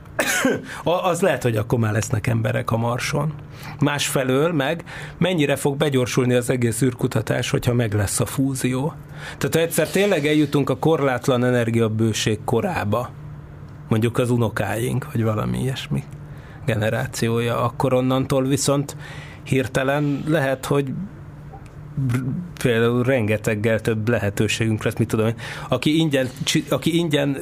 Az 1.11 1.21
lehet, 1.21 1.43
hogy 1.43 1.55
akkor 1.55 1.79
már 1.79 1.93
lesznek 1.93 2.27
emberek 2.27 2.71
a 2.71 2.77
Marson. 2.77 3.33
Másfelől 3.79 4.53
meg 4.53 4.83
mennyire 5.17 5.55
fog 5.55 5.77
begyorsulni 5.77 6.33
az 6.33 6.49
egész 6.49 6.81
űrkutatás, 6.81 7.49
hogyha 7.49 7.73
meg 7.73 7.93
lesz 7.93 8.19
a 8.19 8.25
fúzió. 8.25 8.93
Tehát 9.37 9.55
ha 9.55 9.61
egyszer 9.61 9.87
tényleg 9.87 10.27
eljutunk 10.27 10.69
a 10.69 10.77
korlátlan 10.77 11.43
energiabőség 11.43 12.39
korába, 12.45 13.09
mondjuk 13.87 14.17
az 14.17 14.29
unokáink, 14.29 15.11
vagy 15.11 15.23
valami 15.23 15.61
ilyesmi 15.61 16.03
generációja, 16.65 17.63
akkor 17.63 17.93
onnantól 17.93 18.43
viszont 18.43 18.95
hirtelen 19.43 20.23
lehet, 20.27 20.65
hogy 20.65 20.93
például 22.63 23.03
rengeteggel 23.03 23.79
több 23.79 24.09
lehetőségünk 24.09 24.83
lesz, 24.83 24.95
mit 24.97 25.07
tudom 25.07 25.27
én. 25.27 25.35
Aki 25.69 25.97
ingyen, 25.97 26.27
aki 26.69 26.97
ingyen 26.97 27.37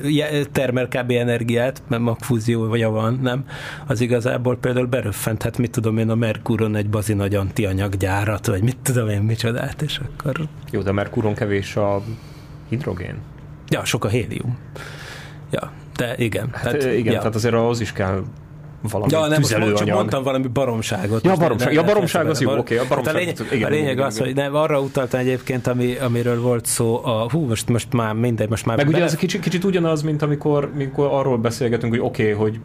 termel 0.52 0.88
kb. 0.88 1.12
energiát, 1.12 1.82
mert 1.88 2.02
magfúziója 2.02 2.89
van, 2.89 3.20
nem? 3.22 3.45
Az 3.88 4.02
igazából 4.02 4.58
például 4.58 4.86
beröffenthet, 4.86 5.58
mit 5.58 5.72
tudom 5.72 5.97
én, 5.97 6.10
a 6.10 6.16
Merkuron 6.16 6.76
egy 6.76 6.89
bazi 6.89 7.14
nagy 7.14 7.36
antianyaggyárat, 7.36 8.45
vagy 8.45 8.64
mit 8.64 8.78
tudom 8.82 9.10
én, 9.10 9.22
micsodát, 9.22 9.82
és 9.82 10.00
akkor 10.00 10.47
Jó, 10.72 10.82
de 10.82 10.91
Merkuron 10.91 11.34
kevés 11.34 11.76
a 11.76 12.04
hidrogén. 12.70 13.16
ja, 13.68 13.86
sok 13.86 14.06
a 14.06 14.08
hélium. 14.08 14.58
Ja, 15.52 15.72
de 15.95 16.16
igen. 16.18 16.50
Hát, 16.52 16.78
tehát, 16.78 16.97
igen, 16.97 17.14
ja. 17.14 17.20
tehát 17.20 17.36
azért 17.36 17.54
ahhoz 17.54 17.80
is 17.80 17.91
kell 17.91 18.24
valami 18.82 19.11
Ja, 19.11 19.19
nem, 19.19 19.27
most 19.27 19.39
mond- 19.39 19.49
csak 19.51 19.59
tüzelőanyag. 19.61 19.95
mondtam 19.95 20.23
valami 20.23 20.47
baromságot. 20.47 21.23
Ja, 21.23 21.30
Most 21.30 21.41
baromság- 21.41 21.73
ja, 21.73 21.84
baromság 21.84 22.30
az 22.30 22.41
jó, 22.41 22.57
oké, 22.57 22.77
a 22.77 22.86
baromság- 22.88 23.13
Hát 23.15 23.23
a 23.23 23.25
lényeg, 23.25 23.38
igen, 23.51 23.67
a 23.67 23.71
lényeg 23.71 23.91
igen, 23.93 24.05
az, 24.05 24.15
igen. 24.15 24.27
hogy 24.27 24.36
nem, 24.36 24.55
arra 24.55 24.80
utaltam 24.82 25.19
egyébként, 25.19 25.67
ami, 25.67 25.95
amiről 25.95 26.41
volt 26.41 26.65
szó, 26.65 27.05
a, 27.05 27.30
hú, 27.32 27.45
most, 27.47 27.69
most 27.69 27.93
már 27.93 28.13
mindegy, 28.13 28.49
most 28.49 28.65
már 28.65 28.77
Meg 28.77 28.88
ugye 28.88 28.95
bele- 28.97 29.09
ez 29.11 29.17
kicsit, 29.17 29.41
kicsit 29.41 29.63
ugyanaz, 29.63 30.01
mint 30.01 30.21
amikor, 30.21 30.71
amikor 30.73 31.07
arról 31.11 31.38
beszélgetünk, 31.38 31.91
hogy 31.93 32.01
oké, 32.03 32.21
okay, 32.23 32.34
hogy 32.36 32.59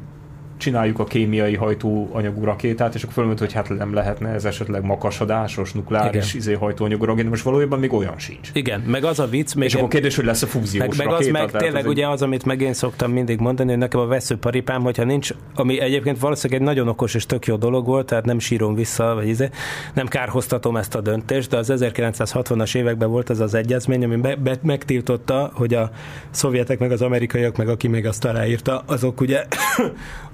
csináljuk 0.64 0.98
a 0.98 1.04
kémiai 1.04 1.54
hajtóanyagú 1.54 2.44
rakétát, 2.44 2.94
és 2.94 3.02
akkor 3.02 3.14
fölmött, 3.14 3.38
hogy 3.38 3.52
hát 3.52 3.68
nem 3.68 3.94
lehetne 3.94 4.28
ez 4.28 4.44
esetleg 4.44 4.82
makasadásos, 4.84 5.72
nukleáris 5.72 6.28
Igen. 6.28 6.36
izé, 6.40 6.52
hajtóanyagú 6.52 7.04
rakéta, 7.04 7.28
most 7.28 7.42
valójában 7.42 7.78
még 7.78 7.92
olyan 7.92 8.18
sincs. 8.18 8.48
Igen, 8.52 8.80
meg 8.80 9.04
az 9.04 9.18
a 9.18 9.26
vicc, 9.26 9.54
még 9.54 9.68
És 9.68 9.74
akkor 9.74 9.88
kérdés, 9.88 10.16
hogy 10.16 10.24
lesz 10.24 10.42
a 10.42 10.46
fúziós 10.46 10.86
meg, 10.86 10.96
meg 10.96 11.06
rakéta. 11.06 11.38
az 11.38 11.50
meg 11.50 11.50
tényleg 11.62 11.82
egy- 11.82 11.88
ugye 11.88 12.08
az, 12.08 12.22
amit 12.22 12.44
meg 12.44 12.60
én 12.60 12.72
szoktam 12.72 13.12
mindig 13.12 13.38
mondani, 13.40 13.70
hogy 13.70 13.78
nekem 13.78 14.00
a 14.00 14.06
veszőparipám, 14.06 14.82
hogyha 14.82 15.04
nincs, 15.04 15.30
ami 15.54 15.80
egyébként 15.80 16.18
valószínűleg 16.18 16.60
egy 16.62 16.66
nagyon 16.66 16.88
okos 16.88 17.14
és 17.14 17.26
tök 17.26 17.46
jó 17.46 17.56
dolog 17.56 17.86
volt, 17.86 18.06
tehát 18.06 18.24
nem 18.24 18.38
sírom 18.38 18.74
vissza, 18.74 19.14
vagy 19.14 19.28
izé, 19.28 19.48
nem 19.94 20.06
kárhoztatom 20.06 20.76
ezt 20.76 20.94
a 20.94 21.00
döntést, 21.00 21.50
de 21.50 21.56
az 21.56 21.72
1960-as 21.74 22.76
években 22.76 23.10
volt 23.10 23.30
ez 23.30 23.40
az 23.40 23.54
egyezmény, 23.54 24.04
ami 24.04 24.16
be, 24.16 24.36
be, 24.36 24.56
megtiltotta, 24.62 25.50
hogy 25.54 25.74
a 25.74 25.90
szovjetek, 26.30 26.78
meg 26.78 26.92
az 26.92 27.02
amerikaiak, 27.02 27.56
meg 27.56 27.68
aki 27.68 27.88
még 27.88 28.06
azt 28.06 28.24
aláírta, 28.24 28.82
azok 28.86 29.20
ugye 29.20 29.44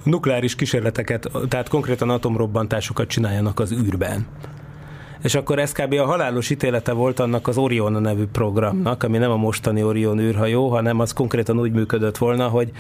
nukleáris 0.02 0.54
kísérleteket, 0.54 1.30
tehát 1.48 1.68
konkrétan 1.68 2.10
atomrobbantásokat 2.10 3.08
csináljanak 3.08 3.60
az 3.60 3.72
űrben. 3.72 4.26
És 5.22 5.34
akkor 5.34 5.58
ez 5.58 5.72
kb. 5.72 5.92
a 5.92 6.04
halálos 6.04 6.50
ítélete 6.50 6.92
volt 6.92 7.20
annak 7.20 7.48
az 7.48 7.58
Orion 7.58 8.02
nevű 8.02 8.24
programnak, 8.26 9.02
ami 9.02 9.18
nem 9.18 9.30
a 9.30 9.36
mostani 9.36 9.82
Orion 9.82 10.20
űrhajó, 10.20 10.68
hanem 10.68 11.00
az 11.00 11.12
konkrétan 11.12 11.60
úgy 11.60 11.72
működött 11.72 12.18
volna, 12.18 12.48
hogy 12.48 12.70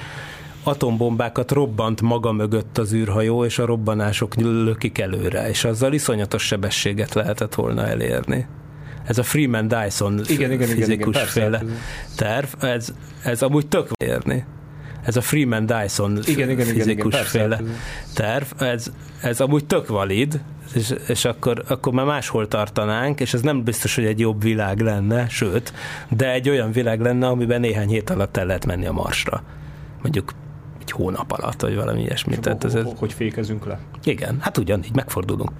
atombombákat 0.62 1.50
robbant 1.50 2.00
maga 2.00 2.32
mögött 2.32 2.78
az 2.78 2.92
űrhajó, 2.92 3.44
és 3.44 3.58
a 3.58 3.66
robbanások 3.66 4.34
lökik 4.34 4.98
előre, 4.98 5.48
és 5.48 5.64
azzal 5.64 5.92
iszonyatos 5.92 6.42
sebességet 6.42 7.14
lehetett 7.14 7.54
volna 7.54 7.86
elérni. 7.86 8.46
Ez 9.06 9.18
a 9.18 9.22
Freeman 9.22 9.68
Dyson 9.68 10.12
Igen, 10.12 10.28
igen, 10.28 10.50
igen, 10.50 10.60
igen, 10.60 10.76
fizikus 10.76 11.16
persze. 11.16 11.40
féle 11.40 11.62
terv, 12.16 12.46
ez, 12.60 12.92
ez 13.24 13.42
amúgy 13.42 13.66
tök 13.66 13.88
érni. 14.04 14.44
Ez 15.04 15.16
a 15.16 15.20
Freeman 15.20 15.66
Dyson 15.66 16.18
Igen, 16.24 16.28
igen, 16.28 16.50
igen, 16.50 16.60
igen, 16.60 16.74
fizikus 16.74 17.14
persze. 17.14 17.38
féle 17.38 17.60
terv, 18.14 18.62
ez, 18.62 18.90
ez 19.22 19.40
amúgy 19.40 19.64
tök 19.64 19.88
valid, 19.88 20.40
és, 20.74 20.94
és 21.06 21.24
akkor, 21.24 21.62
akkor 21.68 21.92
már 21.92 22.06
máshol 22.06 22.48
tartanánk, 22.48 23.20
és 23.20 23.34
ez 23.34 23.40
nem 23.40 23.64
biztos, 23.64 23.94
hogy 23.94 24.04
egy 24.04 24.20
jobb 24.20 24.42
világ 24.42 24.80
lenne, 24.80 25.28
sőt, 25.28 25.72
de 26.08 26.32
egy 26.32 26.48
olyan 26.48 26.72
világ 26.72 27.00
lenne, 27.00 27.26
amiben 27.26 27.60
néhány 27.60 27.88
hét 27.88 28.10
alatt 28.10 28.36
el 28.36 28.46
lehet 28.46 28.66
menni 28.66 28.86
a 28.86 28.92
Marsra. 28.92 29.42
Mondjuk 30.02 30.32
egy 30.80 30.90
hónap 30.90 31.32
alatt, 31.32 31.60
vagy 31.60 31.74
valami 31.74 32.00
ilyesmi. 32.00 32.38
Tehát 32.38 32.64
ez, 32.64 32.76
Hogy 32.96 33.12
fékezünk 33.12 33.66
le? 33.66 33.78
igen, 34.04 34.36
hát 34.40 34.58
ugyanígy 34.58 34.94
megfordulunk. 34.94 35.50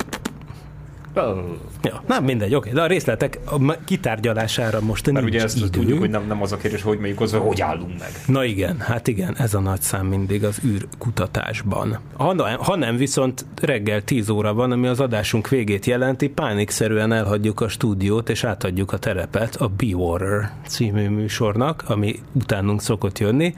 Ja, 1.83 2.03
nem 2.07 2.25
mindegy, 2.25 2.55
oké, 2.55 2.71
de 2.71 2.83
a 2.83 2.87
részletek 2.87 3.39
a 3.45 3.75
kitárgyalására 3.85 4.81
most 4.81 5.11
Mert 5.13 5.25
nincs 5.25 5.35
ugye 5.35 5.45
ezt 5.45 5.57
idő. 5.57 5.69
tudjuk, 5.69 5.99
hogy 5.99 6.11
nem, 6.11 6.27
nem 6.27 6.43
az 6.43 6.53
a 6.53 6.57
kérdés, 6.57 6.83
hogy 6.83 6.99
melyik 6.99 7.21
az, 7.21 7.33
hogy 7.33 7.61
állunk 7.61 7.99
meg. 7.99 8.11
Na 8.27 8.45
igen, 8.45 8.79
hát 8.79 9.09
igen, 9.09 9.37
ez 9.37 9.55
a 9.55 9.61
nagy 9.61 9.81
szám 9.81 10.07
mindig 10.07 10.45
az 10.45 10.61
űrkutatásban. 10.65 11.99
Ha, 12.17 12.33
nem- 12.33 12.59
ha 12.59 12.77
nem, 12.77 12.97
viszont 12.97 13.45
reggel 13.61 14.03
10 14.05 14.29
óra 14.29 14.55
van, 14.55 14.73
ami 14.73 14.87
az 14.87 15.01
adásunk 15.01 15.49
végét 15.49 15.87
jelenti, 15.87 16.29
pánikszerűen 16.29 17.13
elhagyjuk 17.13 17.61
a 17.61 17.69
stúdiót, 17.69 18.29
és 18.29 18.45
átadjuk 18.45 18.93
a 18.93 18.99
terepet 18.99 19.57
a 19.57 19.69
Be 19.69 19.95
Water 19.95 20.51
című 20.67 21.09
műsornak, 21.09 21.85
ami 21.87 22.15
utánunk 22.33 22.83
szokott 22.83 23.19
jönni. 23.19 23.55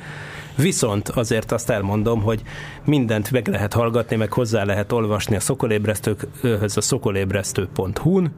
Viszont 0.56 1.08
azért 1.08 1.52
azt 1.52 1.70
elmondom, 1.70 2.22
hogy 2.22 2.42
mindent 2.84 3.30
meg 3.30 3.48
lehet 3.48 3.72
hallgatni, 3.72 4.16
meg 4.16 4.32
hozzá 4.32 4.64
lehet 4.64 4.92
olvasni 4.92 5.36
a 5.36 5.40
szokolébresztőkhöz 5.40 6.76
a 6.76 6.80
szokolébresztő.hu-n, 6.80 8.32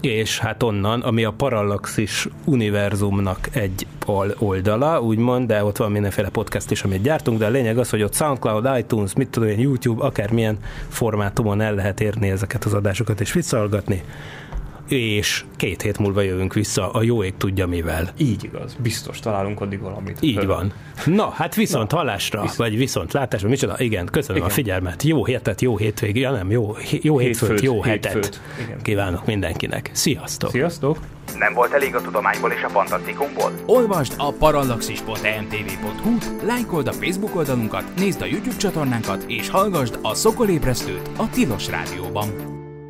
és 0.00 0.38
hát 0.38 0.62
onnan, 0.62 1.00
ami 1.00 1.24
a 1.24 1.30
Parallaxis 1.30 2.28
univerzumnak 2.44 3.48
egy 3.52 3.86
al- 4.06 4.36
oldala, 4.38 5.00
úgymond, 5.00 5.46
de 5.46 5.64
ott 5.64 5.76
van 5.76 5.92
mindenféle 5.92 6.28
podcast 6.28 6.70
is, 6.70 6.82
amit 6.82 7.02
gyártunk, 7.02 7.38
de 7.38 7.46
a 7.46 7.50
lényeg 7.50 7.78
az, 7.78 7.90
hogy 7.90 8.02
ott 8.02 8.14
SoundCloud, 8.14 8.78
iTunes, 8.78 9.14
mit 9.14 9.28
tudom 9.28 9.48
én, 9.48 9.58
YouTube, 9.58 10.04
akármilyen 10.04 10.58
formátumon 10.88 11.60
el 11.60 11.74
lehet 11.74 12.00
érni 12.00 12.30
ezeket 12.30 12.64
az 12.64 12.74
adásokat 12.74 13.20
és 13.20 13.32
visszahallgatni. 13.32 14.02
És 14.92 15.44
két 15.56 15.82
hét 15.82 15.98
múlva 15.98 16.20
jövünk 16.20 16.54
vissza, 16.54 16.90
a 16.90 17.02
jó 17.02 17.22
ég 17.24 17.36
tudja 17.36 17.66
mivel. 17.66 18.08
Így 18.16 18.44
igaz, 18.44 18.74
biztos 18.82 19.20
találunk 19.20 19.60
addig 19.60 19.80
valamit. 19.80 20.18
Így 20.20 20.46
van. 20.46 20.72
Na, 21.06 21.28
hát 21.30 21.54
viszont 21.54 21.90
Na, 21.90 21.96
hallásra, 21.96 22.40
viszont. 22.40 22.58
vagy 22.58 22.76
viszont 22.78 23.12
látásra, 23.12 23.48
micsoda? 23.48 23.74
Igen, 23.78 24.06
köszönöm 24.06 24.36
Igen. 24.36 24.48
A 24.48 24.52
figyelmet. 24.52 25.02
Jó 25.02 25.24
hétet, 25.24 25.60
jó 25.60 25.76
hétvég, 25.76 26.16
ja 26.16 26.30
nem, 26.30 26.50
jó, 26.50 26.76
jó 26.90 27.18
hétfőt, 27.18 27.48
Hétfőt, 27.48 27.60
jó 27.60 27.82
hetet. 27.82 28.12
hétfőt. 28.12 28.40
Igen. 28.64 28.82
Kívánok 28.82 29.26
mindenkinek. 29.26 29.90
Sziasztok! 29.92 30.50
Sziasztok! 30.50 30.98
Nem 31.38 31.52
volt 31.54 31.72
elég 31.72 31.94
a 31.94 32.00
tudományból 32.00 32.50
és 32.50 32.62
a 32.62 32.68
fantasztikumból? 32.68 33.52
Olvasd 33.66 34.14
a 34.16 34.32
parallaxis.emtv.hu, 34.32 36.16
lájkold 36.46 36.86
a 36.88 36.92
Facebook 36.92 37.36
oldalunkat, 37.36 37.84
nézd 37.96 38.22
a 38.22 38.24
YouTube 38.26 38.56
csatornánkat, 38.56 39.24
és 39.26 39.48
hallgassd 39.50 39.98
a 40.02 40.14
Szokolébresztőt 40.14 41.10
a 41.16 41.30
Tilos 41.30 41.68
Rádióban. 41.68 42.28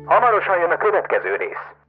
Hamarosan 0.05 0.59
jön 0.59 0.71
a 0.71 0.77
következő 0.77 1.35
rész. 1.37 1.82